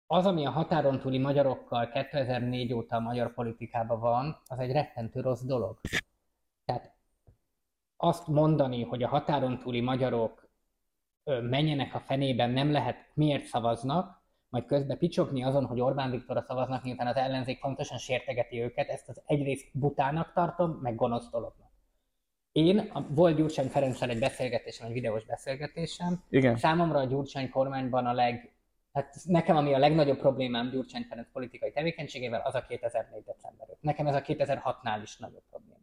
[0.07, 5.21] az, ami a határon túli magyarokkal 2004 óta a magyar politikában van, az egy rettentő
[5.21, 5.81] rossz dolog.
[6.65, 6.95] Tehát
[7.97, 10.49] azt mondani, hogy a határon túli magyarok
[11.25, 16.85] menjenek a fenében, nem lehet, miért szavaznak, majd közben picsogni azon, hogy Orbán Viktorra szavaznak,
[16.85, 21.72] miután az ellenzék pontosan sértegeti őket, ezt az egyrészt butának tartom, meg gonosz dolognak.
[22.53, 26.23] Én, a, volt Gyurcsány Ferencsel egy beszélgetésem, egy videós beszélgetésem.
[26.29, 26.57] Igen.
[26.57, 28.53] Számomra a Gyurcsány kormányban a leg,
[28.93, 33.23] hát nekem ami a legnagyobb problémám Gyurcsány Ferenc politikai tevékenységével, az a 2004.
[33.25, 33.67] december.
[33.81, 35.81] Nekem ez a 2006-nál is nagyobb probléma.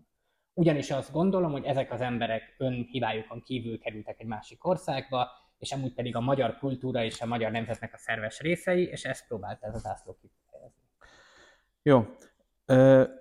[0.54, 5.94] Ugyanis azt gondolom, hogy ezek az emberek önhibájukon kívül kerültek egy másik országba, és amúgy
[5.94, 9.76] pedig a magyar kultúra és a magyar nemzetnek a szerves részei, és ezt próbált ez
[9.76, 10.82] az ászló kifejezni.
[11.82, 12.06] Jó.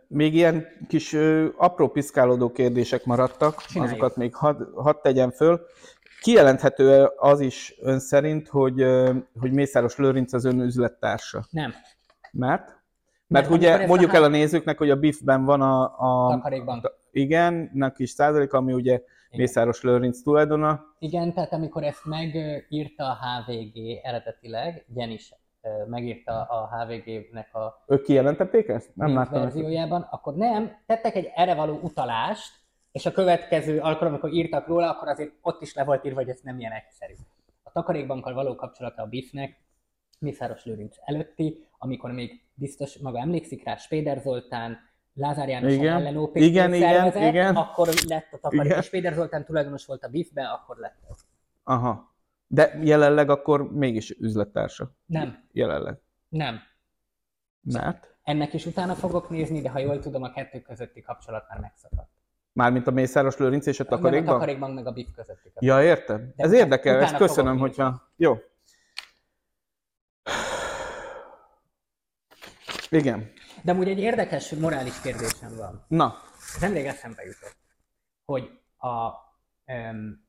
[0.09, 1.17] Még ilyen kis
[1.57, 3.95] apró piszkálódó kérdések maradtak, Csináljuk.
[3.95, 5.61] azokat még hadd had tegyem föl.
[6.21, 8.85] Kijelenthető az is ön szerint, hogy,
[9.41, 11.45] hogy Mészáros Lőrinc az ön üzlettársa?
[11.51, 11.75] Nem.
[12.33, 12.77] Mert?
[13.27, 17.71] Mert, Mert ugye mondjuk el a nézőknek, hogy a BIF-ben van a, a, a igen,
[17.73, 19.05] nek is százalék, ami ugye igen.
[19.31, 20.85] Mészáros Lőrinc tulajdona.
[20.99, 25.33] Igen, tehát amikor ezt megírta a HVG eredetileg, Gyenis
[25.87, 27.85] megírta a HVG-nek a...
[27.87, 28.91] Ők kijelentették ezt?
[28.95, 29.43] Nem láttam.
[29.43, 30.13] verziójában, ezt.
[30.13, 32.53] akkor nem, tettek egy erre való utalást,
[32.93, 36.29] és a következő alkalom, amikor írtak róla, akkor azért ott is le volt írva, hogy
[36.29, 37.13] ez nem ilyen egyszerű.
[37.63, 39.57] A takarékbankkal való kapcsolata a BIF-nek
[40.19, 44.79] Mészáros Lőrinc előtti, amikor még biztos maga emlékszik rá, Spéder Zoltán,
[45.15, 45.97] Lázár János Igen.
[45.97, 47.57] ellen OPC Igen, igen, igen.
[47.57, 48.83] akkor lett a takarék, Igen.
[48.83, 50.97] Spéder Zoltán tulajdonos volt a BIF-be, akkor lett.
[51.65, 52.08] Aha.
[52.51, 54.95] De jelenleg akkor mégis üzlettársa.
[55.07, 56.01] Nem, Jelenleg.
[56.29, 56.61] nem.
[57.61, 58.17] Mert?
[58.23, 62.11] Ennek is utána fogok nézni, de ha jól tudom, a kettő közötti kapcsolat már megszakadt.
[62.53, 64.71] Mármint a Mészáros Lőrinc és a Nem a takarékban?
[64.71, 65.81] meg a BIF közötti kapcsolat.
[65.85, 66.33] Ja, értem.
[66.37, 68.11] De Ez érdekel, ezt köszönöm, hogyha...
[68.17, 68.37] Jó.
[72.91, 73.33] Igen.
[73.63, 75.85] De amúgy egy érdekes morális kérdésem van.
[75.89, 76.17] Na,
[76.55, 77.57] Ez nemrég eszembe jutott,
[78.25, 79.07] hogy a...
[79.73, 80.27] Um,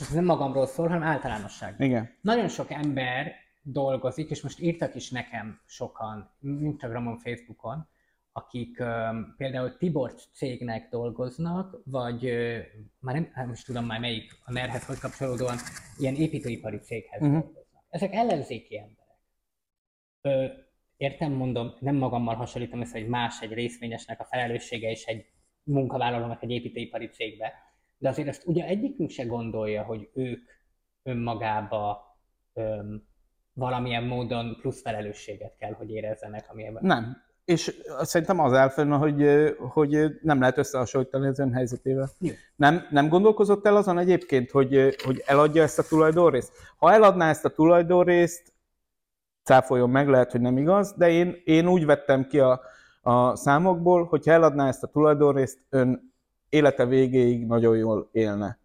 [0.00, 1.86] ez nem magamról szól, hanem általánosságban.
[1.86, 2.16] igen.
[2.20, 7.88] Nagyon sok ember dolgozik, és most írtak is nekem sokan, Instagramon, Facebookon,
[8.32, 12.58] akik um, például Tibor cégnek dolgoznak, vagy uh,
[12.98, 15.56] már nem, hát most tudom már melyik a NER-hez hogy kapcsolódóan,
[15.98, 17.30] ilyen építőipari céghez Mhm.
[17.30, 17.84] dolgoznak.
[17.88, 18.98] Ezek ellenzéki emberek.
[20.20, 20.46] Ö,
[20.96, 25.26] értem, mondom, nem magammal hasonlítom össze, hogy más egy részvényesnek a felelőssége és egy
[25.62, 27.52] munkavállalónak egy építőipari cégbe,
[28.00, 30.40] de azért ezt ugye egyikünk se gondolja, hogy ők
[31.02, 32.16] önmagába
[32.54, 33.02] öm,
[33.52, 36.84] valamilyen módon plusz felelősséget kell, hogy érezzenek, ami ebben.
[36.84, 37.16] Nem.
[37.44, 39.24] És szerintem az áll fenn, hogy,
[39.58, 42.08] hogy nem lehet összehasonlítani az ön helyzetével.
[42.18, 42.32] Jó.
[42.56, 46.52] Nem, nem gondolkozott el azon egyébként, hogy, hogy eladja ezt a tulajdonrészt?
[46.76, 48.52] Ha eladná ezt a tulajdonrészt,
[49.42, 52.60] cáfoljon meg, lehet, hogy nem igaz, de én, én úgy vettem ki a,
[53.00, 56.09] a számokból, hogy ha eladná ezt a tulajdonrészt, ön
[56.50, 58.58] élete végéig nagyon jól élne.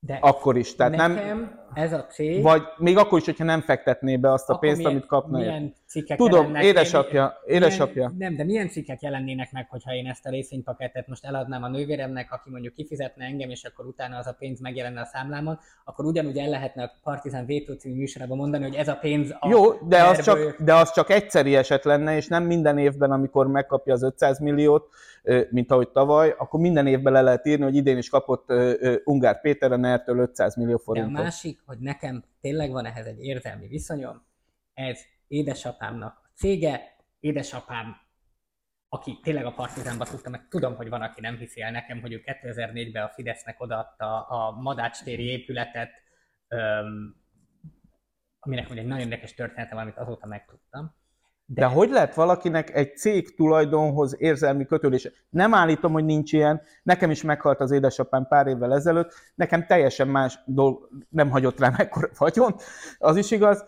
[0.00, 0.74] De Akkor is.
[0.74, 2.42] Tehát nekem nem, ez a cég...
[2.42, 5.74] vagy még akkor is, hogyha nem fektetné be azt a pénzt, milyen- amit kapna milyen
[5.86, 7.94] cikkek Tudom, édesapja, édesapja.
[7.94, 11.68] Milyen, nem, de milyen cikkek jelennének meg, hogyha én ezt a részvénypakettet most eladnám a
[11.68, 16.04] nővéremnek, aki mondjuk kifizetne engem, és akkor utána az a pénz megjelenne a számlámon, akkor
[16.04, 19.72] ugyanúgy el lehetne a Partizán Vétó című műsorában mondani, hogy ez a pénz a Jó,
[19.72, 23.92] de az, csak, de az csak egyszeri eset lenne, és nem minden évben, amikor megkapja
[23.92, 24.88] az 500 milliót,
[25.50, 28.52] mint ahogy tavaly, akkor minden évben le lehet írni, hogy idén is kapott
[29.04, 31.22] Ungár Péter a NER-től 500 millió De a forintot.
[31.22, 34.26] másik, hogy nekem tényleg van ehhez egy érzelmi viszonyom,
[34.74, 37.96] ez édesapámnak a cége, édesapám,
[38.88, 42.12] aki tényleg a Partizánba tudta, meg tudom, hogy van, aki nem hiszi el nekem, hogy
[42.12, 45.90] ő 2004-ben a Fidesznek odaadta a Madács téri épületet,
[46.48, 47.16] öm,
[48.38, 50.94] aminek ugye egy nagyon érdekes története van, amit azóta megtudtam.
[51.48, 55.10] De hogy lehet valakinek egy cég tulajdonhoz érzelmi kötődése?
[55.30, 56.60] Nem állítom, hogy nincs ilyen.
[56.82, 59.12] Nekem is meghalt az édesapám pár évvel ezelőtt.
[59.34, 62.54] Nekem teljesen más dolg, nem hagyott rám ekkora vagyon,
[62.98, 63.64] az is igaz,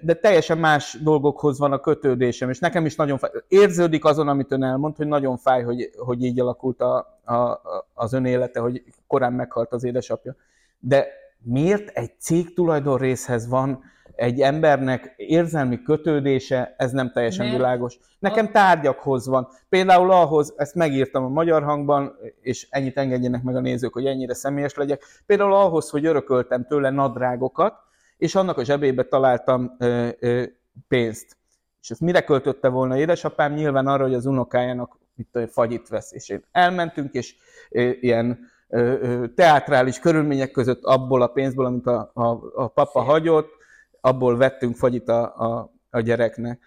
[0.00, 3.30] de teljesen más dolgokhoz van a kötődésem, és nekem is nagyon fáj.
[3.48, 7.60] Érződik azon, amit ön elmond, hogy nagyon fáj, hogy, hogy így alakult a, a-
[7.94, 10.34] az ön élete, hogy korán meghalt az édesapja.
[10.78, 11.06] De
[11.42, 13.82] miért egy cég tulajdon részhez van
[14.20, 17.98] egy embernek érzelmi kötődése, ez nem teljesen Mert világos.
[18.18, 19.48] Nekem a- tárgyakhoz van.
[19.68, 24.34] Például ahhoz, ezt megírtam a magyar hangban, és ennyit engedjenek meg a nézők, hogy ennyire
[24.34, 25.02] személyes legyek.
[25.26, 27.74] Például ahhoz, hogy örököltem tőle nadrágokat,
[28.16, 30.42] és annak a zsebébe találtam ö, ö,
[30.88, 31.36] pénzt.
[31.82, 33.52] És ezt mire költötte volna édesapám?
[33.52, 36.12] Nyilván arra, hogy az unokájának tudom, én, fagyit vesz.
[36.12, 37.34] És én elmentünk, és
[37.70, 38.38] ö, ilyen
[38.68, 42.22] ö, ö, teátrális körülmények között abból a pénzből, amit a, a,
[42.54, 43.08] a papa Szép.
[43.10, 43.58] hagyott,
[44.00, 46.60] abból vettünk fagyit a, a, a gyereknek.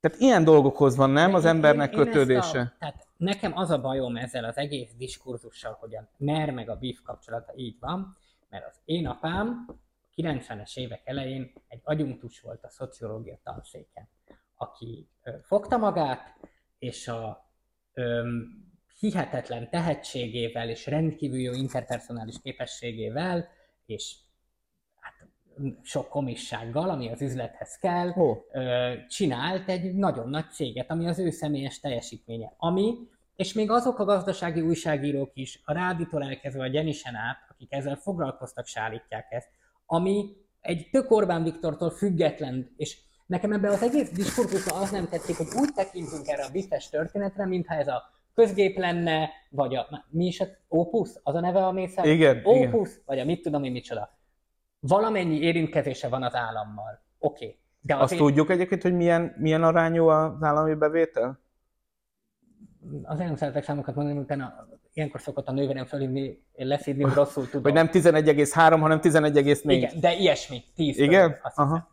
[0.00, 2.60] Tehát ilyen dolgokhoz van, nem az embernek én- én kötődése.
[2.60, 6.76] A, tehát nekem az a bajom ezzel az egész diskurzussal, hogy a NER meg a
[6.76, 8.16] BIF kapcsolata így van,
[8.48, 9.66] mert az én apám
[10.16, 14.08] 90-es évek elején egy agyunktus volt a szociológia tanszéken,
[14.56, 16.20] aki ö, fogta magát,
[16.78, 17.50] és a
[17.92, 18.62] öm,
[18.98, 23.48] hihetetlen tehetségével és rendkívül jó interpersonális képességével,
[23.86, 24.16] és
[25.82, 28.12] sok komissággal, ami az üzlethez kell,
[28.52, 32.52] ö, csinált egy nagyon nagy céget, ami az ő személyes teljesítménye.
[32.56, 32.94] Ami,
[33.36, 37.96] és még azok a gazdasági újságírók is, a Ráditól elkezdve a Gyenisen át, akik ezzel
[37.96, 39.48] foglalkoztak, se állítják ezt,
[39.86, 45.36] ami egy tök Orbán Viktortól független, és nekem ebben az egész diskurzusban az nem tetszik,
[45.36, 48.02] hogy úgy tekintünk erre a biztos történetre, mintha ez a
[48.34, 52.06] közgép lenne, vagy a, mi is a Opus, az a neve a Mészár?
[52.06, 52.74] Igen, igen.
[52.74, 54.20] Opus, vagy a mit tudom én micsoda.
[54.82, 57.02] Valamennyi érintkezése van az állammal.
[57.18, 57.44] Oké.
[57.44, 57.58] Okay.
[57.80, 61.40] De azt azért, tudjuk egyébként, hogy milyen, milyen arányú az állami bevétel?
[63.02, 67.62] azért nem szeretek számokat mondani, utána ilyenkor szokott a nővérem fölhívni, leszídni, hogy rosszul tudom.
[67.62, 69.60] Vagy nem 11,3, hanem 11,4.
[69.64, 71.38] Igen, de ilyesmi, 10 Igen?
[71.42, 71.74] Azt Aha.
[71.74, 71.88] hiszem.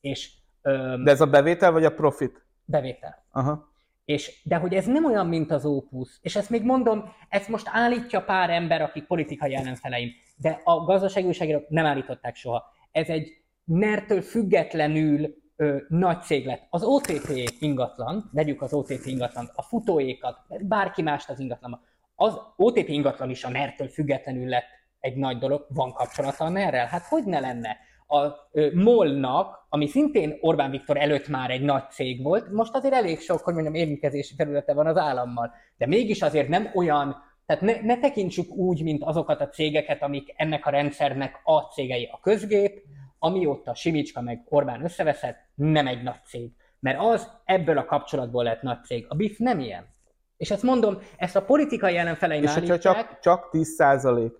[0.00, 2.44] És öm, De ez a bevétel vagy a profit?
[2.64, 3.24] bevétel.
[3.30, 3.69] Aha.
[4.10, 7.66] És, de hogy ez nem olyan, mint az Opus, és ezt még mondom, ezt most
[7.72, 12.64] állítja pár ember, akik politikai ellenfeleim, de a gazdasági újságírók nem állították soha.
[12.92, 13.28] Ez egy
[13.64, 16.66] nertől függetlenül ö, nagy cég lett.
[16.70, 21.80] Az OTP ingatlan, vegyük az OTP ingatlan, a futóékat, bárki mást az ingatlanba.
[22.14, 24.68] Az OTP ingatlan is a nertől függetlenül lett
[25.00, 25.66] egy nagy dolog.
[25.68, 26.86] Van kapcsolata a nerrel?
[26.86, 27.76] Hát hogy ne lenne?
[28.12, 33.20] A MOL-nak, ami szintén Orbán Viktor előtt már egy nagy cég volt, most azért elég
[33.20, 35.52] sok, hogy mondjam, érintkezési területe van az állammal.
[35.76, 37.16] De mégis azért nem olyan,
[37.46, 42.08] tehát ne, ne tekintsük úgy, mint azokat a cégeket, amik ennek a rendszernek a cégei.
[42.12, 42.82] A közgép,
[43.18, 46.50] amióta Simicska meg Orbán összeveszett, nem egy nagy cég.
[46.80, 49.06] Mert az ebből a kapcsolatból lett nagy cég.
[49.08, 49.86] A BIF nem ilyen.
[50.36, 54.32] És ezt mondom, ezt a politikai ellenfeleim És hogyha csak, csak 10 százalék,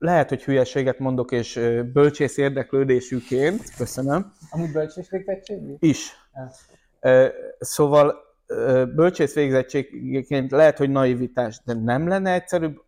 [0.00, 1.54] lehet, hogy hülyeséget mondok, és
[1.92, 5.74] bölcsész érdeklődésűként, köszönöm, Amúgy bölcsés végzettségű?
[5.78, 6.12] is.
[6.34, 6.50] Ja.
[7.58, 8.14] Szóval
[8.94, 12.82] bölcsész végzettségként lehet, hogy naivitás, de nem lenne egyszerűbb,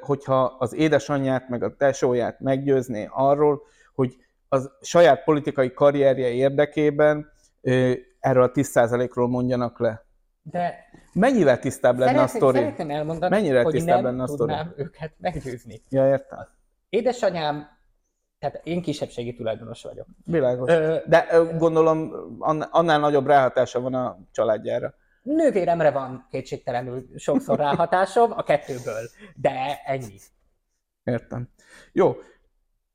[0.00, 3.62] hogyha az édesanyját meg a tesóját meggyőzné arról,
[3.94, 4.16] hogy
[4.48, 7.32] az saját politikai karrierje érdekében
[8.20, 10.03] erről a 10%-ról mondjanak le.
[10.50, 12.58] De Mennyivel tisztább lenne a sztori?
[12.58, 14.52] szeretném elmondani, Mennyire hogy tisztább nem lenne a sztori?
[14.52, 15.80] tudnám őket meggyőzni.
[15.88, 16.38] Ja, értem.
[16.88, 17.68] Édesanyám,
[18.38, 20.06] tehát én kisebbségi tulajdonos vagyok.
[20.24, 20.70] Világos.
[20.70, 24.94] Ö, De ö, gondolom ann- annál nagyobb ráhatása van a családjára.
[25.22, 30.18] nővéremre van kétségtelenül sokszor ráhatásom, a kettőből, de ennyi.
[31.04, 31.48] Értem.
[31.92, 32.16] Jó.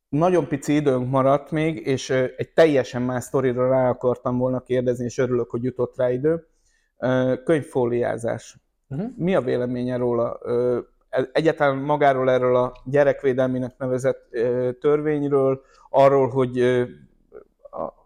[0.10, 5.18] Nagyon pici időnk maradt még, és egy teljesen más sztorira rá akartam volna kérdezni, és
[5.18, 6.48] örülök, hogy jutott rá idő.
[7.44, 8.58] Könyvfóliázás.
[8.90, 9.10] Uh-huh.
[9.16, 10.40] Mi a véleménye róla?
[11.10, 14.30] E- Egyáltalán magáról erről a gyerekvédelminek nevezett
[14.80, 16.60] törvényről, arról, hogy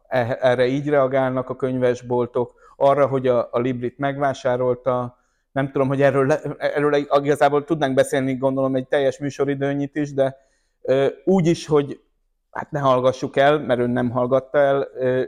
[0.07, 5.17] e- erre így reagálnak a könyvesboltok, arra, hogy a, a Librit megvásárolta,
[5.51, 10.37] nem tudom, hogy erről, erről igazából tudnánk beszélni, gondolom egy teljes műsoridőnyit is, de
[10.81, 11.99] ö, úgy is, hogy
[12.51, 14.81] hát ne hallgassuk el, mert ön nem hallgatta el,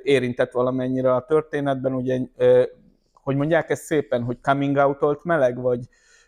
[0.03, 2.19] érintett valamennyire a történetben, ugye,
[3.25, 5.79] hogy mondják ezt szépen, hogy coming out meleg, vagy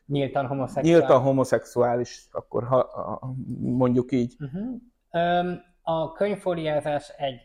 [0.06, 0.91] Nyíltan homoszexuális.
[0.91, 4.36] nyíltan homoszexuális, akkor ha, ha, mondjuk így.
[4.40, 5.57] Uh-huh.
[5.82, 7.40] A könyvfóliázás egy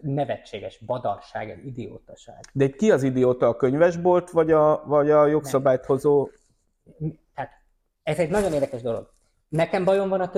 [0.00, 2.40] nevetséges badarság, egy idiótaság.
[2.52, 6.28] De ki az idióta, a könyvesbolt, vagy a, vagy a jogszabályt hozó?
[7.34, 7.50] Tehát
[8.02, 9.10] ez egy nagyon érdekes dolog.
[9.48, 10.30] Nekem bajom van a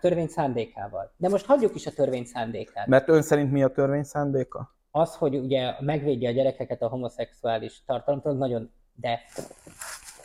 [0.00, 1.14] törvény szándékával.
[1.16, 2.86] De most hagyjuk is a törvény szándékát.
[2.86, 4.74] Mert ön szerint mi a törvény szándéka?
[4.94, 9.20] Az, hogy ugye megvédje a gyerekeket a homoszexuális tartalomtól, nagyon, de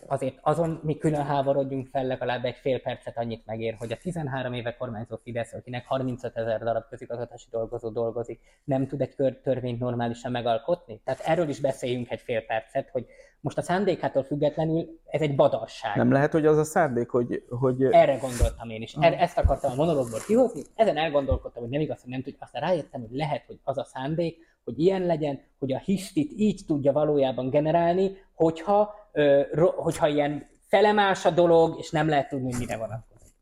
[0.07, 4.53] azért azon mi külön háborodjunk fel legalább egy fél percet annyit megér, hogy a 13
[4.53, 10.31] éve kormányzó Fidesz, akinek 35 ezer darab közigazgatási dolgozó dolgozik, nem tud egy törvényt normálisan
[10.31, 11.01] megalkotni?
[11.03, 13.05] Tehát erről is beszéljünk egy fél percet, hogy
[13.39, 15.95] most a szándékától függetlenül ez egy badarság.
[15.95, 18.93] Nem lehet, hogy az a szándék, hogy, hogy Erre gondoltam én is.
[18.99, 22.41] Er, ezt akartam a monológból kihozni, ezen elgondolkodtam, hogy nem igaz, hogy nem tudjuk.
[22.41, 24.37] Aztán rájöttem, hogy lehet, hogy az a szándék,
[24.67, 29.41] hogy ilyen legyen, hogy a hisztit így tudja valójában generálni, hogyha, ö,
[29.75, 33.33] hogyha ilyen felemás a dolog, és nem lehet tudni, hogy mire vonatkozik.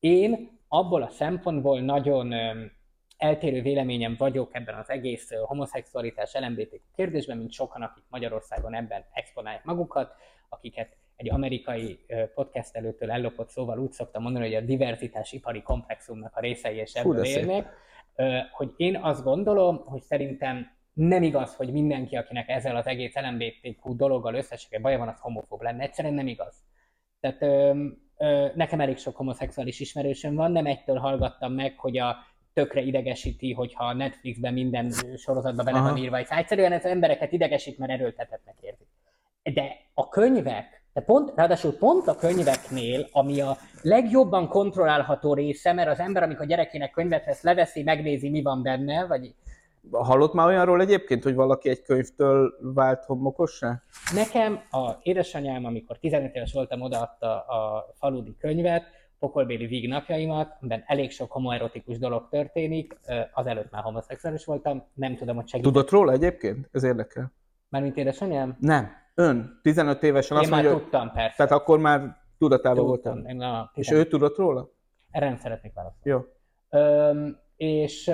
[0.00, 2.64] Én abból a szempontból nagyon ö,
[3.16, 9.64] eltérő véleményem vagyok ebben az egész homoszexualitás LMBTQ kérdésben, mint sokan, akik Magyarországon ebben exponálják
[9.64, 10.14] magukat,
[10.48, 11.98] akiket egy amerikai
[12.34, 16.94] podcast előttől ellopott szóval úgy szoktam mondani, hogy a diverzitás ipari komplexumnak a részei és
[16.94, 17.68] ebből élnek,
[18.50, 23.96] hogy én azt gondolom, hogy szerintem nem igaz, hogy mindenki, akinek ezzel az egész LMBTQ
[23.96, 25.82] dologgal összességében baja van, az homofób lenne.
[25.82, 26.64] Egyszerűen nem igaz.
[27.20, 27.84] Tehát ö,
[28.16, 32.16] ö, nekem elég sok homoszexuális ismerősöm van, nem egytől hallgattam meg, hogy a
[32.52, 35.88] tökre idegesíti, hogyha a Netflixben minden sorozatban bele Aha.
[35.88, 36.18] van írva.
[36.18, 38.88] Egyszerűen ez embereket idegesít, mert erőltetetnek érzik.
[39.42, 45.88] De a könyvek, de pont, ráadásul pont a könyveknél, ami a legjobban kontrollálható része, mert
[45.90, 49.34] az ember, amikor gyerekének könyvet vesz, leveszi, megnézi, mi van benne, vagy
[49.90, 53.82] hallott már olyanról egyébként, hogy valaki egy könyvtől vált homokossá?
[54.14, 58.84] Nekem a édesanyám, amikor 15 éves voltam, odaadta a faludi könyvet,
[59.18, 62.98] pokolbéli víg napjaimat, amiben elég sok homoerotikus dolog történik,
[63.32, 65.66] azelőtt már homoszexuális voltam, nem tudom, hogy segít.
[65.66, 66.68] Tudott róla egyébként?
[66.72, 67.32] Ez érdekel.
[67.68, 68.56] Mármint édesanyám?
[68.60, 69.04] Nem.
[69.18, 71.36] Ön 15 évesen Én azt már mondja, tudtam, persze.
[71.36, 73.18] Tehát akkor már tudatában voltam.
[73.74, 74.70] És 15 ő tudott róla?
[75.10, 76.10] Erre nem szeretnék válaszolni.
[76.10, 76.20] Jó.
[76.80, 78.10] Öm, és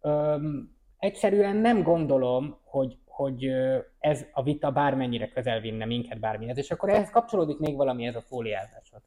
[0.00, 3.50] öm, egyszerűen nem gondolom, hogy, hogy
[3.98, 8.16] ez a vita bármennyire közel vinne minket bármihez, és akkor ehhez kapcsolódik még valami, ez
[8.16, 9.02] a fóliázáshoz.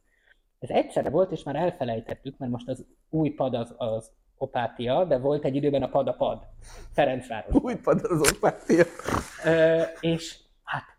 [0.58, 5.18] Ez egyszerre volt, és már elfelejtettük, mert most az új pad az, az opátia, de
[5.18, 6.42] volt egy időben a pad a pad.
[6.92, 7.54] Ferencváros.
[7.62, 8.84] Új pad az opátia.
[9.44, 10.98] Ö, és hát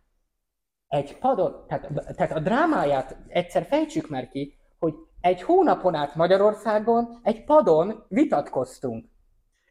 [0.92, 7.20] egy padon, tehát, tehát a drámáját egyszer fejtsük már ki, hogy egy hónapon át Magyarországon
[7.24, 9.06] egy padon vitatkoztunk.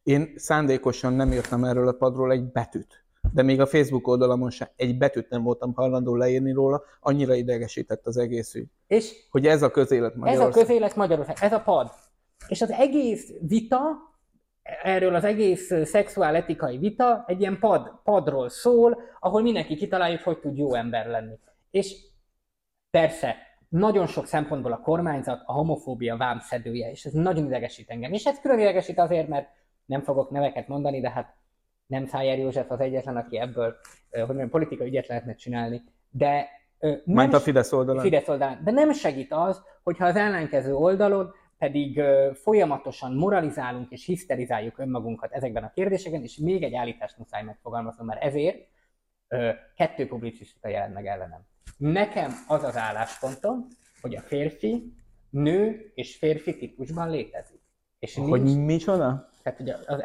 [0.02, 3.04] Én szándékosan nem írtam erről a padról egy betűt.
[3.32, 8.06] De még a Facebook oldalamon sem egy betűt nem voltam hajlandó leírni róla, annyira idegesített
[8.06, 8.68] az egész ügy.
[8.86, 10.62] És Hogy ez a közélet ez a Magyarország.
[10.62, 11.90] közélet Magyarország, ez a pad.
[12.48, 13.78] És az egész vita,
[14.82, 20.20] erről az egész ö, szexuál etikai vita egy ilyen pad, padról szól, ahol mindenki kitalálja,
[20.24, 21.38] hogy tud jó ember lenni.
[21.70, 21.96] És
[22.90, 23.36] persze,
[23.68, 28.12] nagyon sok szempontból a kormányzat a homofóbia vámszedője, és ez nagyon idegesít engem.
[28.12, 29.48] És ez külön idegesít azért, mert
[29.84, 31.34] nem fogok neveket mondani, de hát
[31.86, 33.76] nem Szájer József az egyetlen, aki ebből,
[34.10, 36.48] hogy mondjam, politikai ügyet lehetne csinálni, de
[37.04, 38.02] Majd a Fidesz oldalán.
[38.02, 38.60] Fidesz oldalán.
[38.64, 42.00] De nem segít az, hogyha az ellenkező oldalon pedig
[42.34, 48.22] folyamatosan moralizálunk és hiszterizáljuk önmagunkat ezekben a kérdéseken, és még egy állítást muszáj megfogalmaznom, mert
[48.22, 48.68] ezért
[49.76, 51.40] kettő publicista jelent meg ellenem.
[51.76, 53.66] Nekem az az álláspontom,
[54.00, 54.92] hogy a férfi
[55.30, 57.60] nő és férfi típusban létezik.
[57.98, 59.30] És nincs, Hogy micsoda?
[59.42, 60.02] tehát, hogy az, az,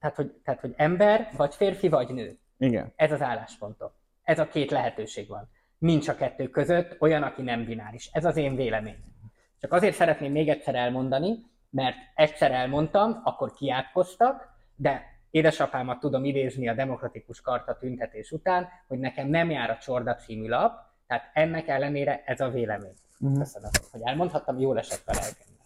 [0.00, 2.38] tehát, hogy, tehát, hogy ember, vagy férfi, vagy nő.
[2.58, 2.92] Igen.
[2.96, 3.90] Ez az álláspontom.
[4.22, 5.50] Ez a két lehetőség van.
[5.78, 8.10] Nincs a kettő között olyan, aki nem bináris.
[8.12, 9.15] Ez az én véleményem.
[9.60, 16.68] Csak azért szeretném még egyszer elmondani, mert egyszer elmondtam, akkor kiátkoztak, de édesapámat tudom idézni
[16.68, 20.72] a Demokratikus Karta tüntetés után, hogy nekem nem jár a Csorda című lap,
[21.06, 22.94] tehát ennek ellenére ez a vélemény.
[23.18, 23.38] Mhm.
[23.38, 25.58] Köszönöm, hogy elmondhattam, jól esett vele elkezdeni.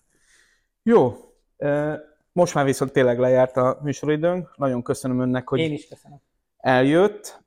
[0.82, 1.14] Jó.
[2.32, 4.56] Most már viszont tényleg lejárt a műsoridőnk.
[4.56, 6.18] Nagyon köszönöm önnek, hogy Én is köszönöm.
[6.56, 7.42] eljött.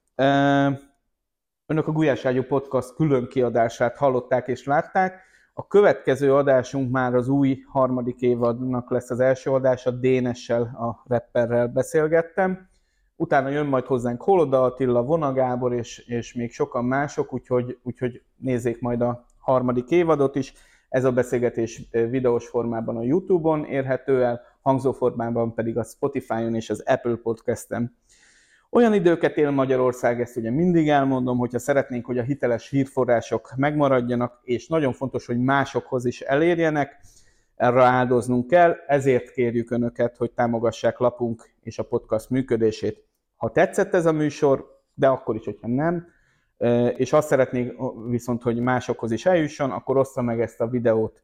[1.65, 5.22] Önök a Gulyás Ágyú Podcast külön kiadását hallották és látták.
[5.55, 9.91] A következő adásunk már az új harmadik évadnak lesz az első adása.
[9.91, 12.67] Dénessel, a rapperrel beszélgettem.
[13.15, 18.21] Utána jön majd hozzánk Holoda Attila, Vona Gábor és, és még sokan mások, úgyhogy, úgyhogy
[18.35, 20.53] nézzék majd a harmadik évadot is.
[20.89, 26.84] Ez a beszélgetés videós formában a YouTube-on érhető el, hangzóformában pedig a Spotify-on és az
[26.85, 27.97] Apple Podcast-en.
[28.75, 34.39] Olyan időket él Magyarország, ezt ugye mindig elmondom, hogyha szeretnénk, hogy a hiteles hírforrások megmaradjanak,
[34.43, 36.99] és nagyon fontos, hogy másokhoz is elérjenek,
[37.55, 43.05] erre áldoznunk kell, ezért kérjük Önöket, hogy támogassák lapunk és a podcast működését.
[43.35, 46.07] Ha tetszett ez a műsor, de akkor is, hogyha nem,
[46.95, 47.73] és azt szeretnék
[48.09, 51.21] viszont, hogy másokhoz is eljusson, akkor ossza meg ezt a videót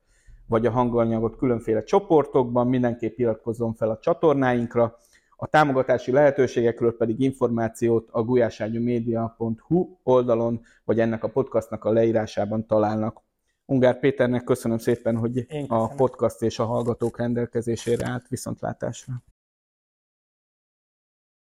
[0.47, 4.97] vagy a hanganyagot különféle csoportokban, mindenképp iratkozzon fel a csatornáinkra,
[5.41, 13.21] a támogatási lehetőségekről pedig információt a gulyáságyúmedia.hu oldalon, vagy ennek a podcastnak a leírásában találnak.
[13.65, 19.13] Ungár Péternek köszönöm szépen, hogy a podcast és a hallgatók rendelkezésére állt viszontlátásra.